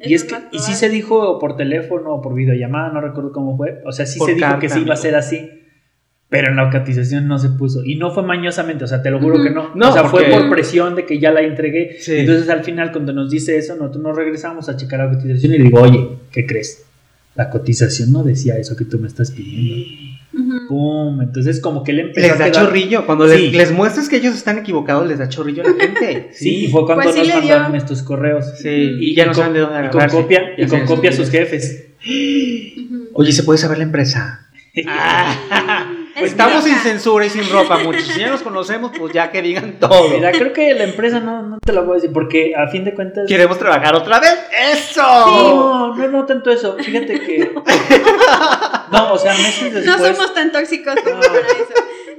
[0.00, 3.56] Y es que, y sí se dijo por teléfono o por videollamada, no recuerdo cómo
[3.56, 3.80] fue.
[3.84, 5.57] O sea, sí Por se dijo que sí iba a ser así.
[6.30, 7.82] Pero en la cotización no se puso.
[7.84, 9.70] Y no fue mañosamente, o sea, te lo juro que no.
[9.74, 11.96] No, o sea, porque- fue por presión de que ya la entregué.
[12.00, 12.16] Sí.
[12.18, 15.58] Entonces al final, cuando nos dice eso, nosotros nos regresamos a checar la cotización y
[15.58, 16.84] le digo, oye, ¿qué crees?
[17.34, 19.86] la cotización no decía eso que tú me estás pidiendo.
[20.34, 20.66] Ujú.
[20.68, 23.06] Pum, entonces como que le empezó Les a da quedar- chorrillo.
[23.06, 23.38] Cuando Sí.
[23.42, 26.30] les, les muestras que ellos están equivocados, les da chorrillo a la gente.
[26.32, 28.44] Sí, y fue cuando Pues sí nos mandaron estos correos.
[28.60, 30.16] Sí, y ya no saben de dónde y con agarrarse.
[30.16, 31.86] copia, y con copia a sus jefes.
[33.14, 34.48] Oye, ¿se puede saber la empresa?
[36.22, 38.02] Estamos sin censura y sin ropa, muchos.
[38.04, 40.08] Si ya nos conocemos, pues ya que digan todo.
[40.10, 42.84] Mira, creo que la empresa no, no te la voy a decir, porque a fin
[42.84, 43.24] de cuentas.
[43.28, 44.36] ¿Queremos trabajar otra vez?
[44.72, 45.02] ¡Eso!
[45.02, 46.76] No, no, no tanto eso.
[46.78, 47.50] Fíjate que.
[48.90, 50.16] No, o sea, meses No después.
[50.16, 51.20] somos tan tóxicos como No.
[51.20, 51.74] para eso.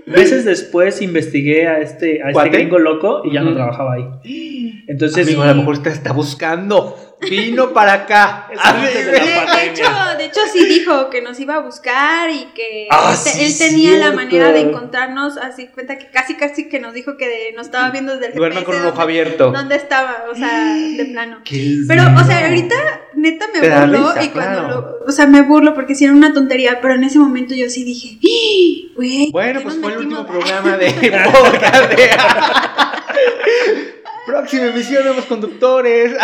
[0.06, 4.84] Meses después investigué a este, a este gringo loco y ya no trabajaba ahí.
[4.88, 6.96] Entonces, Amigo, a lo mejor te está buscando.
[7.22, 8.48] Vino para acá.
[8.64, 9.84] Antes de la hecho,
[10.18, 13.44] de hecho, sí dijo que nos iba a buscar y que Ah, él, te- sí,
[13.46, 17.52] él tenía la manera de encontrarnos, así cuenta que casi casi que nos dijo que
[17.56, 19.52] nos estaba viendo desde el Duerman con un ojo abierto.
[19.52, 20.26] ¿Dónde estaba?
[20.32, 21.42] O sea, de plano.
[21.88, 22.76] Pero, o sea, ahorita
[23.16, 24.98] neta me Te da burlo risa, y cuando claro.
[25.02, 27.84] lo, o sea, me burlo porque era una tontería, pero en ese momento yo sí
[27.84, 28.18] dije,
[28.96, 29.30] ¡Ah!
[29.32, 30.92] Bueno, ¿por qué pues fue el último metimos?" programa de
[31.32, 31.94] podcast.
[34.30, 36.14] Próxima emisión, nuevos conductores.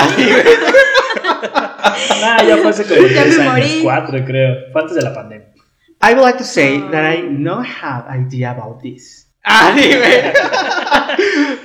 [2.28, 3.80] Ah, ya fue hace como Ya tres me años, morí.
[3.84, 5.48] cuatro creo, fue antes de la pandemia.
[6.04, 6.92] I would like to say No.
[6.92, 9.34] that I no have idea about this.
[9.44, 10.34] Ah, dime.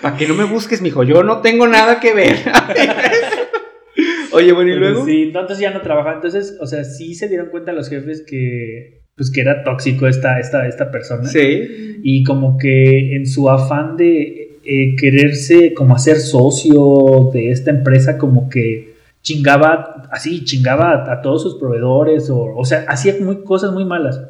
[0.01, 1.03] Para que no me busques, mijo.
[1.03, 2.37] Yo no tengo nada que ver.
[4.33, 5.05] Oye, bueno, y Pero luego.
[5.07, 6.15] Sí, no, entonces ya no trabajaba.
[6.15, 10.39] Entonces, o sea, sí se dieron cuenta los jefes que, pues, que era tóxico esta,
[10.39, 11.29] esta, esta persona.
[11.29, 11.99] Sí.
[12.05, 14.40] Y como que en su afán de
[14.73, 21.43] eh, quererse como hacer socio de esta empresa, como que chingaba, así, chingaba a, todos
[21.43, 24.21] sus proveedores, o, o sea, hacía muy, cosas muy malas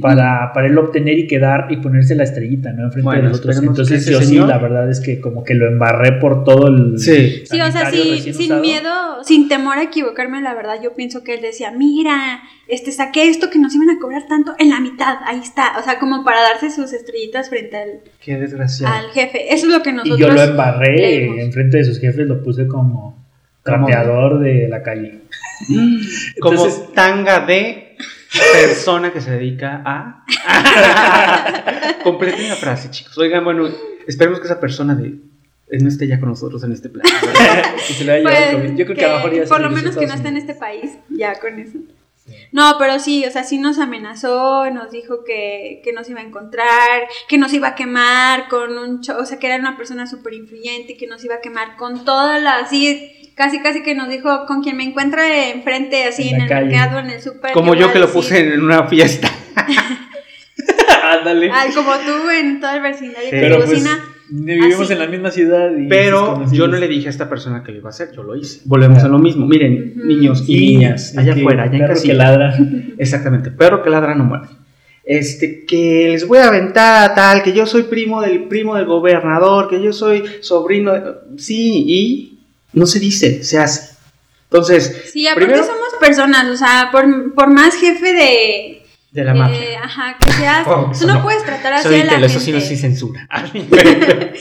[0.00, 2.84] Para, para él obtener y quedar y ponerse la estrellita, ¿no?
[2.84, 3.58] Enfrente Bueno, de los otros.
[3.62, 6.98] Entonces yo sí, la verdad es que como que lo embarré por todo el...
[6.98, 7.42] Sí.
[7.44, 8.60] Sí, o sea, sí, sin usado.
[8.62, 13.28] miedo, sin temor a equivocarme, la verdad, yo pienso que él decía, mira, este, saqué
[13.28, 16.24] esto que nos iban a cobrar tanto en la mitad, ahí está, o sea, como
[16.24, 17.88] para darse sus estrellitas frente al,
[18.24, 18.94] Qué desgraciado.
[18.94, 20.18] al jefe, eso es lo que nosotros...
[20.18, 23.22] Y yo lo embarré enfrente de sus jefes, lo puse como
[23.64, 25.18] Como- trapeador de la calle.
[26.40, 27.91] Como Entonces- tanga de
[28.52, 30.24] persona que se dedica a.
[32.02, 33.16] Completen la frase, chicos.
[33.18, 33.68] Oigan, bueno,
[34.06, 35.14] esperemos que esa persona de
[35.80, 37.04] no esté ya con nosotros en este plan.
[37.86, 38.78] que se le haya llevado el Pues.
[38.78, 40.28] Yo creo que, que a lo mejor ya se por lo menos que no esté
[40.28, 41.78] en este país, ya con eso.
[42.52, 46.24] No, pero sí, o sea, sí nos amenazó, nos dijo que, que nos iba a
[46.24, 50.06] encontrar, que nos iba a quemar con un cho- o sea, que era una persona
[50.06, 54.08] súper influyente, que nos iba a quemar con toda la, así, casi casi que nos
[54.08, 56.66] dijo, con quien me encuentre enfrente, así, En el calle.
[56.66, 57.52] mercado, en el súper.
[57.52, 59.30] Como yo que lo puse en una fiesta.
[61.18, 61.50] Ándale.
[61.52, 63.98] Ah, como tú en todo el vecindario Pero tu pues cocina.
[64.30, 64.92] vivimos así.
[64.92, 65.70] en la misma ciudad.
[65.76, 68.22] Y Pero yo no le dije a esta persona que lo iba a hacer, yo
[68.22, 68.60] lo hice.
[68.64, 69.46] Volvemos a lo mismo.
[69.46, 72.54] Miren, niños y Sí, niñas, es allá afuera, allá en perro que ladra.
[72.98, 74.48] Exactamente, perro que ladra no muerde.
[75.04, 78.84] Este, que les voy a aventar a tal, que yo soy primo del primo del
[78.86, 81.02] gobernador, que yo soy sobrino de...
[81.38, 82.31] Sí, y
[82.72, 83.92] no se dice, se hace.
[84.50, 89.32] Entonces, Sí, aparte primero- somos personas, o sea, por, por más jefe de, de la
[89.32, 89.80] Eh, mafia.
[89.84, 91.22] ajá, que seas, Oh, tú no, no.
[91.22, 92.74] puedes tratar así Soy a la Intel, eso sí no gente.
[92.76, 93.28] sí censura.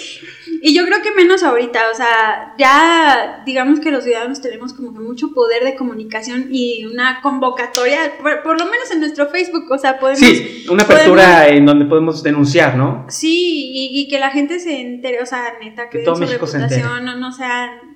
[0.63, 4.93] Y yo creo que menos ahorita, o sea, ya digamos que los ciudadanos tenemos como
[4.93, 9.65] que mucho poder de comunicación y una convocatoria, por, por lo menos en nuestro Facebook,
[9.71, 10.19] o sea, podemos...
[10.19, 13.07] sí, una apertura en donde podemos denunciar, ¿no?
[13.09, 16.21] Sí, y, y que la gente se entere, o sea, neta, Que que, todo su
[16.21, 17.90] México se reputación, no, no sean,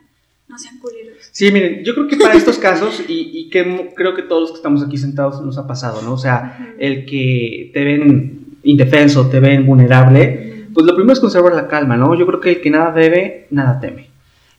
[0.55, 1.17] no sean culeros.
[1.31, 4.51] Sí, miren, yo creo que para estos casos, y, y que creo que todos los
[4.51, 6.13] que estamos aquí sentados nos ha pasado, ¿no?
[6.13, 6.69] O sea, Ujú.
[6.79, 11.97] el que te ven indefenso, te ven vulnerable, pues lo primero es conservar la calma,
[11.97, 12.15] ¿no?
[12.15, 14.07] Yo creo que el que nada debe, nada teme.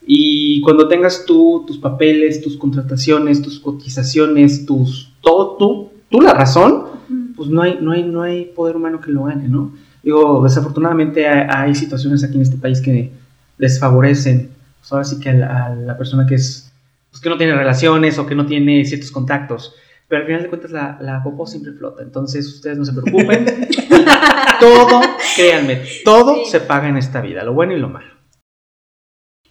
[0.07, 6.35] Y cuando tengas tú tus papeles, tus contrataciones, tus cotizaciones, tus todo tú, tú la
[6.35, 6.73] razón,
[7.09, 7.33] Ujú.
[7.37, 9.73] pues no hay, no hay, no hay poder humano que lo gane, ¿no?
[10.03, 13.11] Digo, desafortunadamente hay, hay situaciones aquí en este país que
[13.59, 14.51] desfavorecen,
[14.87, 16.73] pues ahora sí que a la, a la persona que es,
[17.11, 19.75] pues que no tiene relaciones o que no tiene ciertos contactos.
[20.07, 23.45] Pero al final de cuentas la, la popó siempre flota, entonces ustedes no se preocupen.
[24.61, 25.01] todo,
[25.35, 26.51] créanme, todo Sí.
[26.53, 28.15] se paga en esta vida, lo bueno y lo malo.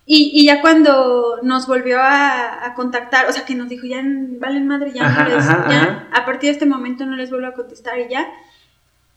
[0.07, 4.01] Y, y ya cuando nos volvió a, a contactar, o sea, que nos dijo, ya
[4.39, 6.07] valen madre, ya, Ajá, no les, ajá, ya ajá.
[6.13, 8.25] a partir de este momento no les vuelvo a contestar y ya,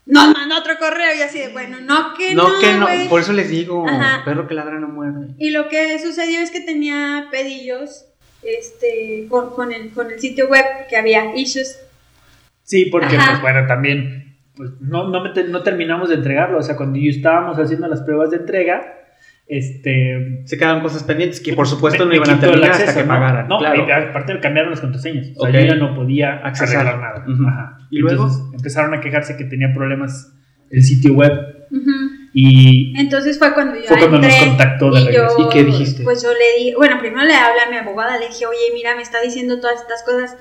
[0.08, 3.20] nos mandó otro correo y así de, bueno, no que no, No, que no, por
[3.20, 4.24] eso les digo, Ajá.
[4.24, 5.28] perro que ladra no muerde.
[5.38, 8.06] Y lo que sucedió es que tenía pedillos
[8.42, 11.78] este, con, con, el, con el sitio web que había issues.
[12.62, 13.30] Sí, porque, Ajá.
[13.32, 16.58] pues bueno, también pues, no, no, me te- no terminamos de entregarlo.
[16.58, 18.94] O sea, cuando yo estábamos haciendo las pruebas de entrega,
[19.48, 22.98] este Se quedaron cosas pendientes que por supuesto me- no iban a terminar hasta acceso,
[23.00, 23.12] que ¿no?
[23.14, 23.48] pagaran.
[23.48, 23.86] No, claro.
[23.86, 25.28] y aparte cambiaron las contraseñas.
[25.36, 25.54] O sea, Ok.
[25.56, 26.86] yo ya no podía Accesar.
[26.86, 27.24] arreglar nada.
[27.50, 27.78] Ajá.
[27.90, 28.24] ¿Y luego?
[28.24, 30.34] Entonces empezaron a quejarse que tenía problemas
[30.70, 31.32] el sitio web
[32.34, 35.36] y Entonces fue cuando yo fue cuando nos contactó de y yo, regreso.
[35.40, 36.02] ¿Y qué dijiste?
[36.04, 38.94] Pues yo le di, bueno, primero le hablé a mi abogada, le dije, oye, mira,
[38.94, 40.36] me está diciendo todas estas cosas.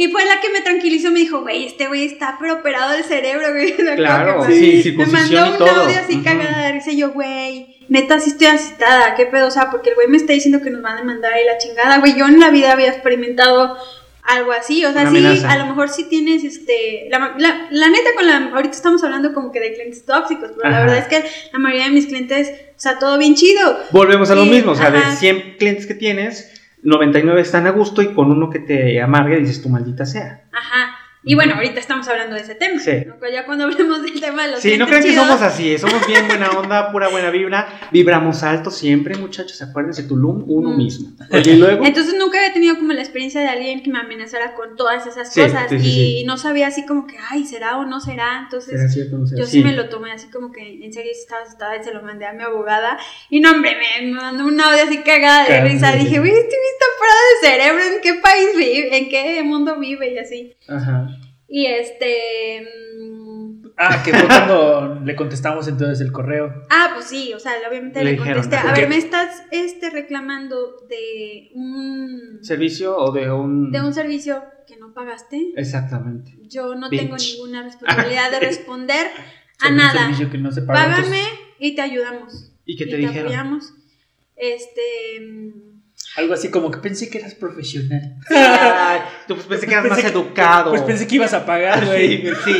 [0.00, 3.02] Y fue la que me tranquilizó, me dijo, güey, este güey está pero operado del
[3.02, 3.74] cerebro, güey.
[3.96, 8.30] Claro, sí, me- circuncisión Me mandó un audio así cagada y yo, güey, neta, sí
[8.30, 10.92] estoy asustada, qué pedo, o sea, porque el güey me está diciendo que nos va
[10.92, 13.76] a demandar y la chingada, güey, yo en la vida había experimentado
[14.22, 15.50] algo así, o sea, Una sí, amenaza.
[15.50, 19.32] a lo mejor sí tienes, este, la, la, la neta con la, ahorita estamos hablando
[19.32, 22.50] como que de clientes tóxicos, pero la verdad es que la mayoría de mis clientes,
[22.50, 25.16] o sea, todo bien chido, Volvemos a lo Sí, mismo, o sea, de ajá.
[25.16, 29.62] 100 clientes que tienes, 99 están a gusto y con uno que te amargue dices
[29.62, 30.44] tu maldita sea.
[30.52, 30.97] Ajá.
[31.24, 32.80] Y bueno, ahorita estamos hablando de ese tema.
[32.80, 32.92] Sí.
[33.06, 33.16] ¿no?
[33.30, 36.26] Ya cuando hablemos del tema de los Sí, no crean que somos así, somos bien
[36.28, 40.76] buena onda, pura buena vibra, vibramos alto siempre, muchachos, acuérdense, Tulum, uno Mm.
[40.76, 41.10] mismo.
[41.30, 44.76] Oye, luego, Entonces nunca había tenido como la experiencia de alguien que me amenazara con
[44.76, 47.84] todas esas Sí, cosas sí, sí, y no sabía así como que, ay, ¿será o
[47.84, 48.40] no será?
[48.44, 49.40] Entonces ¿será cierto o no será?
[49.40, 49.62] yo sí.
[49.62, 52.32] me lo tomé así como que en serio estaba asustada y se lo mandé a
[52.32, 52.96] mi abogada
[53.28, 55.92] y no, hombre, me, mandó un audio así cagada de risa.
[55.92, 58.96] Dije, güey, está parado de cerebro, ¿en qué país vive?
[58.96, 60.14] ¿En qué mundo vive?
[60.14, 60.54] Y así.
[60.68, 61.08] Ajá.
[61.48, 62.62] Y este...
[63.00, 63.38] mm,
[63.80, 66.52] Ah, que fue cuando le contestamos entonces el correo.
[66.68, 68.56] Ah, pues sí, o sea, obviamente Le le, dijeron, contesté.
[68.56, 68.86] A ver, ¿Qué?
[68.88, 73.70] me estás este, reclamando de un, ¿Servicio o de un...?
[73.70, 75.52] de un servicio que no pagaste.
[75.56, 76.36] Exactamente.
[76.48, 77.00] Yo no Bitch.
[77.02, 79.06] tengo ninguna responsabilidad de responder
[79.60, 79.92] a un nada.
[80.00, 81.28] servicio que no se pagó, Págame entonces,
[81.60, 82.52] y te ayudamos.
[82.66, 83.26] ¿Y qué y te te dijeron?
[83.26, 83.74] apoyamos.
[84.34, 85.54] Este.
[86.18, 88.16] Algo así como que pensé que eras profesional.
[88.30, 90.70] Ay, pues pensé que eras Pensé más que- educado.
[90.70, 92.18] Pues pensé que ibas a pagar, güey.
[92.22, 92.56] Sí, sí,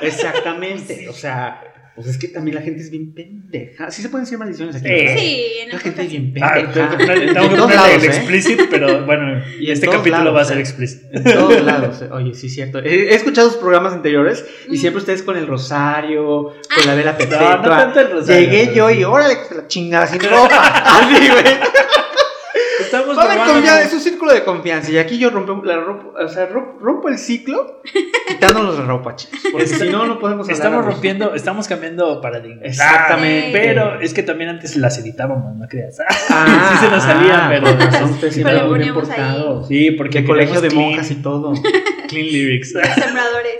[0.00, 1.08] exactamente.
[1.08, 1.62] O sea,
[1.94, 3.90] pues es que también la gente es bien pendeja.
[3.90, 4.88] Sí se pueden decir maldiciones aquí.
[4.88, 5.18] Sí.
[5.18, 6.72] Sí, en La gente es bien Ah, pendeja.
[6.72, 8.16] tengo que ponerle, En tengo que todos ponerle lados, el ¿eh?
[8.16, 10.60] explicit, pero bueno, Y este capítulo lados, va a ser ¿eh?
[10.60, 11.02] explicit.
[11.12, 12.04] En todos lados.
[12.12, 12.78] Oye, sí, cierto.
[12.78, 14.76] He, he escuchado sus programas anteriores y Mm.
[14.76, 17.56] siempre ustedes con el rosario, con la vela No, perpetua.
[17.56, 18.48] no tanto el rosario.
[18.50, 20.56] Llegué yo y órale, que se la chingada sin ropa.
[20.58, 21.44] Así, güey.
[22.88, 24.90] Estamos Va a haber confianza, es un círculo de confianza.
[24.90, 27.82] Y aquí yo rompo, la rompo, o sea, rompo, rompo el ciclo
[28.26, 29.40] quitándonos la ropa, chicos.
[29.52, 32.64] Porque si no, no podemos hablar Estamos rompiendo, estamos cambiando paradigmas.
[32.64, 33.50] Exactamente.
[33.52, 35.98] Pero es que también antes las editábamos, no creas.
[36.30, 39.68] Ah, Sí se nos salían, pero- con razón, ustedes siempre Pero muy bien portados.
[39.68, 41.52] Sí, porque Que colegio de queremos monjas y clean, todo.
[42.08, 42.72] clean lyrics.
[42.72, 43.54] Sembradores.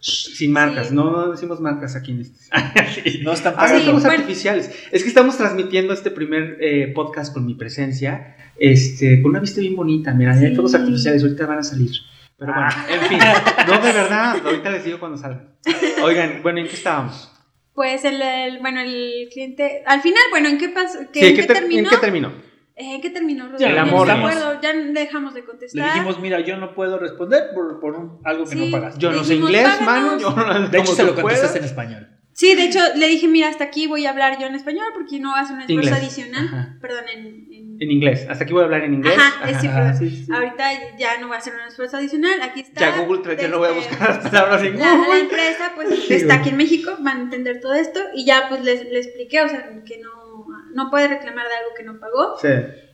[0.00, 0.94] Sin marcas, Sí.
[0.94, 3.22] no, no decimos marcas aquí en este.
[3.22, 3.78] No están Ah, pagando.
[3.78, 4.18] Sí, fuegos bueno.
[4.20, 4.70] artificiales.
[4.90, 8.36] Es que estamos transmitiendo este primer eh, podcast con mi presencia,
[8.70, 10.12] este, con una vista bien bonita.
[10.14, 10.54] Mira, hay Sí.
[10.54, 11.90] fuegos artificiales, ahorita van a salir.
[12.38, 12.86] Pero bueno, Ah.
[12.90, 13.18] en fin,
[13.66, 15.54] no de verdad, ahorita les digo cuando salgan.
[16.02, 17.28] Oigan, bueno, ¿en qué estábamos?
[17.74, 19.82] Pues el, el- bueno, el cliente.
[19.86, 20.98] Al final, bueno, ¿en qué pasó?
[21.12, 21.82] ¿Qué, Sí, ¿En ¿qué qué ter- terminó?
[21.82, 22.32] ¿En qué terminó?
[22.76, 23.58] ¿En qué terminó?
[23.58, 25.92] Ya, el amor, no acuerdo, ya dejamos de Le contestar.
[25.94, 28.64] dijimos, mira, yo no puedo responder por, por un- algo que Sí.
[28.66, 29.00] no pagaste.
[29.00, 30.18] Yo no sé Dijimos, inglés, mano.
[30.18, 32.08] Yo no De hecho, se lo contestaste en español.
[32.34, 35.20] Sí, de hecho, le dije, mira, hasta aquí voy a hablar yo en español porque
[35.20, 36.46] no a un esfuerzo adicional.
[36.46, 36.76] Ajá.
[36.80, 38.26] Perdón, en, en- En inglés.
[38.28, 39.14] Hasta aquí voy a hablar en inglés.
[39.18, 39.94] Ajá, es Ajá.
[39.94, 40.26] sí.
[40.32, 40.64] Ahorita
[40.98, 42.40] ya no voy a hacer un esfuerzo adicional.
[42.42, 42.80] Aquí está.
[42.80, 45.20] Ya Google ya no voy a Este, buscar las palabras en La, la Google.
[45.20, 47.98] empresa, pues, Sí, está aquí en México, van a entender todo esto.
[48.14, 51.70] Y ya, pues, les, les expliqué, o sea, que no, no puede reclamar de algo
[51.76, 52.36] que no pagó.
[52.40, 52.48] Sí.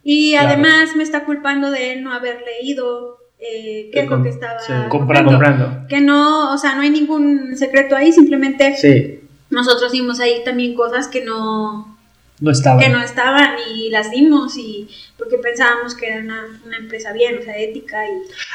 [0.04, 0.48] Y Claro.
[0.48, 4.58] además me está culpando de él no haber leído eh, qué es lo que estaba.
[4.88, 5.32] Comprando.
[5.32, 5.86] Comprando.
[5.88, 9.20] Que no, o sea, no hay ningún secreto ahí, simplemente Sí.
[9.50, 11.97] nosotros dimos ahí también cosas que no,
[12.40, 12.80] No estaba.
[12.80, 17.38] que no estaban y las dimos y porque pensábamos que era una, una empresa bien,
[17.38, 18.12] o sea, ética y...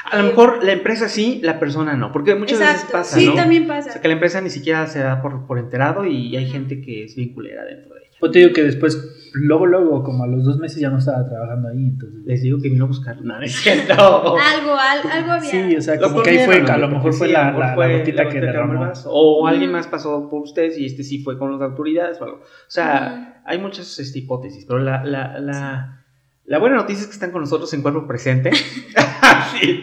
[0.10, 2.12] A lo mejor la empresa sí, la persona no.
[2.14, 3.34] Porque muchas veces Exacto, pasa, sí, ¿no?
[3.36, 3.92] también O pasa.
[3.92, 7.04] sea, que la empresa ni siquiera se da por, por enterado y hay gente que
[7.04, 8.18] es bien culera dentro de ella.
[8.22, 8.98] Yo te digo que después,
[9.34, 12.22] luego, luego, como a los dos meses ya no estaba trabajando ahí, entonces...
[12.26, 13.22] Les digo que vino a buscar.
[13.22, 13.94] No, no es cierto.
[13.94, 15.50] Algo, al- algo había.
[15.50, 17.88] Sí, o sea, Lo como que ahí fue, a lo mejor fue la, la- fue
[17.88, 18.92] la gotita la que derramó.
[19.08, 22.38] O alguien más pasó por ustedes y este sí fue con las autoridades o algo.
[22.38, 26.04] O sea, hay muchas este, hipótesis, pero la, la, la,
[26.46, 28.52] la buena noticia es que están con nosotros en cuerpo presente.
[29.60, 29.82] Sí.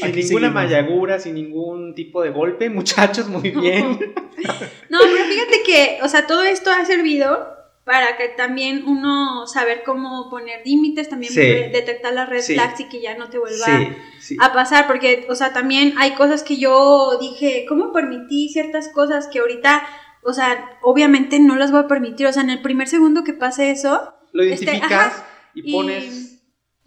[0.00, 0.54] Sin Aquí ninguna seguimos.
[0.54, 3.98] mayagura, sin ningún tipo de golpe, muchachos, muy bien.
[4.88, 7.46] No, pero fíjate que, o sea, todo esto ha servido
[7.90, 11.40] para que también uno saber cómo poner límites, también Sí.
[11.40, 12.54] detectar las red Sí.
[12.54, 13.66] flags y que ya no te vuelva
[14.20, 18.90] Sí, a pasar, porque, o sea, también hay cosas que yo dije, ¿cómo permití ciertas
[18.90, 19.82] cosas que ahorita,
[20.22, 23.32] o sea, obviamente no las voy a permitir, o sea, en el primer segundo que
[23.32, 26.29] pase eso, Lo este, identificas ajá, y y-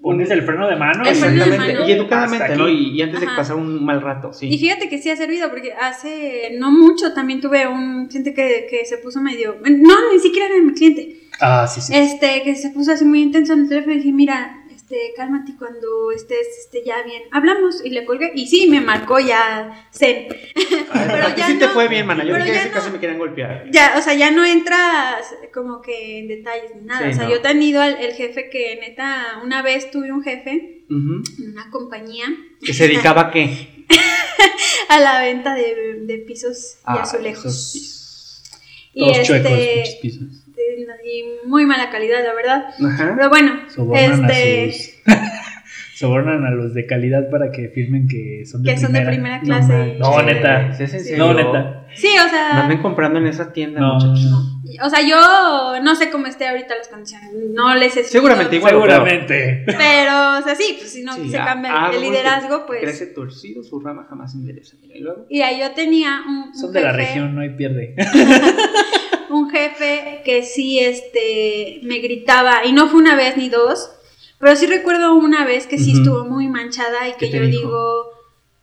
[0.04, 1.04] pones el freno de mano.
[1.04, 1.88] De Exactamente, mano.
[1.88, 2.68] y educadamente, ¿no?
[2.70, 4.48] Y, y antes de pasar un mal rato, sí.
[4.48, 8.68] Y fíjate que sí ha servido, porque hace no mucho también tuve un cliente que,
[8.70, 9.56] que se puso medio.
[9.64, 11.22] No, ni siquiera era mi cliente.
[11.40, 11.96] Ah, sí, sí.
[11.96, 15.54] Este, que se puso así muy intenso en el teléfono y dije, mira, este, cálmate
[15.58, 17.24] cuando estés este, ya bien.
[17.32, 18.32] Hablamos y le colgué.
[18.36, 20.28] Y sí, me marcó ya zen.
[20.94, 22.24] pero A ti ya sí te no- fue bien, mana.
[22.24, 23.70] Yo pero dije ya que casi no- me querían golpear.
[23.72, 27.06] Ya, o sea, ya no entras como que en detalles ni nada.
[27.08, 27.30] Sí, o sea, no.
[27.30, 31.70] yo he tenido al el jefe que neta, una vez tuve un jefe en una
[31.72, 32.26] compañía
[32.64, 33.86] ¿Que se dedicaba a qué?
[34.90, 37.46] a la venta de, de pisos y Ah, azulejos.
[37.46, 38.52] esos pisos.
[38.94, 40.43] Y Todos este, chuecos, pisos.
[40.56, 42.66] De- y muy mala calidad, la verdad.
[42.86, 43.14] Ajá.
[43.16, 44.94] Pero bueno, Sobornan este, a sus.
[45.96, 49.40] Sobornan a los de calidad para que firmen que son de que son de primera.
[49.40, 49.98] primera clase.
[50.00, 50.70] No, neta.
[51.18, 51.86] No, neta.
[51.96, 54.24] Sí, o sea, ven comprando en esa tienda, No, muchachos.
[54.32, 54.86] no.
[54.86, 57.30] o sea, yo no sé cómo esté ahorita las condiciones.
[57.54, 58.72] No les he Seguramente igual.
[58.74, 59.64] Seguramente.
[59.68, 62.82] Pero, o sea, sí, pues si no Sí, se cambia el liderazgo, pues.
[62.82, 64.76] Crece torcido, su rama jamás endereza.
[64.82, 65.26] Mira, y luego.
[65.30, 67.96] Y ahí yo tenía un, un Son de la región, no hay pierde.
[69.34, 73.90] un jefe que sí este me gritaba y no fue una vez ni dos
[74.40, 77.60] pero sí recuerdo una vez que sí estuvo muy manchada y ¿Qué que yo dijo?
[77.60, 78.06] digo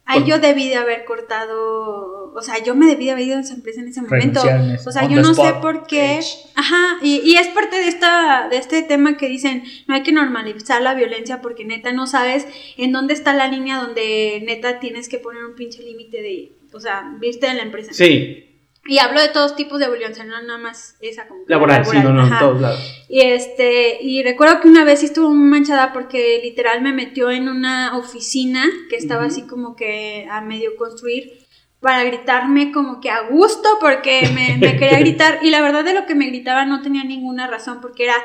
[0.05, 3.41] ay yo debí de haber cortado o sea yo me debí de haber ido a
[3.41, 4.41] esa empresa en ese momento
[4.87, 6.21] o sea yo no sé por qué.
[6.55, 10.13] ajá y, y es parte de esta de este tema que dicen no hay que
[10.13, 15.09] normalizar la violencia porque neta no sabes en dónde está la línea donde neta tienes
[15.09, 18.50] que poner un pinche límite de o sea viste en la empresa Sí,
[18.87, 21.99] y hablo de todos tipos de violencia, no nada más esa como que laboral, sí,
[21.99, 23.05] no, no, en todos lados.
[23.09, 27.31] Y este, y recuerdo que una vez sí estuvo muy manchada porque literal me metió
[27.31, 31.47] en una oficina que estaba así como que a medio construir
[31.81, 35.95] para gritarme como que a gusto porque me, me quería gritar y la verdad de
[35.95, 38.17] lo que me gritaba no tenía ninguna razón porque era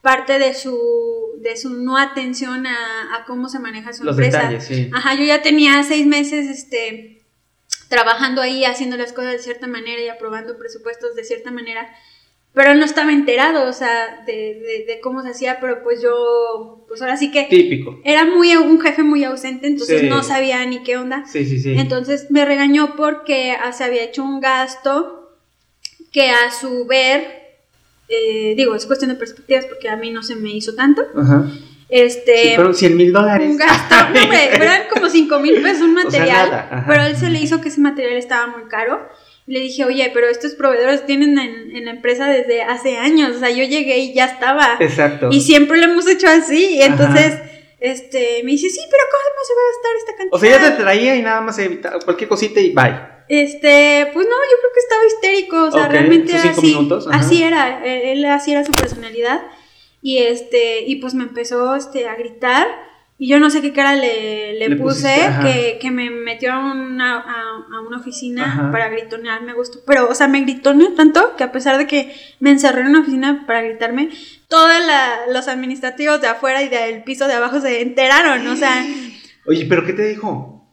[0.00, 0.78] parte de su
[1.40, 4.38] de su no atención a, a cómo se maneja su Los empresa.
[4.38, 4.90] detalles, sí.
[4.92, 7.13] Ajá, yo ya tenía seis meses, este,
[7.88, 11.88] trabajando ahí, haciendo las cosas de cierta manera y aprobando presupuestos de cierta manera,
[12.52, 16.00] pero él no estaba enterado, o sea, de, de- de cómo se hacía, pero pues
[16.02, 18.00] yo, pues ahora sí que Típico.
[18.04, 20.08] era muy un jefe muy ausente, entonces Sí.
[20.08, 21.24] no sabía ni qué onda.
[21.26, 21.74] Sí, sí, sí.
[21.76, 25.36] Entonces me regañó porque ah, se había hecho un gasto
[26.12, 27.26] que a su ver,
[28.08, 31.02] eh, digo, es cuestión de perspectivas porque a mí no se me hizo tanto.
[31.16, 31.50] Ajá.
[31.88, 33.48] Este, Sí, fueron 100 mil dólares.
[33.50, 36.84] un gasto, no, eran como 5 mil pesos un O sea, material, nada, ajá.
[36.88, 39.06] pero él se le hizo que ese material estaba muy caro.
[39.46, 43.38] Le dije, oye, pero estos proveedores tienen en, en la empresa desde hace años, o
[43.38, 44.76] sea, yo llegué y ya estaba.
[44.80, 45.28] Exacto.
[45.30, 46.92] Y siempre lo hemos hecho así, y Ajá.
[46.92, 47.38] entonces,
[47.78, 50.34] este, me dice, sí, pero ¿cómo se va a gastar esta cantidad?
[50.34, 53.12] O sea, ya te traía y nada más evitaba cualquier cosita y bye.
[53.28, 57.42] Este, pues no, yo creo que estaba histérico, o sea, Ok, realmente así, minutos, así
[57.42, 59.42] era, él, él así era su personalidad
[60.06, 62.66] y este, y pues me empezó este, a gritar
[63.16, 66.52] y yo no sé qué cara le, le, Le puse, pusiste, que, que me metió
[66.52, 68.70] a una, a, a una oficina Ajá.
[68.70, 72.14] para gritonear, me gustó, pero, o sea, me gritoneó tanto que a pesar de que
[72.40, 74.10] me encerré en una oficina para gritarme,
[74.48, 74.70] todos
[75.32, 78.84] los administrativos de afuera y del piso de abajo se enteraron, o sea...
[79.46, 80.68] Oye, ¿pero qué te dijo?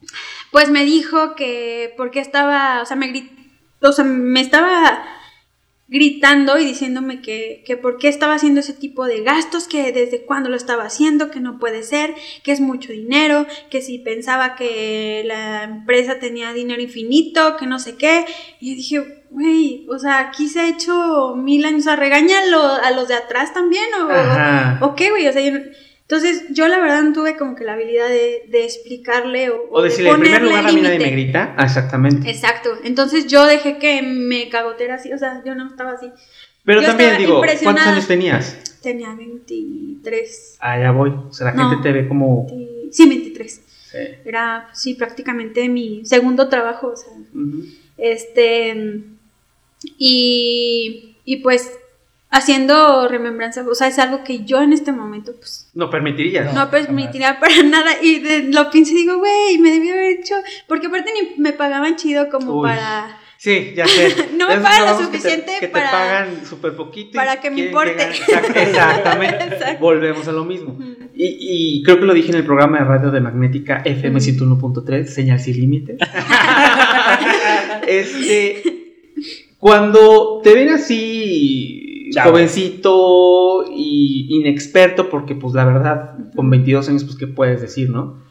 [0.52, 3.32] Pues me dijo que porque estaba, o sea, me grit-
[3.82, 5.04] o sea, me estaba
[5.92, 10.26] gritando y diciéndome que, que por qué estaba haciendo ese tipo de gastos, que desde
[10.26, 14.56] cuándo lo estaba haciendo, que no puede ser, que es mucho dinero, que si pensaba
[14.56, 18.26] que la empresa tenía dinero infinito, que no sé qué.
[18.62, 22.40] Y yo dije, güey, o sea, aquí se ha hecho mil años, o sea, regaña
[22.40, 24.08] a, lo- a los de atrás también, o,
[24.86, 25.60] o qué, güey, o sea, yo
[26.12, 29.82] entonces yo la verdad no tuve como que la habilidad de, de explicarle o, O
[29.82, 31.24] de decirle, en primer lugar, a mí nadie me límite.
[31.24, 31.54] grita.
[31.58, 32.30] Ah, exactamente.
[32.30, 36.08] Exacto, entonces yo dejé que me cagotera así, o sea, yo no estaba así.
[36.66, 38.58] Pero yo también digo, ¿cuántos años tenías?
[38.82, 41.12] Tenía 23, Ah, ya voy.
[41.30, 41.70] O sea, la No.
[41.70, 42.46] gente te ve como.
[42.48, 43.62] 20 sí, 23.
[43.92, 43.98] Sí.
[44.26, 47.14] Era, sí, prácticamente mi segundo trabajo, o sea,
[47.98, 49.02] este,
[49.98, 51.72] y, y pues
[52.32, 56.54] haciendo remembranza, o sea, es algo que yo en este momento, pues, No permitirías.
[56.54, 57.92] no permitiría para nada.
[58.02, 60.36] Y de- lo pienso y digo, güey, me debí haber hecho.
[60.68, 62.70] Porque aparte ni me pagaban chido como Uy.
[62.70, 63.18] para.
[63.38, 64.16] Sí, ya sé.
[64.38, 67.10] No me pagan lo trabajos que te- suficiente que te, para- pagan súper poquito.
[67.12, 67.94] y para que me importe.
[67.98, 69.44] llegar- Exactamente.
[69.44, 69.80] Exacto.
[69.82, 70.78] Volvemos a lo mismo.
[71.14, 74.46] Y, y creo que lo dije en el programa de radio de Magnética FM Ujú.
[74.82, 75.98] 101.3, Señal sin límites.
[77.88, 78.64] este,
[79.60, 81.81] cuando te ven así
[82.12, 82.32] Chavo.
[82.32, 88.22] jovencito y inexperto, porque pues la verdad, con 22 años, pues qué puedes decir, ¿no?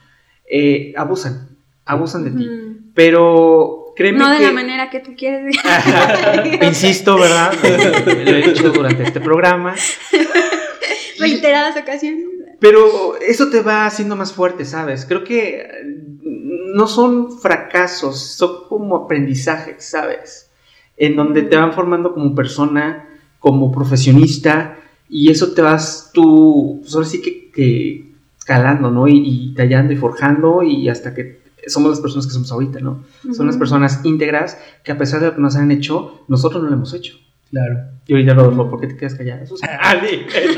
[0.51, 2.49] Eh, abusan, abusan de ti.
[2.95, 4.47] Pero créeme No de que...
[4.47, 5.57] la manera que tú quieres.
[6.63, 7.53] Insisto, ¿verdad?
[8.07, 9.75] Lo he dicho durante este programa.
[11.19, 12.25] Reiteradas ocasiones.
[12.59, 15.07] Pero eso te va haciendo más fuerte, ¿sabes?
[15.07, 15.67] Creo que
[16.23, 20.51] mm, no son fracasos, son como aprendizajes, ¿sabes?
[20.97, 23.09] En donde te van formando como persona,
[23.41, 24.77] como profesionista,
[25.09, 28.11] y eso te vas tú, pues ahora sí que, que
[28.47, 29.09] calando, ¿no?
[29.09, 33.03] Y, y, tallando y forjando, y hasta que somos las personas que somos ahorita, ¿no?
[33.35, 36.69] Son las personas íntegras que a pesar de lo que nos han hecho, nosotros no
[36.71, 37.17] lo hemos hecho.
[37.51, 37.79] Claro.
[38.07, 39.43] Y ahorita, Rodolfo, ¿por qué te quedas callado?
[39.43, 40.19] Eso es- Ali.
[40.21, 40.53] No, pero,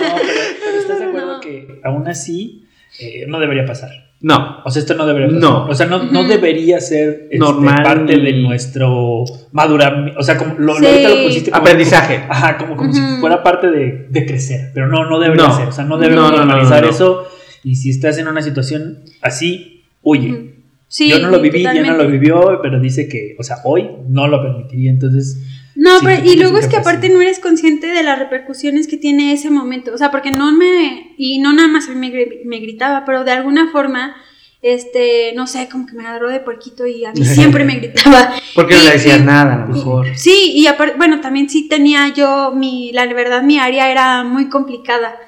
[0.65, 1.41] pero ¿estás de acuerdo No.
[1.41, 2.67] que aún así
[3.01, 3.91] eh, no debería pasar?
[4.23, 5.41] No, O sea, esto no debería pasar.
[5.43, 5.67] No.
[5.67, 10.21] O sea, no, no debería ser este, Normal parte de nuestro maduramiento.
[10.21, 10.83] O sea, como lo, Sí.
[10.83, 12.21] lo- ahorita lo pusiste como- aprendizaje.
[12.21, 14.71] como- ajá, como, como si fuera parte de, de crecer.
[14.75, 15.57] Pero no, no debería No.
[15.57, 15.69] ser.
[15.69, 16.93] O sea, no debemos No, no, no, normalizar no, no.
[16.95, 17.25] eso.
[17.65, 20.53] Y si estás en una situación así, huye.
[20.89, 22.05] Sí, Yo no lo viví, ya no totalmente.
[22.05, 24.91] lo vivió, pero dice que, o sea, hoy no lo permitiría.
[24.91, 25.43] Entonces,
[25.75, 28.97] No, Sí, pero, y luego es que aparte no eres consciente de las repercusiones que
[28.99, 29.93] tiene ese momento.
[29.95, 31.15] O sea, porque no me.
[31.17, 34.15] Y no nada más a mí me, me gritaba, pero de alguna forma,
[34.61, 38.33] este, no sé, como que me agarró de porquito y a mí siempre me gritaba.
[38.55, 40.07] porque no Y- le decías y- nada, a lo mejor.
[40.17, 44.49] Sí, y aparte, bueno, también sí tenía yo, mi, la verdad, mi área era muy
[44.49, 45.19] complicada.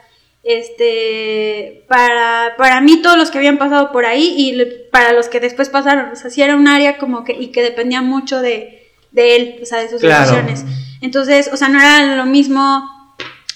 [0.69, 5.41] Este, para, para mí, todos los que habían pasado por ahí y para los que
[5.41, 8.84] después pasaron, o sea, sí era un área como que, y que dependía mucho de,
[9.15, 10.31] de él, o sea, de sus Claro.
[10.31, 10.65] decisiones.
[11.01, 12.91] Entonces, o sea, no era lo mismo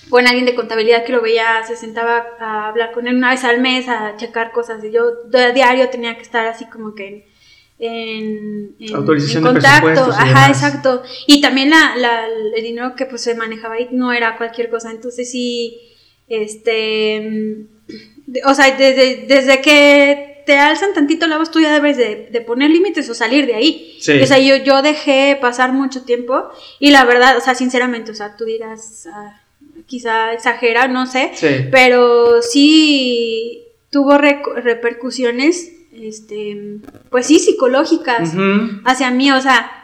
[0.09, 3.45] con alguien de contabilidad que lo veía, se sentaba a hablar con él una vez
[3.45, 7.29] al mes, a checar cosas, y yo de diario tenía que estar así como que
[7.79, 10.49] en, en, Autorización en de contacto, ajá, demás.
[10.51, 11.03] exacto.
[11.27, 12.27] Y también la, la-
[12.57, 15.79] el dinero que pues se manejaba ahí no era cualquier cosa, entonces sí,
[16.29, 21.99] este, mm, o sea, desde, desde que te alzan tantito la voz, tú ya debes
[21.99, 23.99] de, de poner límites o salir de ahí.
[24.01, 24.19] Sí.
[24.23, 26.49] O sea, yo, yo dejé pasar mucho tiempo
[26.81, 29.39] y la verdad, o sea, sinceramente, o sea, tú dirás, ah,
[29.85, 31.49] quizá exagera, no sé, Sí.
[31.71, 36.57] pero sí tuvo repercusiones, este,
[37.11, 38.81] pues sí, psicológicas Ujú.
[38.87, 39.78] hacia mí, o sea,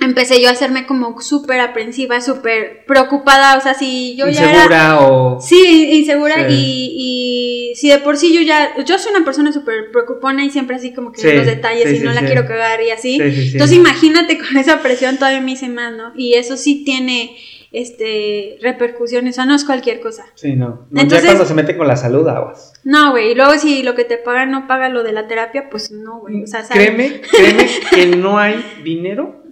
[0.00, 4.52] empecé yo a hacerme como súper aprensiva, súper preocupada, o sea, si yo ya era...
[4.54, 5.40] Insegura o.
[5.40, 6.54] Sí, insegura Sí.
[6.54, 10.50] y, y si de por sí yo ya, yo soy una persona súper preocupona y
[10.50, 13.18] siempre así como que Sí, los detalles sí, y no la quiero cagar y así.
[13.20, 13.52] Sí, sí, sí.
[13.52, 16.12] Entonces imagínate con esa presión todavía me hice más, ¿no?
[16.16, 17.36] Y eso sí tiene
[17.72, 20.24] este repercusiones, o sea, no es cualquier cosa.
[20.34, 20.86] Sí, no.
[20.90, 22.72] No, Entonces- ya cuando se mete con la salud, aguas.
[22.84, 25.68] No, güey, y luego si lo que te pagan no paga lo de la terapia,
[25.70, 26.84] pues no, güey, o sea, ¿sabes?
[26.90, 29.42] Créeme, créeme que no hay dinero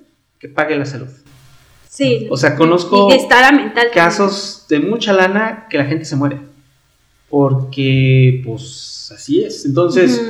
[0.42, 1.06] que pague la salud.
[1.88, 2.26] Sí.
[2.30, 3.86] O sea, conozco mental.
[3.94, 6.40] casos de mucha lana que la gente se muere.
[7.30, 9.64] Porque, pues, así es.
[9.64, 10.20] Entonces,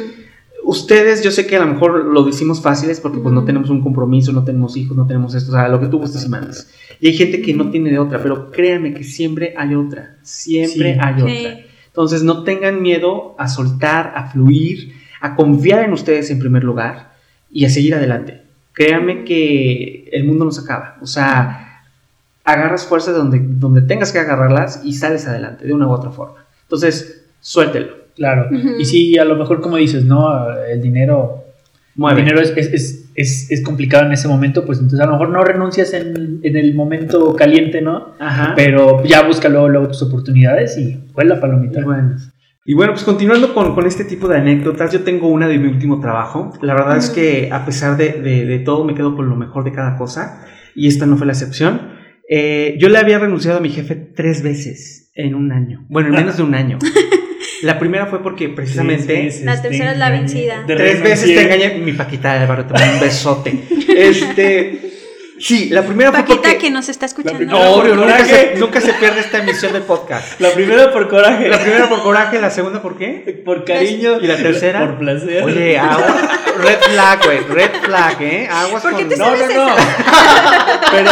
[0.65, 3.81] ustedes, yo sé que a lo mejor lo decimos fáciles porque pues no tenemos un
[3.83, 6.71] compromiso, no tenemos hijos, no tenemos esto, o sea, lo que tú gustes y mandes.
[7.01, 10.93] Y hay gente que no tiene de otra, pero créanme que siempre hay otra, siempre
[10.95, 10.99] Sí.
[11.01, 11.23] hay Sí.
[11.47, 11.61] otra.
[11.87, 17.15] Entonces, no tengan miedo a soltar, a fluir, a confiar en ustedes en primer lugar
[17.51, 18.42] y a seguir adelante.
[18.73, 21.85] Créanme que el mundo no se acaba, o sea,
[22.45, 26.45] agarras fuerzas donde, donde tengas que agarrarlas y sales adelante de una u otra forma.
[26.63, 28.49] Entonces, suéltelo, claro.
[28.79, 30.51] Y sí, a lo mejor, como dices, ¿no?
[30.65, 31.45] El dinero
[31.95, 32.21] mueve.
[32.21, 35.13] El dinero es, es, es, es, es complicado en ese momento, pues entonces a lo
[35.13, 38.15] mejor no renuncias en, en el momento caliente, ¿no?
[38.19, 38.55] Ajá.
[38.57, 41.81] Pero ya busca luego, luego tus oportunidades y fue la palomita.
[41.81, 42.17] Y bueno,
[42.65, 45.69] y bueno, pues continuando con, con este tipo de anécdotas, yo tengo una de mi
[45.69, 46.53] último trabajo.
[46.63, 49.65] La verdad es que a pesar de, de- de todo, me quedo con lo mejor
[49.65, 50.47] de cada cosa.
[50.75, 51.93] Y esta no fue la excepción.
[52.29, 55.85] Eh, yo le había renunciado a mi jefe tres veces en un año.
[55.89, 56.79] Bueno, en menos de un año.
[57.63, 60.65] La primera fue porque precisamente La tercera es la vencida.
[60.67, 61.79] Tres veces te engañé.
[61.79, 63.55] Mi Paquita Álvaro, te mando un besote.
[63.97, 64.92] Este.
[65.43, 66.59] Sí, la primera fue Paquita porque.
[66.59, 67.45] que nos está escuchando.
[67.45, 70.41] No, obvio, nunca se, nunca se pierde esta emisión del podcast.
[70.41, 71.49] La primera por coraje.
[71.49, 73.43] La primera por coraje, la segunda por qué?
[73.45, 74.21] por cariño.
[74.21, 74.79] ¿Y la tercera?
[74.81, 75.43] Por placer.
[75.43, 78.49] Oye, agua, red flag, güey, red flag, ¿eh?
[78.49, 79.09] Aguas ¿Por qué con...
[79.09, 79.75] te no, no, no.
[80.93, 81.11] Pero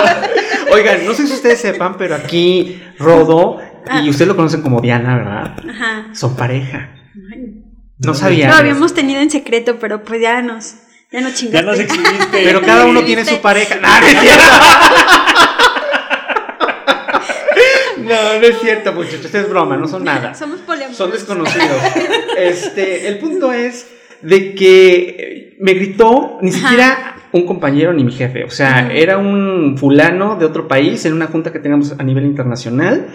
[0.72, 3.58] Oigan, no sé si ustedes sepan, pero aquí Rodo,
[4.02, 5.56] y ustedes lo conocen como Diana, ¿verdad?
[5.68, 6.14] Ajá.
[6.14, 6.90] Son pareja.
[7.32, 7.64] Ay.
[7.98, 8.48] No sabía.
[8.48, 10.76] Lo habíamos tenido en secreto, pero pues ya nos,
[11.10, 11.58] ya nos chingaste.
[11.58, 12.44] ya nos exhibiste.
[12.44, 13.76] Pero cada uno tiene su pareja.
[13.76, 14.44] No, no es cierto.
[18.10, 19.34] No, no es cierto, muchachos.
[19.34, 20.34] Es broma, no son nada.
[20.34, 20.96] Somos poliamorosos.
[20.96, 21.80] Son desconocidos.
[22.36, 23.86] Este, el punto es
[24.22, 28.44] de que me gritó ni siquiera un compañero ni mi jefe.
[28.44, 32.24] O sea, era un fulano de otro país en una junta que teníamos a nivel
[32.24, 33.08] internacional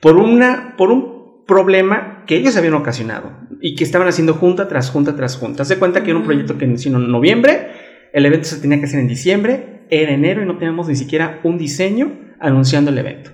[0.00, 4.90] por una, por un problema que ellos habían ocasionado y que estaban haciendo junta tras
[4.90, 5.62] junta tras junta.
[5.62, 6.30] Haz de cuenta que era un Ujú.
[6.32, 7.68] proyecto que inició en noviembre,
[8.12, 11.40] el evento se tenía que hacer en diciembre, era enero y no teníamos ni siquiera
[11.44, 13.30] un diseño anunciando el evento.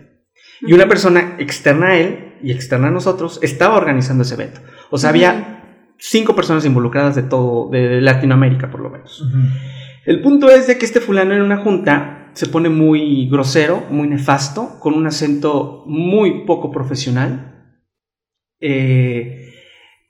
[0.60, 4.60] Y una persona externa a él y externa a nosotros estaba organizando ese evento.
[4.90, 5.62] O sea, había
[5.98, 9.24] cinco personas involucradas de todo, de Latinoamérica por lo menos.
[10.04, 14.08] El punto es de que este fulano en una junta se pone muy grosero, muy
[14.08, 17.51] nefasto, con un acento muy poco profesional.
[18.62, 19.52] Eh,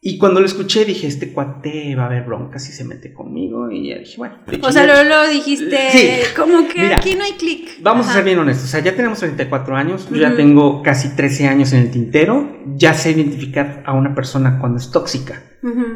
[0.05, 3.71] y cuando lo escuché dije, este cuate va a haber bronca si se mete conmigo.
[3.71, 4.35] Y ya dije, bueno.
[4.61, 7.81] o sea, luego lo dijiste como que aquí no hay clic.
[7.81, 8.65] Vamos a ser bien honestos.
[8.65, 10.09] O sea, ya tenemos 34 años.
[10.11, 12.59] Yo ya tengo casi 13 años en el tintero.
[12.75, 15.41] Ya sé identificar a una persona cuando es tóxica.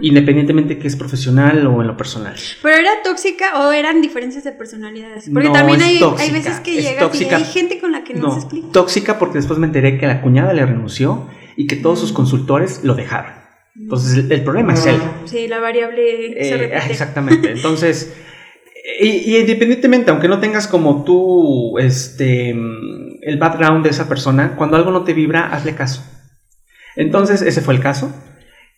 [0.00, 2.36] Independientemente que es profesional o en lo personal.
[2.62, 5.28] ¿Pero era tóxica o eran diferencias de personalidades?
[5.34, 8.38] Porque también hay, hay, veces que llega y hay gente con la que no, se
[8.38, 8.68] explica.
[8.70, 12.84] Tóxica porque después me enteré que la cuñada le renunció y que todos sus consultores
[12.84, 13.32] lo dejaron.
[13.78, 14.96] Entonces el, problema es él.
[15.26, 16.92] Sí, la variable se eh, repite.
[16.92, 17.52] Exactamente.
[17.52, 18.14] Entonces,
[19.00, 24.90] y, independientemente, aunque no tengas como tú este, el background de esa persona, cuando algo
[24.90, 26.04] no te vibra, hazle caso.
[26.96, 28.12] Entonces, ese fue el caso.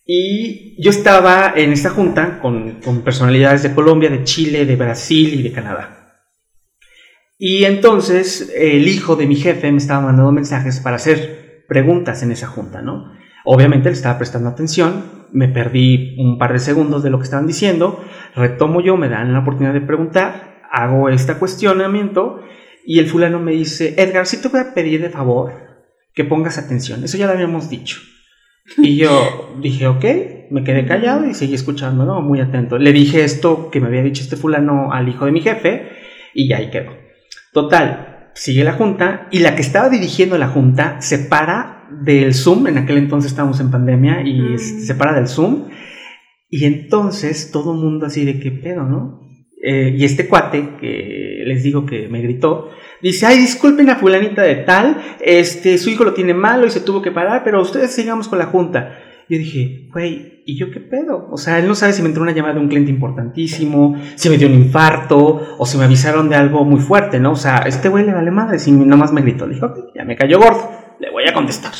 [0.04, 5.34] Y yo estaba en esta junta con, con personalidades de Colombia, de Chile, de Brasil
[5.34, 5.98] y de Canadá.
[7.38, 12.32] Y entonces el hijo de mi jefe me estaba mandando mensajes para hacer preguntas en
[12.32, 13.12] esa junta, ¿no?
[13.44, 17.46] Obviamente le estaba prestando atención, me perdí un par de segundos de lo que estaban
[17.46, 18.02] diciendo,
[18.34, 22.40] retomo yo, me dan la oportunidad de preguntar, hago este cuestionamiento
[22.84, 25.52] y el fulano me dice, Edgar, si te voy a pedir de favor
[26.14, 27.98] que pongas atención, eso ya lo habíamos dicho.
[28.78, 30.04] Y yo dije, ok,
[30.50, 32.20] me quedé callado y seguí escuchando, ¿no?
[32.22, 32.78] Muy atento.
[32.78, 35.90] Le dije esto que me había dicho este fulano al hijo de mi jefe
[36.34, 36.92] y ya ahí quedó.
[37.52, 38.07] Total,
[38.38, 42.78] sigue la junta y la que estaba dirigiendo la junta se para del Zoom, en
[42.78, 44.58] aquel entonces estábamos en pandemia y mm.
[44.58, 45.68] se para del Zoom.
[46.48, 49.20] Y entonces todo el mundo así de qué pedo, ¿no?
[49.60, 52.70] Eh, y este cuate que les digo que me gritó,
[53.02, 56.80] dice, ay, disculpen a fulanita de tal, este, su hijo lo tiene malo y se
[56.80, 58.96] tuvo que parar, pero ustedes sigamos con la junta.
[59.28, 61.28] Yo dije, güey, ¿y yo qué pedo?
[61.30, 64.30] O sea, él no sabe si me entró una llamada de un cliente importantísimo, si
[64.30, 67.32] me dio un infarto, o si me avisaron de algo muy fuerte, ¿no?
[67.32, 69.46] O sea, este güey le vale madre, si más me gritó.
[69.46, 71.72] Le dije, ok, ya me cayó gordo le voy a contestar.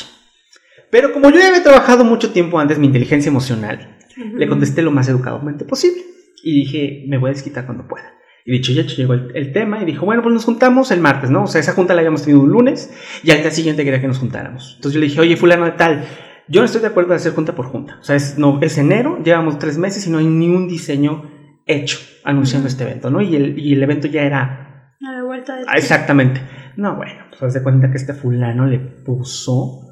[0.91, 4.91] Pero como yo ya había trabajado mucho tiempo antes mi inteligencia emocional, le contesté lo
[4.91, 6.03] más educadamente posible.
[6.43, 8.15] Y dije, me voy a desquitar cuando pueda.
[8.45, 11.45] Y dicho ya llegó el, tema y dijo, bueno, pues nos juntamos el martes, ¿no?
[11.45, 12.91] O sea, esa junta la habíamos tenido un lunes
[13.23, 14.77] y al día siguiente quería que nos juntáramos.
[14.77, 16.07] Entonces yo le dije, oye, fulano de tal,
[16.49, 17.99] yo no estoy de acuerdo de hacer junta por junta.
[18.01, 21.31] O sea, es, no, es enero, llevamos tres meses y no hay ni un diseño
[21.67, 23.21] hecho anunciando este evento, ¿no?
[23.21, 24.95] Y el, y el evento ya era...
[25.01, 25.65] A la vuelta de...
[25.69, 26.41] Ah, exactamente.
[26.77, 29.89] No, bueno, pues se cuenta que este fulano le puso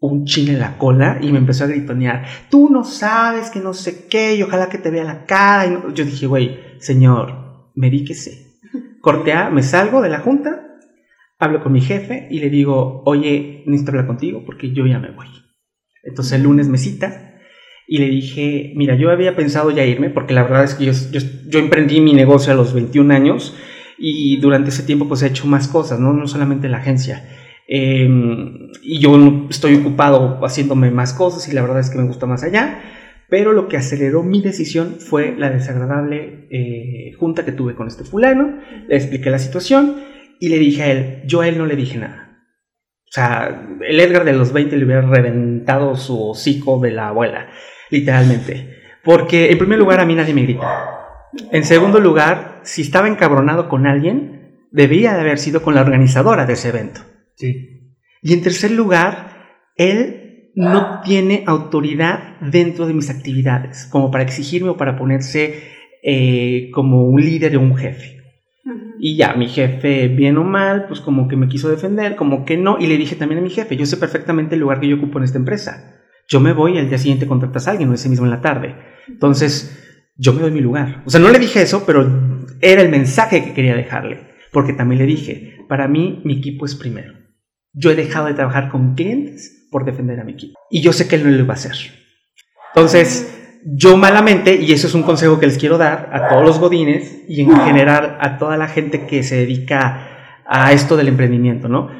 [0.00, 3.74] un chin en la cola y me empezó a gritonear, tú no sabes que no
[3.74, 5.66] sé qué, y ojalá que te vea la cara.
[5.66, 8.60] Y Yo dije, güey, señor, medíquese.
[9.00, 10.76] Cortea, me salgo de la junta,
[11.38, 15.10] hablo con mi jefe y le digo, oye, necesito hablar contigo porque yo ya me
[15.10, 15.26] voy.
[16.02, 17.28] Entonces el lunes me cita
[17.86, 21.58] y le dije, mira, yo había pensado ya irme porque la verdad es que yo,
[21.58, 23.56] emprendí mi negocio a los 21 años
[23.96, 27.26] y durante ese tiempo pues he hecho más cosas, no, no solamente la agencia.
[27.66, 32.26] Em, y yo estoy ocupado haciéndome más cosas y la verdad es que me gusta
[32.26, 32.82] más allá,
[33.28, 38.04] pero lo que aceleró mi decisión fue la desagradable eh, junta que tuve con este
[38.04, 39.96] fulano, le expliqué la situación
[40.40, 42.27] y le dije a él, yo a él no le dije nada.
[43.08, 47.48] O sea, el Edgar de los 20 le hubiera reventado su hocico de la abuela,
[47.90, 48.76] literalmente.
[49.02, 50.98] Porque en primer lugar a mí nadie me grita.
[51.52, 56.44] En segundo lugar, si estaba encabronado con alguien, debía de haber sido con la organizadora
[56.44, 57.00] de ese evento.
[57.34, 57.94] Sí.
[58.20, 59.38] Y en tercer lugar,
[59.76, 65.62] él no tiene autoridad dentro de mis actividades, como para exigirme o para ponerse
[66.02, 68.17] eh, como un líder o un jefe.
[68.98, 72.56] Y ya, mi jefe, bien o mal, pues como que me quiso defender, como que
[72.56, 72.78] no.
[72.78, 75.18] Y le dije también a mi jefe, yo sé perfectamente el lugar que yo ocupo
[75.18, 76.02] en esta empresa.
[76.28, 78.40] Yo me voy y al día siguiente contratas a alguien o ese mismo en la
[78.40, 78.76] tarde.
[79.08, 81.02] Entonces, yo me doy mi lugar.
[81.06, 82.06] O sea, no le dije eso, pero
[82.60, 84.28] era el mensaje que quería dejarle.
[84.52, 87.14] Porque también le dije, para mí mi equipo es primero.
[87.72, 90.58] Yo he dejado de trabajar con clientes por defender a mi equipo.
[90.70, 91.76] Y yo sé que él no lo iba a hacer.
[92.74, 96.58] Entonces, yo malamente, y eso es un consejo que les quiero dar a todos los
[96.58, 101.68] godines y en general a toda la gente que se dedica a esto del emprendimiento,
[101.68, 101.90] ¿no?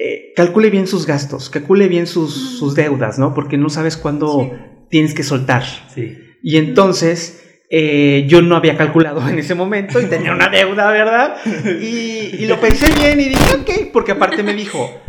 [0.00, 3.34] Eh, calcule bien sus gastos, calcule bien sus, deudas, ¿no?
[3.34, 4.52] Porque no sabes cuándo
[4.88, 5.64] tienes que soltar.
[5.92, 6.16] Sí.
[6.42, 11.36] Y entonces eh, yo no había calculado en ese momento y tenía una deuda, ¿verdad?
[11.82, 15.00] Y, lo pensé bien y dije, ok, porque aparte me dijo,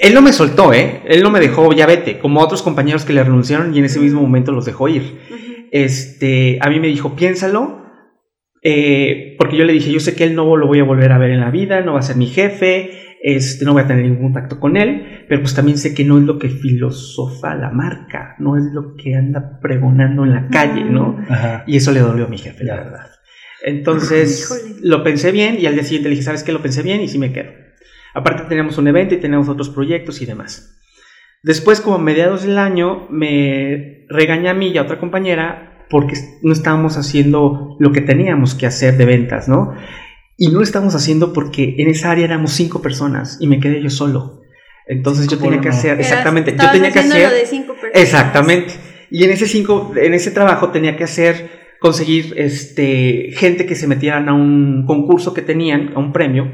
[0.00, 1.00] él no me soltó, ¿eh?
[1.06, 4.00] Él no me dejó, ya vete, como otros compañeros que le renunciaron y en ese
[4.00, 5.18] mismo momento los dejó ir.
[5.70, 7.82] Este, a mí me dijo, piénsalo,
[8.62, 11.18] eh, porque yo le dije, yo sé que él no lo voy a volver a
[11.18, 12.90] ver en la vida, no va a ser mi jefe,
[13.22, 16.18] este, no voy a tener ningún contacto con él, pero pues también sé que no
[16.18, 20.84] es lo que filosofa la marca, no es lo que anda pregonando en la calle,
[20.84, 21.18] ¿no?
[21.28, 21.64] Ajá.
[21.66, 23.06] Y eso le dolió a mi jefe, la verdad.
[23.64, 24.80] Entonces Híjole.
[24.82, 26.52] lo pensé bien y al día siguiente le dije, ¿sabes qué?
[26.52, 27.50] Lo pensé bien y sí me quedo.
[28.14, 30.78] Aparte teníamos un evento y teníamos otros proyectos y demás.
[31.42, 36.14] Después, como a mediados del año, me regaña a mí y a otra compañera porque
[36.42, 39.74] no estábamos haciendo lo que teníamos que hacer de ventas, ¿no?
[40.36, 43.82] Y no lo estábamos haciendo porque en esa área éramos cinco personas y me quedé
[43.82, 44.42] yo solo.
[44.86, 47.30] Entonces yo tenía que hacer, exactamente, yo tenía que hacer...
[47.30, 48.02] lo de cinco personas.
[48.02, 48.74] Exactamente.
[49.10, 53.86] Y en ese cinco, en ese trabajo tenía que hacer, conseguir este, gente que se
[53.86, 56.50] metieran a un concurso que tenían, a un premio,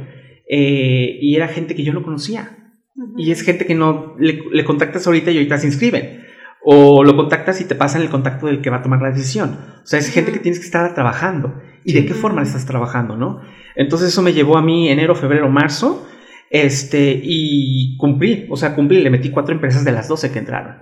[0.49, 2.73] eh, y era gente que yo no conocía.
[3.17, 6.25] Y es gente que no le, le contactas ahorita y ahorita se inscriben.
[6.63, 9.59] O lo contactas y te pasan el contacto del que va a tomar la decisión.
[9.83, 11.61] O sea, es gente que tienes que estar trabajando.
[11.85, 13.43] ¿Y de qué forma estás trabajando, no?
[13.77, 16.07] Entonces eso me llevó a mí enero, febrero, marzo.
[16.51, 20.77] Este, y cumplí, o sea, cumplí, le metí cuatro empresas de las 12 que entraron.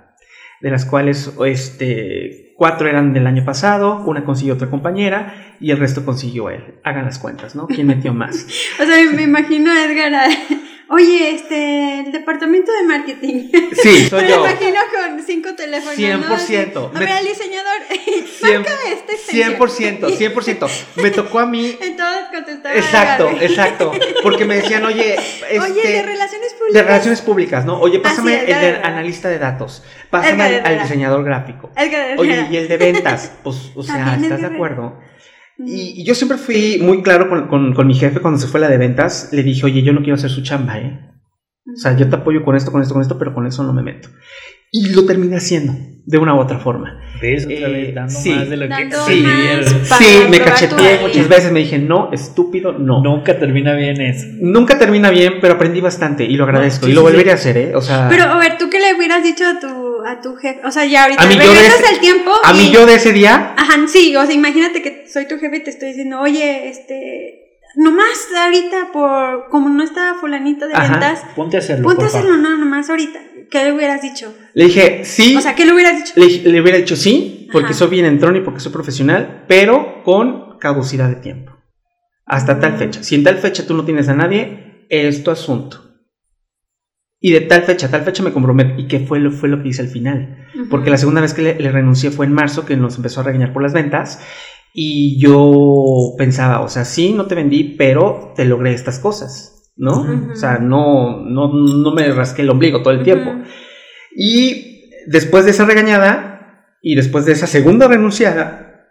[0.61, 5.79] De las cuales, este, cuatro eran del año pasado, una consiguió otra compañera y el
[5.79, 6.75] resto consiguió él.
[6.85, 7.67] Hagan las cuentas, ¿no?
[7.67, 8.47] ¿Quién metió más?
[8.81, 10.13] O sea, me imagino Edgar.
[10.93, 13.49] A- Oye, este, el departamento de marketing.
[13.83, 14.37] Sí, soy me yo.
[14.37, 15.99] lo imagino con cinco teléfonos.
[15.99, 16.37] ¿no?
[16.37, 16.91] 100%.
[16.91, 17.73] A Me- ver, al diseñador.
[18.41, 19.59] Cien- Marca esta extensión.
[19.59, 20.71] 100%, 100%.
[20.97, 21.77] Me tocó a mí.
[21.83, 22.75] Entonces contestaba.
[22.75, 23.93] Exacto, exacto.
[24.23, 26.75] Porque me decían, oye, este, Oye, de relaciones públicas.
[26.75, 27.81] de relaciones públicas, ¿no?
[27.81, 28.81] Oye, pásame Ah, el Herrera.
[28.87, 29.83] analista de datos.
[30.11, 31.71] Pásame al, diseñador gráfico.
[31.77, 33.33] Edgar Oye, y el de ventas.
[33.43, 34.99] Pues, o sea, ¿estás de acuerdo?
[35.59, 38.61] Y, y yo siempre fui muy claro con, con- con mi jefe cuando se fue
[38.61, 39.29] la de ventas.
[39.33, 41.01] Le dije, oye, yo no quiero hacer su chamba, ¿eh?
[41.73, 43.73] O sea, yo te apoyo con esto, con esto, con esto, pero con eso no
[43.73, 44.09] me meto.
[44.73, 45.75] Y lo terminé haciendo,
[46.07, 46.99] de una u otra forma.
[47.21, 48.31] ¿Ves otra Eh, vez dando sí.
[48.31, 49.25] más de lo que Sí.
[49.85, 53.03] Sí, me cacheteé muchas veces, me dije, no, estúpido, no.
[53.03, 54.27] Nunca termina bien eso.
[54.41, 56.87] Nunca termina bien, pero aprendí bastante y lo agradezco.
[56.87, 57.31] sí, y lo volveré sí.
[57.31, 57.77] a hacer, ¿eh?
[57.77, 59.69] O sea, Pero, a ver, ¿tú qué le hubieras dicho a tu,
[60.05, 60.61] a tu jefe?
[60.65, 62.33] O sea, ya ahorita regresas ese- el tiempo.
[62.43, 65.39] a mí y- yo de ese día, Ajá, sí, o sea, imagínate que soy tu
[65.39, 67.39] jefe y te estoy diciendo, oye, este.
[67.75, 69.49] Nomás ahorita, por.
[69.49, 70.91] Como no está fulanito de Ajá.
[70.93, 71.85] ventas, Ponte a hacerlo.
[71.89, 73.19] ponte a hacerlo, no, nomás ahorita.
[73.51, 74.35] ¿Qué le hubieras dicho?
[74.55, 75.37] le dije sí.
[75.37, 76.13] O sea, ¿qué le hubieras dicho?
[76.17, 77.75] le, le hubiera dicho sí, porque Ajá.
[77.75, 81.53] soy bien entrón y porque soy profesional, pero con caducidad de tiempo.
[82.27, 82.79] Hasta tal Mm.
[82.79, 83.03] fecha.
[83.03, 85.92] Si en tal fecha tú no tienes a nadie, es tu asunto.
[87.25, 88.75] Y de tal fecha tal fecha me comprometo.
[88.79, 90.45] ¿Y qué fue lo, fue lo que hice al final?
[90.69, 93.25] Porque la segunda vez que le, le renuncié fue en marzo, que nos empezó a
[93.25, 94.21] regañar por las ventas.
[94.75, 100.01] Y yo pensaba, o sea, sí, no te vendí, pero te logré estas cosas, ¿no?
[100.01, 100.33] Ujú.
[100.33, 103.31] O sea, no, no, no me rasqué el ombligo todo el tiempo.
[104.17, 108.89] Y después de esa regañada y después de esa segunda renunciada,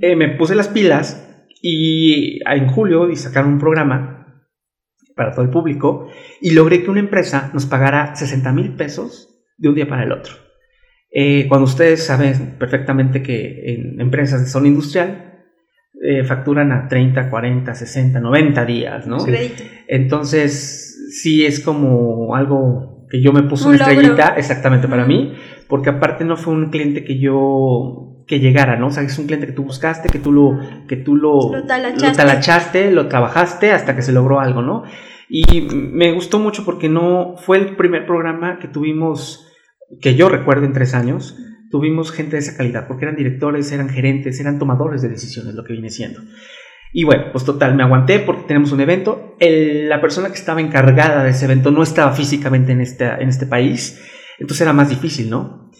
[0.00, 1.24] eh, me puse las pilas
[1.60, 4.17] y en julio y sacaron un programa
[5.18, 6.08] para todo el público
[6.40, 9.28] y logré que una empresa nos pagara 60 mil pesos
[9.58, 10.32] de un día para el otro.
[11.10, 15.44] Eh, cuando ustedes saben perfectamente que en empresas de zona industrial
[16.02, 19.18] eh, facturan a 30, 40, 60, 90 días, ¿no?
[19.18, 19.30] Sí.
[19.30, 19.64] Crédito.
[19.88, 23.92] Entonces, sí es como algo que yo me puse Un una logro.
[24.00, 25.34] estrellita exactamente para mí,
[25.68, 28.88] porque aparte no fue un cliente que yo que llegara, ¿no?
[28.88, 31.64] O sea, es un cliente que tú buscaste, que tú lo que tú lo, Lo
[31.64, 32.06] talachaste.
[32.08, 34.82] lo talachaste, lo trabajaste hasta que se logró algo, ¿no?
[35.30, 39.46] Y me gustó mucho porque no fue el primer programa que tuvimos
[40.02, 41.36] que yo recuerdo en tres años.
[41.70, 45.64] Tuvimos gente de esa calidad, porque eran directores, eran gerentes, eran tomadores de decisiones, lo
[45.64, 46.20] que viene siendo.
[46.92, 49.36] Y bueno, pues total, me aguanté porque tenemos un evento.
[49.40, 53.28] El- la persona que estaba encargada de ese evento no estaba físicamente en este, en
[53.28, 54.00] este país,
[54.38, 55.70] entonces era más difícil, ¿no?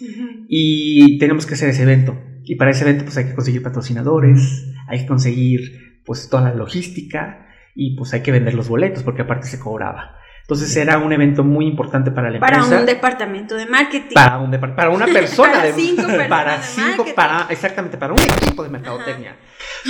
[0.47, 2.17] Y tenemos que hacer ese evento.
[2.43, 6.55] Y para ese evento pues hay que conseguir patrocinadores, hay que conseguir pues toda la
[6.55, 7.45] logística
[7.75, 10.15] y pues hay que vender los boletos porque aparte se cobraba.
[10.49, 12.79] Entonces era un evento muy importante para la Para empresa.
[12.79, 14.15] un departamento de marketing.
[14.15, 18.19] para, un para una persona Para de cinco personas para cinco para exactamente para un
[18.19, 19.35] equipo de mercadotecnia.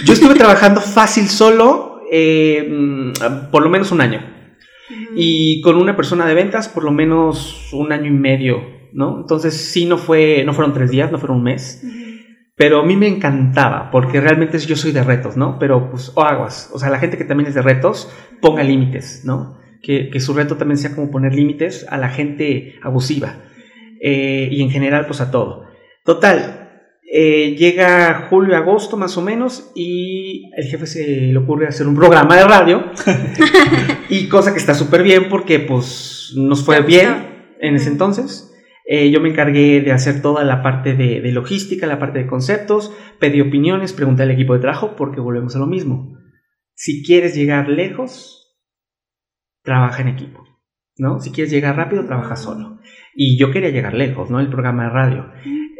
[0.03, 4.19] Yo estuve trabajando fácil solo eh, mm, por lo menos un año.
[5.15, 8.61] Y con una persona de ventas por lo menos un año y medio
[8.91, 11.85] no entonces sí no fue no fueron tres días no fueron un mes.
[12.57, 16.21] Pero a mí me encantaba porque realmente yo soy de retos no pero pues o
[16.21, 16.69] aguas.
[16.73, 18.11] O sea la gente que también es de retos
[18.41, 22.75] ponga límites no que, que su reto también sea como poner límites a la gente
[22.81, 23.37] abusiva
[24.01, 25.65] eh, y en general pues a todo.
[26.05, 26.59] Total,
[27.11, 31.95] eh, llega julio, agosto más o menos y el jefe se le ocurre hacer un
[31.95, 32.85] programa de radio
[34.09, 38.45] y cosa que está súper bien porque pues nos fue bien en ese entonces.
[38.85, 42.27] Eh, yo me encargué de hacer toda la parte de, de logística, la parte de
[42.27, 46.17] conceptos, pedí opiniones, pregunté al equipo de trabajo porque volvemos a lo mismo.
[46.75, 48.38] Si quieres llegar lejos,
[49.63, 50.45] trabaja en equipo,
[50.97, 51.19] ¿no?
[51.19, 52.79] Si quieres llegar rápido, trabaja solo.
[53.15, 54.39] Y yo quería llegar lejos, ¿no?
[54.39, 55.31] El programa de radio.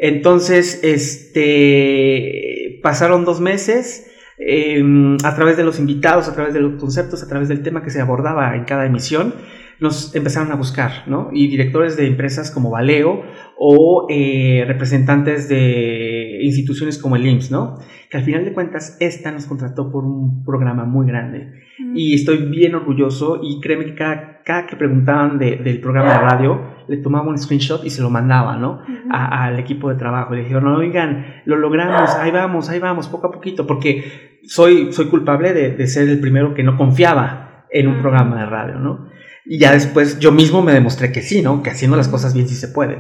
[0.01, 4.06] Entonces, este, pasaron dos meses.
[4.41, 7.84] Em, a través de los invitados, a través de los conceptos, a través del tema
[7.84, 9.34] que se abordaba en cada emisión,
[9.80, 11.30] nos empezaron a buscar, ¿no?
[11.34, 13.23] Y directores de empresas como Valeo
[13.61, 17.77] o eh, representantes de instituciones como el IMSS, ¿no?
[18.10, 21.52] Que al final de cuentas, esta nos contrató por un programa muy grande.
[21.94, 26.61] Y estoy bien orgulloso y créeme que cada, cada que preguntaban del programa de radio,
[26.88, 28.81] le tomaba un screenshot y se lo mandaba, ¿no?
[29.11, 30.34] al equipo de trabajo.
[30.34, 34.94] Le dijeron, no, oigan, lo logramos, ahí vamos, ahí vamos, poco a poquito, porque soy,
[34.94, 38.76] soy culpable de, de ser el primero que no confiaba en un programa de radio,
[38.76, 39.10] ¿no?
[39.45, 41.64] Y ya después yo mismo me demostré que sí, ¿no?
[41.64, 42.99] Que haciendo las cosas bien sí se puede.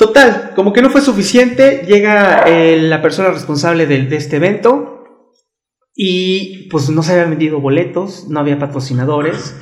[0.00, 5.04] Total, como que no fue suficiente, llega eh, la persona responsable de, de, este evento
[5.94, 9.54] y pues no se habían vendido boletos, no había patrocinadores,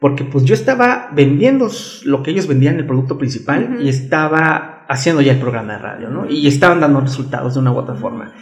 [0.00, 1.70] porque pues yo estaba vendiendo
[2.04, 6.08] lo que ellos vendían, el producto principal, y estaba haciendo ya el programa de radio,
[6.08, 6.30] ¿no?
[6.30, 8.32] Y estaban dando resultados de una u otra forma.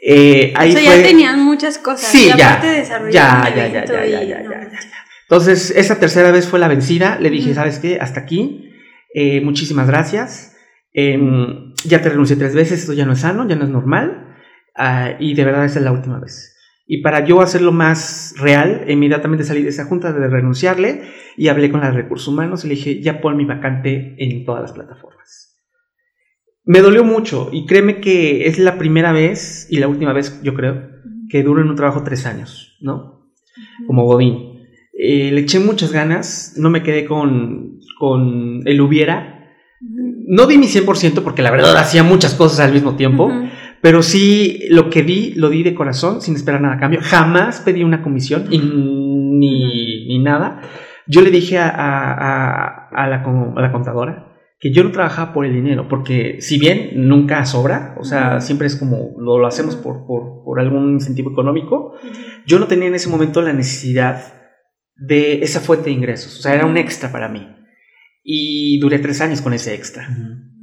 [0.00, 2.08] Eh, ahí o sea, ya tenían muchas cosas.
[2.08, 4.68] Sí, ya, ya, ya, ya, ya, ya, ya, ya, ya.
[5.22, 7.18] Entonces, esa tercera vez fue la vencida.
[7.18, 7.98] Le dije, ¿sabes qué?
[8.00, 8.70] Hasta aquí.
[9.12, 10.54] Eh, muchísimas gracias.
[10.92, 11.18] Eh,
[11.84, 14.36] ya te renuncié tres veces, esto ya no es sano, ya no es normal.
[14.76, 16.56] Uh, y de verdad esa es la última vez.
[16.86, 21.02] Y para yo hacerlo más real, inmediatamente salí de esa junta de renunciarle
[21.36, 24.46] y hablé con la de recursos humanos y le dije, ya pon mi vacante en
[24.46, 25.60] todas las plataformas.
[26.64, 30.54] Me dolió mucho y créeme que es la primera vez y la última vez, yo
[30.54, 30.88] creo,
[31.28, 33.32] que duro en un trabajo tres años, ¿no?
[33.86, 34.58] Como Godín.
[34.92, 39.37] Eh, le eché muchas ganas, no me quedé con, con el hubiera.
[40.30, 43.32] No di mi 100% porque la verdad hacía muchas cosas al mismo tiempo,
[43.80, 47.00] pero sí lo que di, lo di de corazón, sin esperar nada a cambio.
[47.02, 50.60] Jamás pedí una comisión y, ni, ni, nada.
[51.06, 53.24] Yo le dije a, a, a, la,
[53.56, 57.94] a, la, contadora que yo no trabajaba por el dinero, porque si bien nunca sobra,
[57.98, 61.94] o sea, siempre es como lo, lo hacemos por, por, por algún incentivo económico,
[62.44, 64.34] yo no tenía en ese momento la necesidad
[64.94, 66.38] de esa fuente de ingresos.
[66.38, 67.57] O sea, era un extra para mí.
[68.30, 70.06] Y duré tres años con ese extra,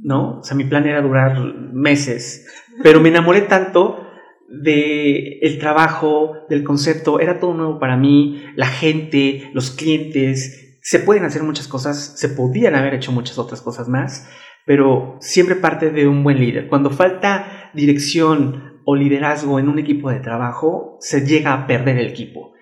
[0.00, 0.38] ¿no?
[0.38, 1.36] O sea, mi plan era durar
[1.72, 2.46] meses,
[2.80, 4.06] pero me enamoré tanto
[4.48, 11.00] de el trabajo, del concepto, era todo nuevo para mí, la gente, los clientes, se
[11.00, 14.28] pueden hacer muchas cosas, se podían haber hecho muchas otras cosas más,
[14.64, 16.68] pero siempre parte de un buen líder.
[16.68, 22.06] Cuando falta dirección o liderazgo en un equipo de trabajo, se llega a perder el
[22.06, 22.52] equipo.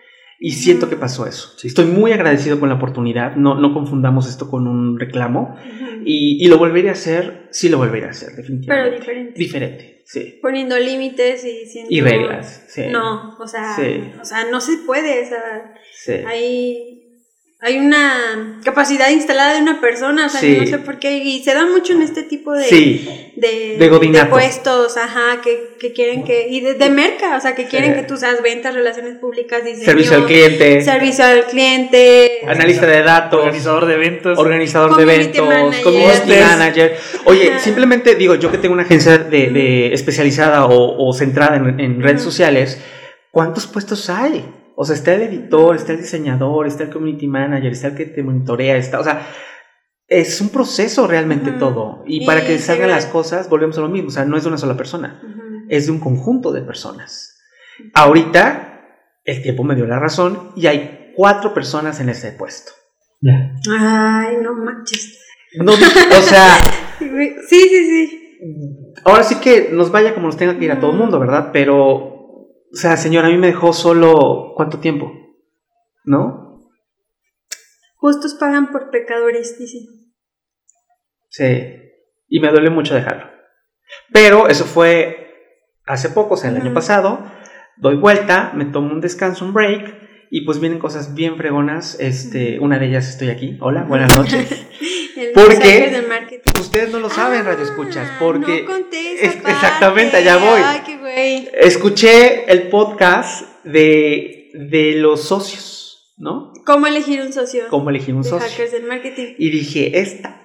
[0.45, 1.55] Y siento que pasó eso.
[1.63, 3.35] Estoy muy agradecido con la oportunidad.
[3.35, 5.57] No, no confundamos esto con un reclamo.
[6.05, 8.91] y, y, lo volveré a hacer, sí lo volveré a hacer, definitivamente.
[8.91, 9.39] Pero diferente.
[9.39, 10.39] Diferente, sí.
[10.43, 11.89] Poniendo límites y diciendo...
[11.91, 12.83] Y reglas, sí.
[12.91, 13.75] No, o sea,
[14.21, 15.25] o sea no se puede.
[15.25, 16.13] O sea, sí.
[16.27, 16.94] Hay
[17.61, 21.55] hay una capacidad instalada de una persona, o sea, no sé por qué, y se
[21.55, 22.67] da mucho en este tipo de,
[23.37, 27.95] de, de, puestos, ajá, que, que, quieren que, y de, merca, o sea, que quieren
[27.95, 33.03] que tú seas ventas, relaciones públicas, diseño, servicio al cliente, servicio al cliente, analista de
[33.03, 35.83] datos, organizador de eventos, organizador de eventos, manager.
[35.85, 36.97] community manager.
[37.25, 41.81] Oye, simplemente digo, yo que tengo una agencia de, de especializada o, o centrada en,
[41.81, 42.79] en redes sociales,
[43.31, 44.45] ¿cuántos puestos hay?
[44.77, 48.07] O sea, está el editor, está el diseñador, está el community manager, está el que
[48.07, 49.27] te monitorea, está, o sea,
[50.09, 52.03] es un proceso realmente todo.
[52.07, 54.49] Y, para que salgan las cosas, volvemos a lo mismo, o sea, no es de
[54.49, 55.21] una sola persona,
[55.69, 57.39] es de un conjunto de personas.
[57.95, 58.83] Ahorita,
[59.25, 62.73] el tiempo me dio la razón y hay cuatro personas en ese puesto.
[63.71, 65.21] Ay, no manches.
[65.57, 66.59] No, o sea...
[66.99, 68.21] sí, sí, sí.
[69.05, 71.51] Ahora sí que nos vaya como nos tenga que ir a todo el mundo, ¿verdad?
[71.53, 72.14] Pero
[72.75, 75.13] o sea, señor, a mí me dejó solo cuánto tiempo,
[76.03, 76.69] ¿no?
[77.95, 79.79] Justos pagan por pecadores, dice.
[81.29, 81.73] Sí,
[82.27, 83.31] y me duele mucho dejarlo.
[84.13, 85.35] Pero eso fue
[85.87, 87.25] hace poco, o sea, el año pasado.
[87.77, 91.97] Doy vuelta, me tomo un descanso, un break, y pues vienen cosas bien fregonas.
[92.01, 93.57] Este, una de ellas estoy aquí.
[93.61, 94.67] Hola, buenas noches.
[95.35, 96.05] porque
[96.61, 100.61] ustedes no lo saben, radio escuchas, ah, porque no exactamente allá voy.
[100.65, 101.51] Ay, qué güey.
[101.55, 106.53] Escuché el podcast de, de los socios, ¿no?
[106.67, 107.65] ¿Cómo elegir un socio?
[107.69, 108.49] ¿Cómo elegir un de socio?
[108.49, 109.35] Hackers del marketing.
[109.39, 110.41] Y dije, esta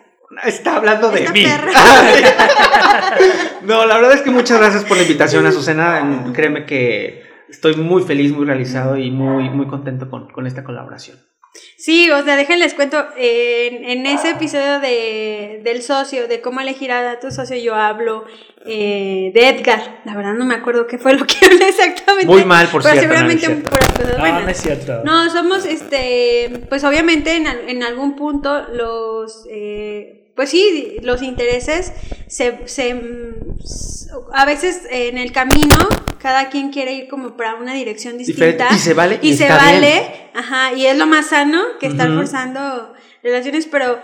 [0.46, 1.46] está hablando de Esta mí.
[3.64, 6.32] no, la verdad es que muchas gracias por la invitación, Azucena.
[6.34, 11.18] Créeme que estoy muy feliz, muy realizado y muy, muy contento con, con esta colaboración.
[11.78, 16.92] Sí, o sea, déjenles cuento, en, en ese episodio de, del socio, de cómo elegir
[16.92, 18.26] a tu socio, yo hablo
[18.66, 20.02] eh, de Edgar.
[20.06, 22.28] La verdad no me acuerdo qué fue lo que hablé exactamente.
[22.28, 23.70] Muy mal, por pero cierto, no, seguramente no es cierto.
[23.70, 24.44] puras cosas No, buenas.
[24.44, 25.02] no es cierto.
[25.06, 31.92] No, somos, este, pues obviamente en, en algún punto los, eh, pues sí, los intereses
[32.28, 33.02] se, se,
[34.34, 35.76] a veces en el camino
[36.20, 38.68] cada quien quiere ir como para una dirección distinta.
[38.74, 40.04] Y se vale, y se está vale, bien.
[40.34, 42.94] ajá, y es lo más sano que estar forzando
[43.24, 44.02] relaciones, pero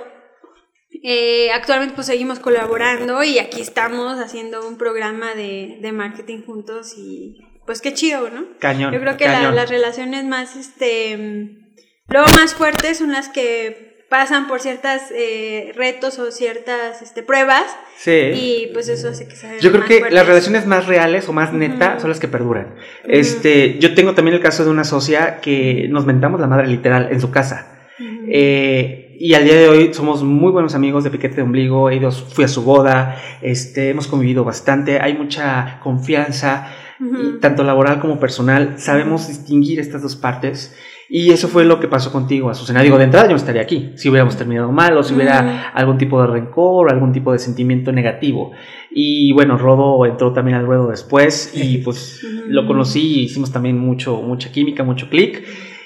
[1.04, 6.94] eh, actualmente pues seguimos colaborando y aquí estamos haciendo un programa de, de marketing juntos
[6.98, 8.46] y pues qué chido, ¿no?
[8.60, 8.94] Cañón.
[8.94, 11.76] Yo creo que la- las relaciones más, este, mm,
[12.08, 17.66] luego más fuertes son las que pasan por ciertas eh, retos o ciertas este, pruebas
[17.98, 18.12] Sí.
[18.12, 20.14] y pues eso hace que sean Yo creo que fuertes.
[20.14, 22.00] las relaciones más reales o más neta Ujú.
[22.02, 22.76] son las que perduran.
[23.04, 27.10] Este, yo tengo también el caso de una socia que nos mentamos la madre literal
[27.12, 27.88] en su casa.
[28.00, 28.28] Ujú.
[28.32, 31.90] Eh, y al día de hoy somos muy buenos amigos de Piquete de Ombligo.
[31.90, 35.00] He ido- fui a su boda, este, hemos convivido bastante.
[35.02, 37.18] Hay mucha confianza, Ujú.
[37.38, 38.76] y tanto laboral como personal.
[38.78, 40.74] Sabemos distinguir estas dos partes.
[41.08, 42.82] Y eso fue lo que pasó contigo, Azucena.
[42.82, 43.92] Digo, de entrada yo no estaría aquí.
[43.96, 47.92] Si hubiéramos terminado mal o si hubiera algún tipo de rencor, algún tipo de sentimiento
[47.92, 48.52] negativo.
[48.90, 53.78] Y bueno, Rodo entró también al ruedo después y pues lo conocí y hicimos también
[53.78, 55.44] mucho, mucha química, mucho clic.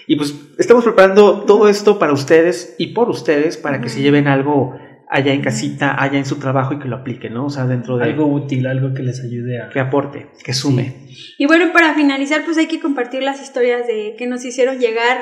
[0.07, 4.27] Y pues estamos preparando todo esto para ustedes y por ustedes para que se lleven
[4.27, 4.75] algo
[5.09, 7.47] allá en casita, allá en su trabajo y que lo apliquen, ¿no?
[7.47, 8.05] O sea, dentro de...
[8.05, 9.69] Algo útil, algo que les ayude a...
[9.69, 11.07] que aporte, que sume.
[11.37, 15.17] Y bueno, para finalizar, pues hay que compartir las historias de que nos hicieron llegar.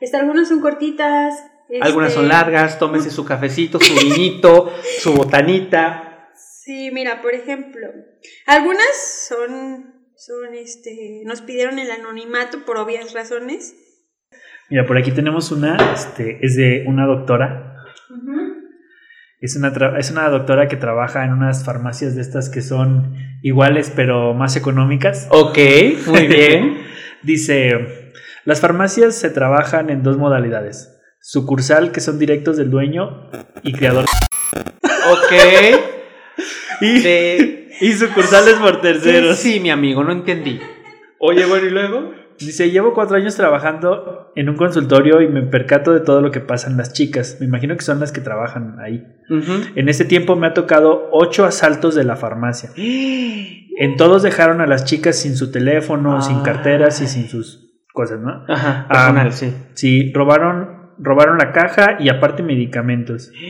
[0.00, 1.34] Este, algunas son cortitas.
[1.80, 6.28] Algunas este, son largas, tómense su cafecito, su vinito, su botanita.
[6.34, 7.88] Sí, mira, por ejemplo,
[8.46, 13.74] algunas son, son, este, nos pidieron el anonimato por obvias razones.
[14.68, 17.69] Mira, por aquí tenemos una, este, es de una doctora.
[19.40, 23.14] Es una, tra- es una doctora que trabaja en unas farmacias de estas que son
[23.42, 25.28] iguales pero más económicas.
[25.30, 25.58] Ok,
[26.06, 26.78] muy bien.
[27.22, 28.12] Dice,
[28.44, 30.96] las farmacias se trabajan en dos modalidades.
[31.22, 33.30] Sucursal, que son directos del dueño
[33.62, 34.04] y creador.
[34.52, 35.32] ok.
[36.82, 39.36] Y, De- y sucursales por terceros.
[39.36, 40.58] Sí, mi amigo, no entendí.
[41.18, 42.10] Oye, bueno, ¿y luego?
[42.40, 46.40] Dice, llevo cuatro años trabajando en un consultorio y me percato de todo lo que
[46.40, 47.36] pasan las chicas.
[47.40, 49.06] Me imagino que son las que trabajan ahí.
[49.76, 52.70] En ese tiempo me ha tocado ocho asaltos de la farmacia.
[52.76, 56.42] En todos dejaron a las chicas sin su teléfono, sin Ay.
[56.42, 58.44] carteras y sin sus cosas, ¿no?
[58.48, 59.54] Ajá, Ah, personal, sí.
[59.74, 63.30] Sí, robaron, robaron la caja y aparte medicamentos.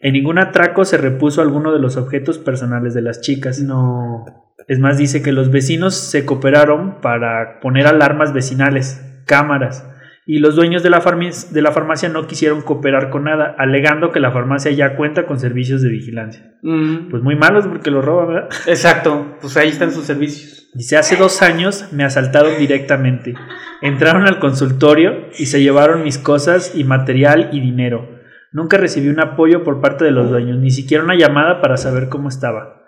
[0.00, 3.60] En ningún atraco se repuso alguno de los objetos personales de las chicas.
[3.60, 4.26] No.
[4.68, 9.88] Es más, dice que los vecinos se cooperaron para poner alarmas vecinales, cámaras,
[10.26, 14.10] y los dueños de la, farmi- de la farmacia no quisieron cooperar con nada, alegando
[14.10, 16.54] que la farmacia ya cuenta con servicios de vigilancia.
[16.62, 18.48] Mm, Pues muy malos porque los roban, ¿verdad?
[18.66, 20.70] Exacto, pues ahí están sus servicios.
[20.72, 23.34] Dice, hace dos años me asaltaron directamente.
[23.82, 28.08] Entraron al consultorio y se llevaron mis cosas y material y dinero.
[28.50, 32.08] Nunca recibí un apoyo por parte de los dueños, ni siquiera una llamada para saber
[32.08, 32.83] cómo estaba.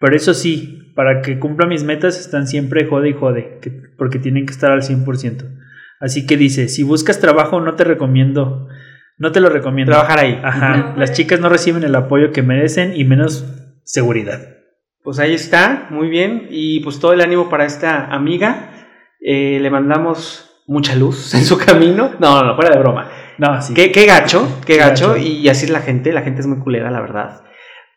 [0.00, 4.18] Pero eso sí, para que cumpla mis metas están siempre jode y jode, que- porque
[4.18, 5.44] tienen que estar al 100%.
[6.00, 8.68] Así que dice, si buscas trabajo no te recomiendo,
[9.18, 9.90] no te lo recomiendo.
[9.92, 10.40] Trabajar ahí.
[10.44, 13.44] Ajá, las chicas no reciben el apoyo que merecen y menos
[13.82, 14.40] seguridad.
[15.02, 16.46] Pues ahí está, muy bien.
[16.50, 18.70] Y pues todo el ánimo para esta amiga.
[19.20, 22.12] Eh, le mandamos mucha luz en su camino.
[22.20, 23.10] No, no, no, fuera de broma.
[23.38, 23.74] No, sí.
[23.74, 25.08] Qué, qué gacho, qué Qué gacho.
[25.14, 25.16] gacho.
[25.16, 27.42] Y así es la gente, la gente es muy culera, la verdad.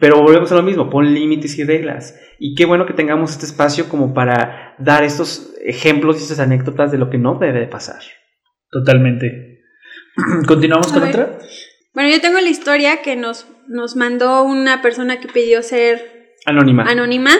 [0.01, 2.15] Pero volvemos a lo mismo, pon límites y reglas.
[2.39, 6.91] Y qué bueno que tengamos este espacio como para dar estos ejemplos y estas anécdotas
[6.91, 8.01] de lo que no debe de pasar.
[8.71, 9.61] Totalmente.
[10.47, 11.11] ¿Continuamos A con ver.
[11.11, 11.37] otra?
[11.93, 16.83] Bueno, yo tengo la historia que nos, nos mandó una persona que pidió ser Anónima.
[16.83, 17.31] anónima.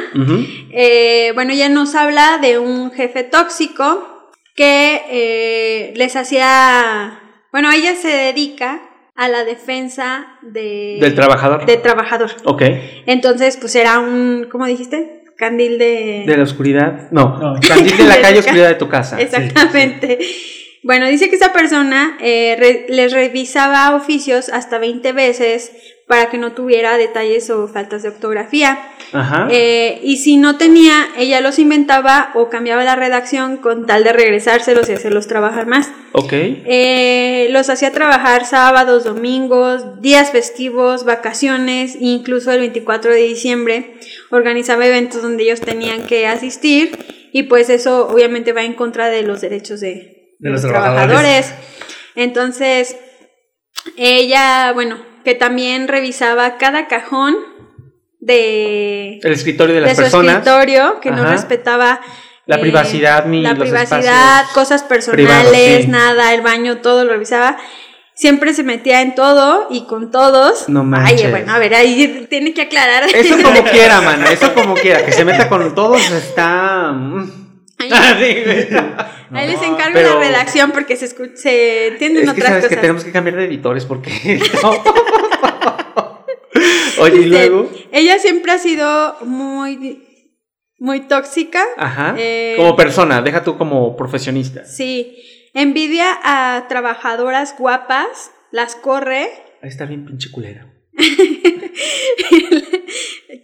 [0.72, 7.20] Eh, bueno, ella nos habla de un jefe tóxico que eh, les hacía,
[7.52, 8.82] bueno, ella se dedica
[9.16, 11.66] a la defensa de, Del trabajador.
[11.66, 12.32] de trabajador.
[12.46, 12.62] Ok.
[13.06, 15.24] Entonces, pues era un, ¿cómo dijiste?
[15.38, 16.24] Candil de...
[16.26, 17.10] De la oscuridad.
[17.12, 17.38] No.
[17.40, 17.60] No.
[17.68, 19.20] Candil de la calle, oscuridad de tu casa.
[19.22, 20.20] Exactamente.
[20.84, 25.72] Bueno, dice que esa persona eh, re- les revisaba oficios hasta 20 veces
[26.12, 28.78] para que no tuviera detalles o faltas de ortografía.
[29.14, 29.48] Ajá.
[29.50, 34.12] Eh, y si no tenía, ella los inventaba o cambiaba la redacción con tal de
[34.12, 35.90] regresárselos y hacerlos trabajar más.
[36.12, 36.34] ok.
[36.34, 43.94] Eh, los hacía trabajar sábados, domingos, días festivos, vacaciones, incluso el 24 de diciembre
[44.32, 49.22] organizaba eventos donde ellos tenían que asistir y pues eso obviamente va en contra de
[49.22, 51.54] los derechos de, De los trabajadores.
[52.16, 52.98] Entonces,
[53.96, 57.36] ella, bueno, que también revisaba cada cajón
[58.20, 60.38] de, El escritorio de de las su personas.
[60.38, 62.00] escritorio, que no respetaba
[62.46, 65.88] La eh, privacidad ni la los privacidad, cosas personales, privados, sí.
[65.88, 67.58] nada, el baño, todo lo revisaba.
[68.14, 70.70] Siempre se metía en todo y con todos.
[70.70, 71.32] No Ay, manches.
[71.32, 73.06] bueno, a ver, ahí tiene que aclarar.
[73.12, 75.04] Eso como quiera, mana, eso como quiera.
[75.04, 76.94] Que se meta con todos está.
[78.20, 78.68] Sí, güey.
[79.44, 82.68] ahí les encargo pero- la redacción porque se, escu- se entienden Es que otras sabes
[82.70, 84.12] que tenemos que cambiar de editores porque.
[87.00, 87.70] Oye, y luego.
[87.92, 90.04] Ella siempre ha sido muy,
[90.78, 91.64] muy tóxica.
[91.78, 92.16] Ajá.
[92.18, 94.66] eh, Como persona, deja tú como profesionista.
[94.66, 95.18] Sí.
[95.54, 99.30] Envidia a trabajadoras guapas, las corre,
[99.62, 100.68] Ahí está bien pinche culera.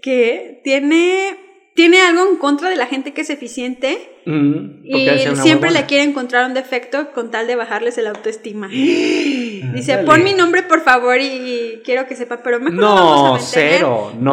[0.01, 1.37] que tiene,
[1.77, 6.03] tiene algo en contra de la gente que es eficiente Mm, y siempre le quiere
[6.03, 8.67] encontrar un defecto con tal de bajarles el autoestima.
[8.71, 10.03] Dice, Ándale.
[10.05, 13.39] pon mi nombre por favor y, quiero que sepa, pero mejor no, vamos a No,
[13.39, 14.11] cero.
[14.19, 14.31] No,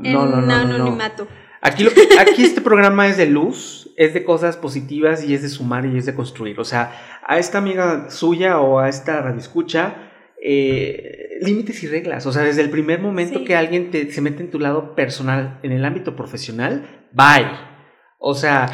[0.00, 0.74] no, en no, no, no.
[0.76, 1.28] anonimato.
[1.60, 5.42] Aquí, lo que- aquí este programa es de luz, es de cosas positivas y es
[5.42, 6.58] de sumar y es de construir.
[6.58, 6.92] O sea,
[7.26, 10.03] a esta amiga suya o a esta radioescucha,
[10.46, 12.26] eh, límites y reglas.
[12.26, 13.44] O sea, desde el primer momento Sí.
[13.46, 17.50] que alguien te, se mete en tu lado personal, en el ámbito profesional, bye.
[18.18, 18.66] O sea,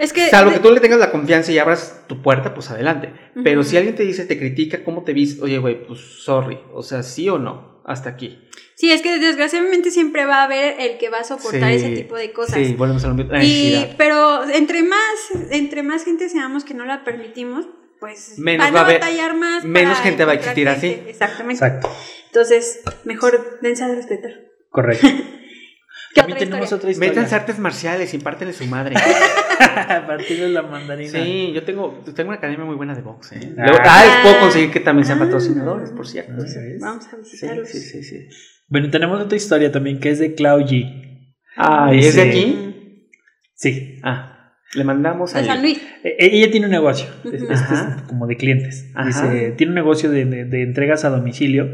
[0.00, 3.12] Es que salvo que tú le tengas la confianza y abras tu puerta, pues adelante.
[3.44, 6.58] Pero si alguien te dice, te critica cómo te viste, oye, güey, pues sorry.
[6.72, 8.40] O sea, sí o no, hasta aquí.
[8.74, 11.90] Sí, es que desgraciadamente siempre va a haber el que va a soportar Sí, ese
[11.94, 12.56] tipo de cosas.
[12.66, 13.32] Sí, volvemos a lo mismo.
[13.40, 17.68] Y, pero entre más, entre más gente seamos que no la permitimos,
[18.00, 19.64] pues Menos van va a a haber- batallar más.
[19.64, 21.00] menos gente va a existir así.
[21.06, 21.64] Exactamente.
[21.64, 21.90] Exacto.
[22.26, 24.32] Entonces, mejor dense a respetar.
[24.70, 25.06] Correcto.
[26.14, 26.76] ¿Qué También otra tenemos historia?
[26.78, 27.10] otra historia.
[27.10, 28.94] Métanse artes marciales y pártenle su madre.
[29.58, 31.10] A partir de la mandarina.
[31.10, 33.40] Sí, yo tengo, tengo una academia muy buena de box, ¿eh?
[33.58, 33.64] Ah.
[33.66, 35.24] Luego- ah, puedo conseguir que también sean Ah.
[35.24, 36.32] patrocinadores, por cierto.
[36.38, 36.58] Ah, Sí.
[36.80, 37.68] Vamos a sí, visitarlos.
[37.68, 38.28] sí, sí, sí.
[38.68, 41.26] Bueno, tenemos otra historia también que es de Clau G.
[41.56, 42.28] Ah, ¿y es de Sí.
[42.28, 43.00] aquí?
[43.54, 44.00] Sí.
[44.04, 44.33] Ah,
[44.74, 45.80] le mandamos De a San Luis.
[46.02, 47.74] E- Ella tiene un negocio, es- este
[48.08, 48.90] como de clientes.
[48.94, 49.06] Ajá.
[49.06, 51.68] Dice, tiene un negocio de, de- de entregas a domicilio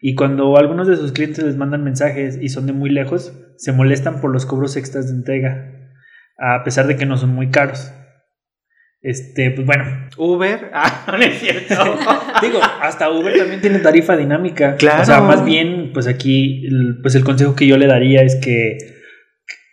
[0.00, 3.72] y cuando algunos de sus clientes les mandan mensajes y son de muy lejos, se
[3.72, 5.72] molestan por los cobros extras de entrega,
[6.38, 7.92] a pesar de que no son muy caros.
[9.02, 9.84] Este, pues bueno,
[10.16, 10.70] Uber.
[10.74, 11.74] Ah, no es cierto.
[12.42, 14.76] digo, hasta Uber también tiene tarifa dinámica.
[14.76, 15.02] Claro.
[15.02, 16.68] O sea, más bien, pues aquí,
[17.02, 18.78] pues el consejo que yo le daría es que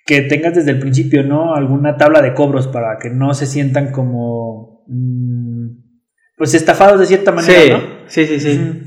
[0.06, 1.56] que tengas desde el principio, ¿no?
[1.56, 5.68] Alguna tabla de cobros para que no se sientan como, mm,
[6.38, 7.80] pues estafados de cierta manera, sí, ¿no?
[8.08, 8.82] sí, sí, sí.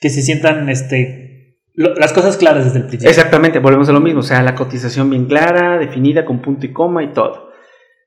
[0.00, 3.10] Que se sientan, este, lo- las cosas claras desde el principio.
[3.10, 4.20] Exactamente, volvemos a lo mismo.
[4.20, 7.50] O sea, la cotización bien clara, definida, con punto y coma y todo.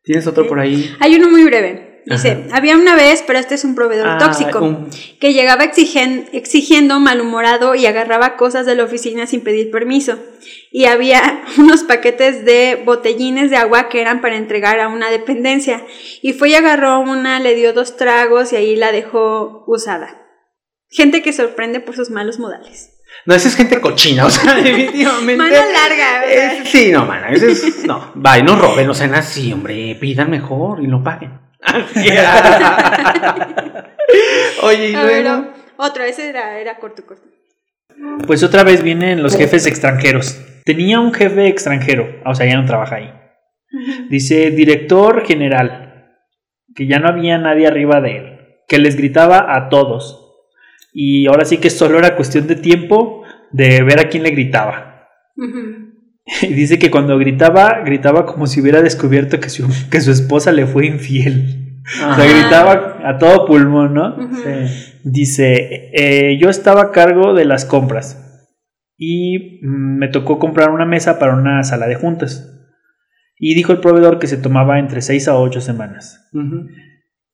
[0.03, 0.49] ¿Tienes otro Sí.
[0.49, 0.89] por ahí?
[0.99, 1.90] Hay uno muy breve.
[2.05, 6.27] Dice, había una vez, pero este es un proveedor Ah, tóxico, un- que llegaba exigen-
[6.33, 10.17] exigiendo, malhumorado y agarraba cosas de la oficina sin pedir permiso.
[10.71, 15.83] Y había unos paquetes de botellines de agua que eran para entregar a una dependencia.
[16.23, 20.17] Y fue y agarró una, le dio dos tragos y ahí la dejó usada.
[20.89, 22.97] Gente que sorprende por sus malos modales.
[23.25, 25.35] No, esa es gente cochina, o sea, definitivamente.
[25.37, 26.53] Mano larga, ¿verdad?
[26.63, 27.85] Es- sí, no, mana, eso es.
[27.85, 29.95] No, vaya, no roben, no sean así, hombre.
[30.01, 31.39] Pidan mejor y no paguen.
[34.63, 35.53] Oye, y A ver, luego.
[35.77, 37.23] otro, ese era, era corto, corto.
[38.25, 40.39] Pues otra vez vienen los jefes extranjeros.
[40.65, 43.13] Tenía un jefe extranjero, o sea, ya no trabaja ahí.
[44.09, 46.09] Dice director general,
[46.75, 50.17] que ya no había nadie arriba de él, que les gritaba a todos.
[50.93, 55.07] Y ahora sí que solo era cuestión de tiempo de ver a quién le gritaba.
[56.43, 60.51] Y dice que cuando gritaba, gritaba como si hubiera descubierto que su, que su esposa
[60.51, 61.81] le fue infiel.
[61.83, 64.15] O sea, gritaba a todo pulmón, ¿no?
[64.35, 64.99] Sí.
[65.03, 68.21] Dice, eh, yo estaba a cargo de las compras
[68.97, 72.47] y mm, me tocó comprar una mesa para una sala de juntas.
[73.37, 76.29] Y dijo el proveedor que se tomaba entre 6 a 8 semanas.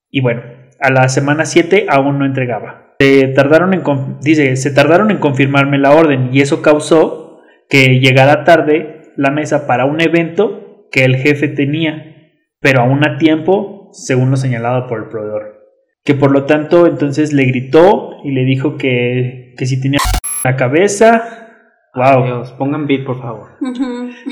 [0.10, 0.44] Y bueno,
[0.80, 2.96] a la semana 7 aún no entregaba.
[3.02, 3.84] Se tardaron en
[4.22, 7.27] dice, se tardaron en confirmarme la orden y eso causó
[7.70, 13.18] que llegara tarde la mesa para un evento que el jefe tenía, pero aún a
[13.18, 15.58] tiempo, según lo señalado por el proveedor.
[16.04, 20.00] Que por lo tanto entonces le gritó y le dijo que, que si tenía
[20.44, 21.48] la cabeza,
[21.94, 23.58] wow, Dios, pongan beat, por favor.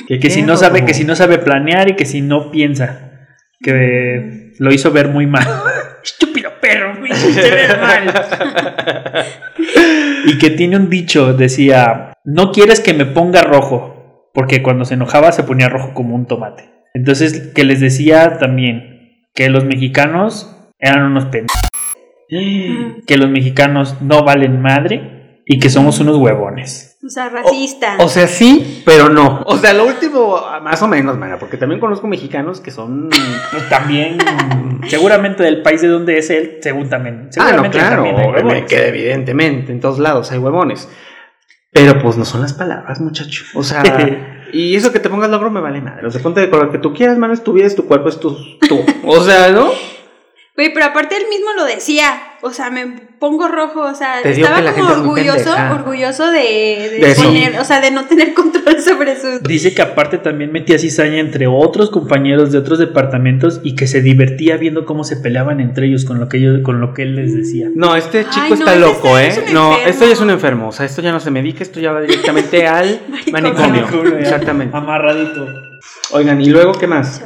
[0.08, 3.28] Que, que si no sabe, que si no sabe planear y que si no piensa,
[3.60, 5.48] que lo hizo ver muy mal.
[6.04, 8.14] Estúpido perro, me hiciste ver mal.
[10.26, 14.96] y que tiene un dicho, decía, no quieres que me ponga rojo, porque cuando se
[14.96, 16.70] enojaba se ponía rojo como un tomate.
[16.94, 21.62] Entonces, que les decía también que los mexicanos eran unos pendejos.
[22.28, 26.98] que los mexicanos no valen madre y que somos unos huevones.
[27.06, 27.98] O sea, racista.
[28.00, 29.44] O sea, sí, pero no.
[29.46, 33.10] O sea, lo último, más o menos, mana, porque también conozco mexicanos que son.
[33.70, 34.18] También,
[34.88, 37.30] seguramente del país de donde es él, según también.
[37.38, 38.62] Ah, no, claro, también hay huevones.
[38.62, 40.90] me queda evidentemente, en todos lados hay huevones.
[41.76, 43.44] Pero pues no son las palabras, muchacho.
[43.54, 43.84] O sea,
[44.54, 46.08] y eso que te pongas logro me vale madre.
[46.08, 48.08] O sea, ponte de color que tú quieras, mano, es tu vida, es tu cuerpo,
[48.08, 48.34] es tu,
[48.70, 48.80] tú.
[49.06, 49.72] O sea, ¿no?
[50.56, 52.22] Güey, pero aparte él mismo lo decía.
[52.42, 52.88] O sea, me
[53.20, 53.82] pongo rojo.
[53.82, 58.34] O sea, estaba como es orgulloso, orgulloso de, de poner, o sea, de no tener
[58.34, 59.44] control sobre sus.
[59.44, 64.02] Dice que aparte también metía cizaña entre otros compañeros de otros departamentos y que se
[64.02, 67.16] divertía viendo cómo se peleaban entre ellos con lo que ellos, con lo que él
[67.16, 67.68] les decía.
[67.76, 69.44] No, este Ay, chico no, está loco, es ¿eh?
[69.52, 69.90] No, enfermo.
[69.90, 70.68] esto ya es un enfermo.
[70.70, 73.02] O sea, esto ya no se medica, esto ya va directamente al
[73.32, 73.82] manicomio.
[73.82, 74.20] Manicomio, ya.
[74.20, 74.78] Exactamente.
[74.78, 75.48] Amarradito.
[76.12, 77.22] Oigan, ¿y luego qué más?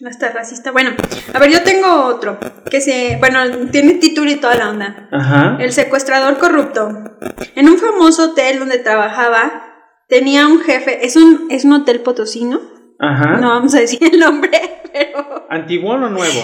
[0.00, 0.72] No está racista.
[0.72, 0.90] Bueno,
[1.32, 2.38] a ver, yo tengo otro.
[2.70, 3.16] Que se.
[3.18, 3.40] Bueno,
[3.70, 5.08] tiene título y toda la onda.
[5.10, 5.56] Ajá.
[5.58, 6.88] El secuestrador corrupto.
[7.54, 9.74] En un famoso hotel donde trabajaba,
[10.08, 11.06] tenía un jefe.
[11.06, 12.60] Es un, es un hotel potosino.
[12.98, 13.38] Ajá.
[13.38, 14.50] No vamos a decir el nombre,
[14.92, 16.42] pero ¿Antiguo o nuevo?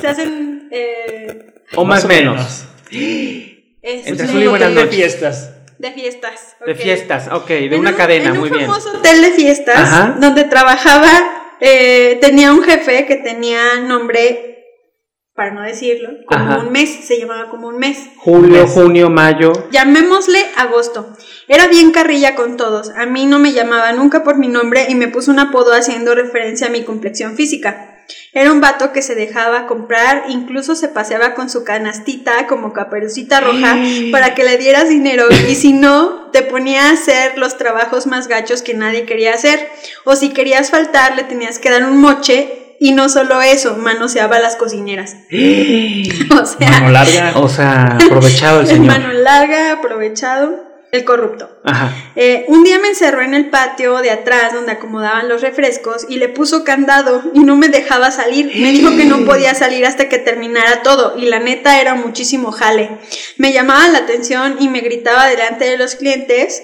[0.00, 0.68] se hacen.
[0.70, 2.64] eh, O más o menos.
[2.90, 4.94] es Entre de- azul y buenas de noches.
[4.94, 5.50] fiestas.
[5.78, 6.56] De fiestas.
[6.64, 8.68] De fiestas, ok, de En una un- cadena, en muy un bien.
[8.70, 10.16] famoso hotel de fiestas Ajá.
[10.20, 11.10] donde trabajaba,
[11.64, 14.64] eh, tenía un jefe que tenía nombre,
[15.34, 16.58] para no decirlo, como Ajá.
[16.58, 17.98] un mes, se llamaba como un mes.
[18.18, 18.70] Julio, Mes.
[18.70, 19.52] junio, mayo.
[19.70, 21.08] Llamémosle agosto.
[21.48, 22.90] Era bien carrilla con todos.
[22.90, 26.14] A mí no me llamaba nunca por mi nombre y me puso un apodo haciendo
[26.14, 27.93] referencia a mi complexión física.
[28.32, 33.40] Era un vato que se dejaba comprar, incluso se paseaba con su canastita como caperucita
[33.40, 33.76] roja
[34.10, 38.28] para que le dieras dinero y si no, te ponía a hacer los trabajos más
[38.28, 39.68] gachos que nadie quería hacer.
[40.04, 44.36] O si querías faltar, le tenías que dar un moche y no solo eso, manoseaba
[44.36, 45.16] a las cocineras.
[45.30, 47.32] o sea, Mano larga.
[47.36, 48.86] O sea, aprovechado el el señor.
[48.86, 51.50] mano larga, aprovechado, el corrupto.
[51.64, 51.92] Ajá.
[52.16, 56.16] Eh, un día me encerró en el patio de atrás donde acomodaban los refrescos y
[56.16, 58.46] le puso candado y no me dejaba salir.
[58.46, 62.52] Me dijo que no podía salir hasta que terminara todo y la neta era muchísimo
[62.52, 62.90] jale.
[63.36, 66.62] Me llamaba la atención y me gritaba delante de los clientes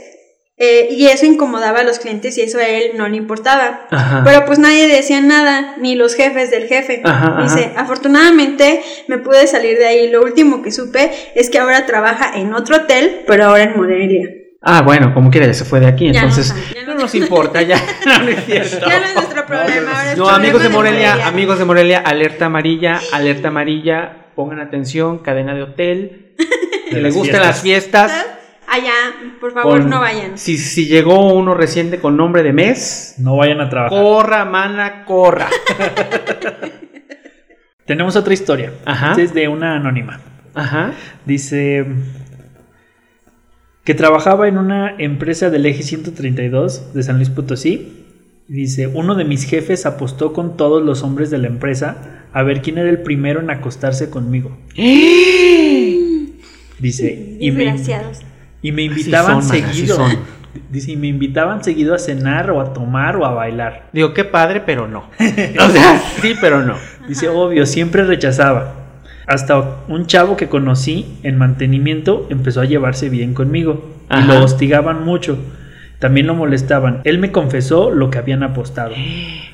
[0.62, 3.86] eh, y eso incomodaba a los clientes y eso a él no le importaba.
[3.90, 4.20] Ajá.
[4.26, 7.00] Pero pues nadie decía nada, ni los jefes del jefe.
[7.02, 7.42] Ajá, ajá.
[7.42, 10.10] Dice, afortunadamente me pude salir de ahí.
[10.10, 14.28] Lo último que supe es que ahora trabaja en otro hotel, pero ahora en Morelia.
[14.60, 17.00] Ah, bueno, como quiera, ya se fue de aquí, Ya no entonces ya no no
[17.00, 17.82] nos importa, ya.
[18.04, 18.86] No, es cierto.
[18.86, 21.98] Ya no es nuestro problema, ahora es No, problema amigos de Morelia, amigos de Morelia,
[22.00, 26.34] alerta amarilla, alerta amarilla, pongan atención, cadena de hotel,
[26.90, 28.12] que De les gustan las fiestas.
[28.72, 28.92] Allá,
[29.40, 30.38] por favor, con- no vayan.
[30.38, 34.00] Si, si llegó uno reciente con nombre de mes, No vayan a trabajar.
[34.00, 35.48] corra, mana, corra.
[37.86, 38.72] Tenemos otra historia.
[38.84, 39.10] Ajá.
[39.10, 40.20] Esta es de una anónima.
[40.54, 40.92] Ajá.
[41.26, 41.84] Dice
[43.84, 48.06] que trabajaba en una empresa del eje 132 de San Luis Potosí.
[48.46, 52.62] Dice, uno de mis jefes apostó con todos los hombres de la empresa a ver
[52.62, 54.56] quién era el primero en acostarse conmigo.
[56.78, 58.20] Dice, y me, Desgraciados.
[58.62, 59.96] Y me invitaban Así son, man, así seguido.
[59.96, 60.18] son.
[60.70, 63.88] Dice, y me invitaban seguido a cenar o a tomar o a bailar.
[63.92, 65.04] Digo, qué padre, pero no.
[65.18, 66.74] O sea, sí, pero no.
[67.08, 68.74] Dice, obvio, siempre rechazaba.
[69.26, 75.04] Hasta un chavo que conocí en mantenimiento empezó a llevarse bien conmigo y lo hostigaban
[75.04, 75.38] mucho.
[76.00, 77.00] También lo molestaban.
[77.04, 78.94] Él me confesó lo que habían apostado.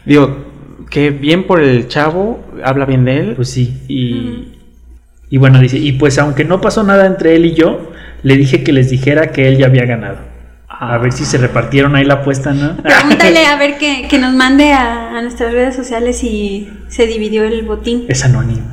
[0.07, 0.47] Digo,
[0.89, 3.33] que bien por el chavo, habla bien de él.
[3.37, 3.83] Pues sí.
[3.87, 4.55] y
[5.29, 7.93] Y bueno, dice, y pues aunque no pasó nada entre él y yo,
[8.27, 10.17] le dije que les dijera que él ya había ganado.
[10.69, 12.77] A ver si se repartieron ahí la apuesta, ¿no?
[12.83, 17.45] Pregúntale a ver que, que nos mande a, a nuestras redes sociales si se dividió
[17.45, 18.05] el botín.
[18.09, 18.67] Es anónimo.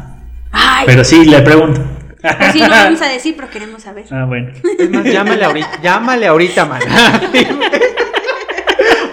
[0.52, 1.82] Ay, Pero sí, le pregunto.
[2.22, 4.06] pues sí, no vamos a decir, pero queremos saber.
[4.12, 4.50] Ah, bueno.
[4.80, 6.82] Es más, llámale ahorita, llámale ahorita, man.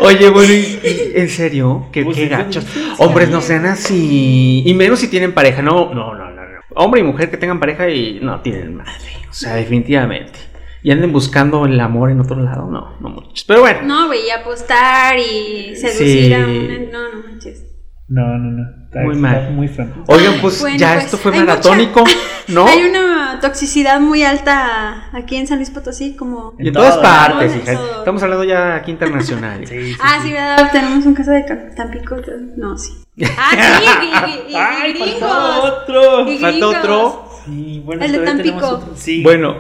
[0.01, 1.89] Oye, bueno, y- y- ¿en serio?
[1.93, 2.67] ¿Qué, Pues qué gachos?
[2.99, 4.63] Hombres no sean así.
[4.65, 5.61] Y menos si tienen pareja.
[5.61, 6.15] No, no.
[6.15, 6.30] no.
[6.75, 8.93] Hombre y mujer que tengan pareja y no tienen madre.
[9.29, 10.39] O sea, definitivamente.
[10.83, 12.71] Y anden buscando el amor en otro lado.
[12.71, 13.45] No, no muchos.
[13.45, 13.81] Pero bueno.
[13.83, 16.33] No, güey, y apostar y seducir Sí.
[16.35, 16.79] a una.
[16.91, 17.67] No, no manches.
[18.09, 18.85] No, no, no.
[18.87, 19.53] Está, Muy mal.
[19.53, 19.87] muy feo.
[20.09, 22.13] Oigan, pues Bueno, ya pues, esto fue maratónico, mucha-
[22.49, 22.67] ¿no?
[22.67, 26.55] Hay una toxicidad muy alta aquí en San Luis Potosí, como.
[26.59, 27.75] Y en En todas todo, partes, hija.
[27.75, 27.99] todo.
[28.01, 29.65] Estamos hablando ya aquí internacional.
[29.65, 30.29] Sí, sí, Ah, sí.
[30.29, 30.73] sí, ¿verdad?
[30.73, 31.43] Tenemos un caso de
[31.77, 32.17] Tampico.
[32.57, 32.91] No, sí.
[33.37, 36.25] Ah, sí, y, y- y- y ¡Ay, faltó otro!
[36.25, 36.63] Gringos.
[36.77, 37.31] otro.
[37.45, 38.67] Sí, bueno, El de Tampico.
[38.69, 38.93] otro.
[38.97, 39.23] Sí.
[39.23, 39.57] Bueno,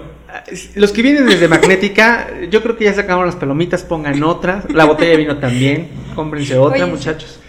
[0.76, 4.70] los que vienen desde Magnética, yo creo que ya sacaron las palomitas, pongan otras.
[4.72, 5.88] La botella de vino también.
[6.14, 7.40] Cómprense otra, Oye, muchachos.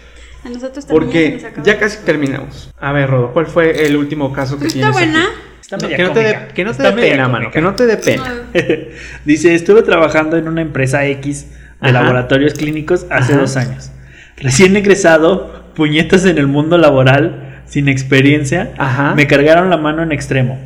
[0.44, 0.88] A nosotros también.
[0.88, 1.66] se Porque nos acabó.
[1.66, 2.70] ya casi terminamos.
[2.80, 4.90] A ver, Rodo, ¿cuál fue el último caso que Pues tienes?
[4.90, 5.24] está buena.
[5.24, 5.36] aquí?
[5.60, 6.54] Está No, que no te dé cómica.
[6.54, 8.42] que no te dé pena, mano, que no te dé pena.
[9.24, 11.46] Dice, estuve trabajando en una empresa X
[11.80, 11.92] de Ajá.
[11.92, 13.42] laboratorios clínicos hace Ajá.
[13.42, 13.90] dos años.
[14.38, 19.14] Recién egresado, puñetas en el mundo laboral, sin experiencia, Ajá.
[19.14, 20.58] me cargaron la mano en extremo,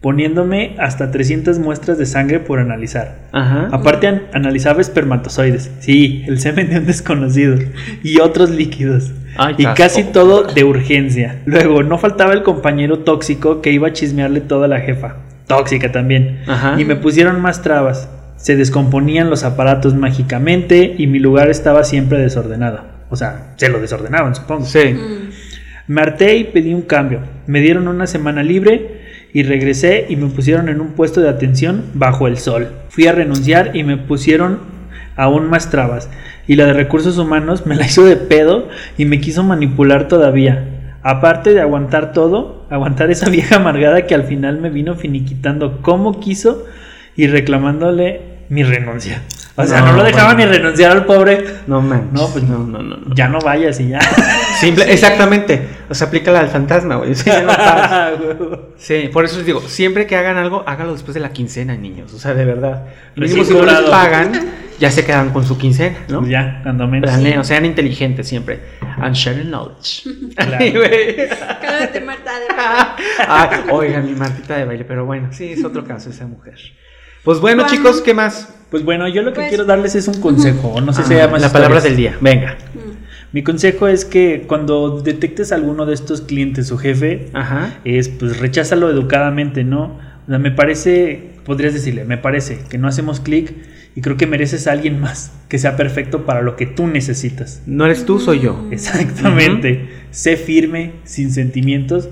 [0.00, 3.16] poniéndome hasta 300 muestras de sangre por analizar.
[3.32, 3.68] Ajá.
[3.72, 7.56] Aparte an- analizaba espermatozoides, sí, el semen de un desconocido
[8.02, 9.12] y otros líquidos.
[9.38, 11.40] Ay, y casi todo de urgencia.
[11.44, 15.16] Luego, no faltaba el compañero tóxico que iba a chismearle todo a la jefa.
[15.46, 16.40] Tóxica también.
[16.46, 16.80] Ajá.
[16.80, 18.08] Y me pusieron más trabas.
[18.36, 22.80] Se descomponían los aparatos mágicamente y mi lugar estaba siempre desordenado.
[23.08, 24.64] O sea, se lo desordenaban, supongo.
[24.64, 24.94] Sí.
[24.94, 25.30] Mm.
[25.88, 27.20] Me harté y pedí un cambio.
[27.46, 29.02] Me dieron una semana libre
[29.32, 32.70] y regresé y me pusieron en un puesto de atención bajo el sol.
[32.88, 34.60] Fui a renunciar y me pusieron
[35.14, 36.08] aún más trabas.
[36.46, 40.64] Y la de recursos humanos me la hizo de pedo y me quiso manipular todavía.
[41.02, 46.18] Aparte de aguantar todo, aguantar esa vieja amargada que al final me vino finiquitando como
[46.18, 46.64] quiso
[47.14, 49.22] y reclamándole mi renuncia.
[49.58, 50.50] O sea, no, No, lo dejaba bueno.
[50.50, 51.42] ni renunciar al pobre.
[51.66, 52.12] No manches.
[52.12, 52.96] No, pues no, no, no.
[52.98, 53.14] no.
[53.14, 54.00] Ya no vayas y ya.
[54.60, 55.66] Simple, exactamente.
[55.88, 57.14] O sea, aplícala al fantasma, güey.
[57.14, 58.66] Ya no.
[58.76, 62.12] Sí, por eso les digo, siempre que hagan algo, hágalo después de la quincena, niños.
[62.12, 62.84] O sea, de verdad.
[63.14, 64.32] Mínimo si no les pagan,
[64.78, 66.18] ya se quedan con su quincena, ¿no?
[66.18, 67.10] Pues ya, cuando menos.
[67.10, 68.60] Planeen, sean inteligentes siempre.
[68.98, 70.02] And sharing knowledge.
[70.36, 70.58] Claro.
[71.62, 72.88] Cálmate, Marta, de verdad.
[73.26, 76.56] Ay, oiga, mi Martita de baile, pero bueno, sí, es otro caso esa mujer.
[77.26, 77.76] Pues bueno, Bueno.
[77.76, 78.48] chicos, ¿qué más?
[78.70, 80.80] Pues bueno, yo lo que Pues- quiero darles es un consejo.
[80.80, 82.56] No sé si haya más la palabra del día, venga.
[82.72, 82.78] Mm.
[83.32, 87.80] Mi consejo es que cuando detectes a alguno de estos clientes o jefe, Ajá.
[87.84, 89.98] es pues recházalo educadamente, ¿no?
[90.26, 93.52] O sea, me parece, podrías decirle, me parece que no hacemos clic
[93.96, 97.60] y creo que mereces a alguien más que sea perfecto para lo que tú necesitas.
[97.66, 98.68] No eres tú, soy yo.
[98.70, 99.88] Exactamente.
[100.12, 102.08] Sé firme, sin sentimientos,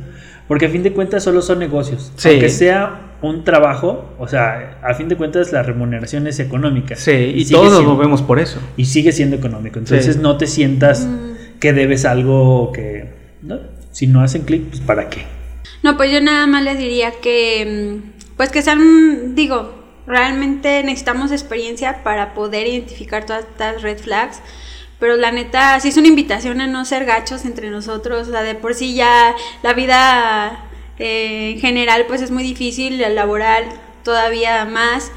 [0.49, 2.13] porque a fin de cuentas solo son negocios.
[2.17, 2.31] Sí.
[2.31, 6.97] Aunque sea un trabajo, o sea, a fin de cuentas la remuneración es económica.
[6.97, 8.61] Sí, y, sigue todos nos siendo- movemos por eso.
[8.77, 9.79] Y sigue siendo económico.
[9.79, 10.21] Entonces Sí.
[10.23, 11.59] no te sientas Mm.
[11.61, 13.13] que debes algo que...
[13.43, 13.59] ¿no?
[13.93, 15.25] Si no hacen clic, pues ¿para qué?
[15.83, 19.73] No, pues yo nada más les diría que, mm, pues que sean, digo,
[20.07, 24.41] realmente necesitamos experiencia para poder identificar todas estas red flags.
[25.01, 28.29] Pero la neta, sí es una invitación a no ser gachos entre nosotros.
[28.29, 30.65] O sea, de por sí ya la vida
[30.99, 33.65] eh, en general, pues es muy difícil, la laboral
[34.03, 35.11] todavía más.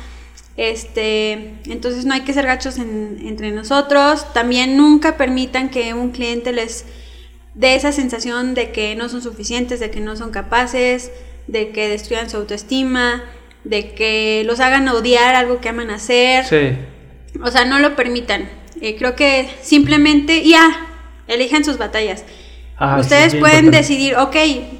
[0.55, 4.33] Este, entonces no hay que ser gachos en- entre nosotros.
[4.33, 6.85] También nunca permitan que un cliente les
[7.53, 11.11] de esa sensación de que no son suficientes, de que no son capaces,
[11.47, 13.23] de que destruyan su autoestima,
[13.63, 16.45] de que los hagan odiar algo que aman hacer.
[16.45, 16.77] Sí.
[17.41, 18.47] O sea, no lo permitan.
[18.81, 20.87] Eh, creo que simplemente, ya,
[21.27, 22.23] elijan sus batallas.
[22.79, 23.77] Ah, Ustedes pueden importante.
[23.77, 24.35] decidir, ok,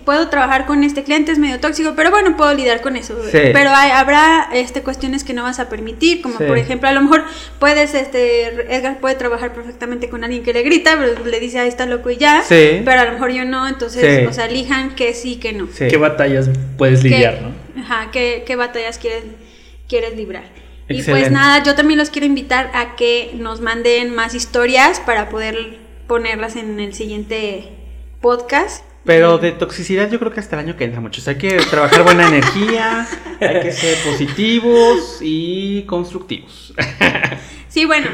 [0.05, 3.15] puedo trabajar con este cliente, es medio tóxico, pero bueno, puedo lidiar con eso.
[3.23, 3.39] Sí.
[3.53, 6.43] Pero hay- habrá este, cuestiones que no vas a permitir, como Sí.
[6.43, 7.23] por ejemplo, a lo mejor
[7.57, 11.67] puedes, este, Edgar puede trabajar perfectamente con alguien que le grita, pero le dice, ahí
[11.69, 12.43] está loco y ya.
[12.43, 12.81] Sí.
[12.85, 14.25] Pero a lo mejor yo no, entonces, Sí.
[14.27, 15.67] o sea, elijan que sí, que no.
[15.73, 15.87] Sí.
[15.87, 17.81] ¿Qué batallas puedes ¿Qué- lidiar, no?
[17.81, 19.23] Ajá, ¿qué, qué batallas quieres,
[19.89, 20.43] quieres librar?
[20.87, 25.29] Y pues nada, yo también los quiero invitar a que nos manden más historias para
[25.29, 27.69] poder ponerlas en el siguiente
[28.27, 28.83] podcast.
[29.05, 31.25] Pero de toxicidad yo creo que hasta el año que entra, muchos.
[31.29, 33.07] Hay que trabajar buena energía,
[33.39, 36.73] hay que ser positivos y constructivos.
[37.69, 38.07] Sí, bueno,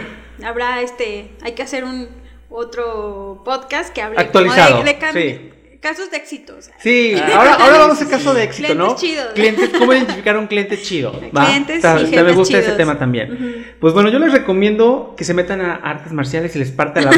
[0.44, 2.10] habrá este, hay que hacer un
[2.50, 5.52] otro podcast que hable como Actualizado, de, de sí.
[5.80, 6.56] casos de éxito.
[6.58, 6.74] o sea.
[6.80, 8.96] Sí, ahora, ahora vamos a caso de éxito, Clientes ¿no?
[8.98, 9.28] chidos.
[9.36, 11.14] Clientes, ¿cómo identificar a un cliente chido?
[11.38, 11.46] ¿Va?
[11.46, 13.76] Clientes Está- y jefes Me gusta ese tema también.
[13.80, 17.12] Pues bueno, yo les recomiendo que se metan a artes marciales y les parta la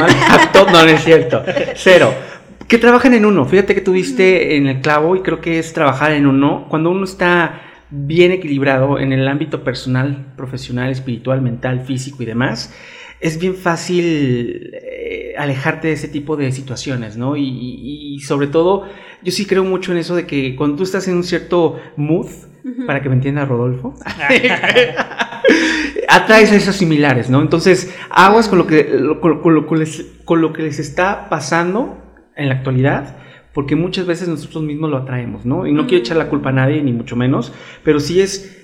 [0.54, 0.66] todo.
[0.70, 1.44] No, no es cierto.
[1.76, 2.14] Cero.
[2.68, 3.46] Que trabajen en uno.
[3.46, 6.66] Fíjate que tuviste en el clavo y creo que es trabajar en uno.
[6.70, 7.62] Cuando uno está
[7.92, 12.74] bien equilibrado en el ámbito personal, profesional, espiritual, mental, físico y demás,
[13.22, 17.38] es bien fácil eh, alejarte de ese tipo de situaciones, ¿no?
[17.38, 18.86] Y, y- y sobre todo,
[19.24, 22.28] yo sí creo mucho en eso de que cuando tú estás en un cierto mood,
[22.88, 23.94] para que me entienda Rodolfo,
[26.10, 27.42] atraes a esos similares, ¿no?
[27.42, 28.84] Entonces, aguas con lo que,
[29.78, 32.02] les, con lo que les está pasando
[32.36, 33.18] en la actualidad,
[33.54, 35.66] porque muchas veces nosotros mismos lo atraemos, ¿no?
[35.66, 37.54] Y no quiero echar la culpa a nadie, ni mucho menos,
[37.84, 38.62] pero sí es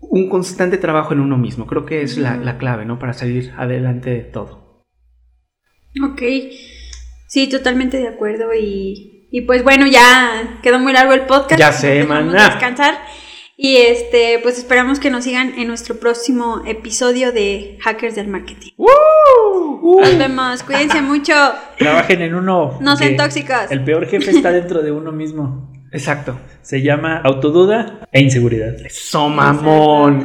[0.00, 1.66] un constante trabajo en uno mismo.
[1.66, 2.98] Creo que es la, la clave, ¿no?
[2.98, 4.84] Para salir adelante de todo.
[6.02, 6.22] Ok,
[7.28, 11.58] sí, totalmente de acuerdo y, y pues bueno, ya quedó muy largo el podcast.
[11.58, 12.50] Ya sé, maná.
[12.50, 12.98] descansar
[13.56, 18.72] y este, pues esperamos que nos sigan en nuestro próximo episodio de Hackers del Marketing.
[18.78, 21.32] Nos vemos, cuídense mucho,
[21.78, 22.78] Trabajen en uno.
[22.80, 23.70] no sean tóxicos.
[23.70, 25.72] El peor jefe está dentro de uno mismo.
[25.92, 26.38] Exacto.
[26.62, 28.74] Se llama autoduda e inseguridad.
[28.84, 30.24] Eso, mamón.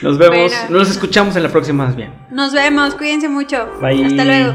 [0.00, 0.78] Nos vemos, Bueno.
[0.78, 2.10] nos escuchamos en la próxima más bien.
[2.30, 3.68] Nos vemos, cuídense mucho.
[3.80, 4.06] Bye.
[4.06, 4.54] Hasta luego.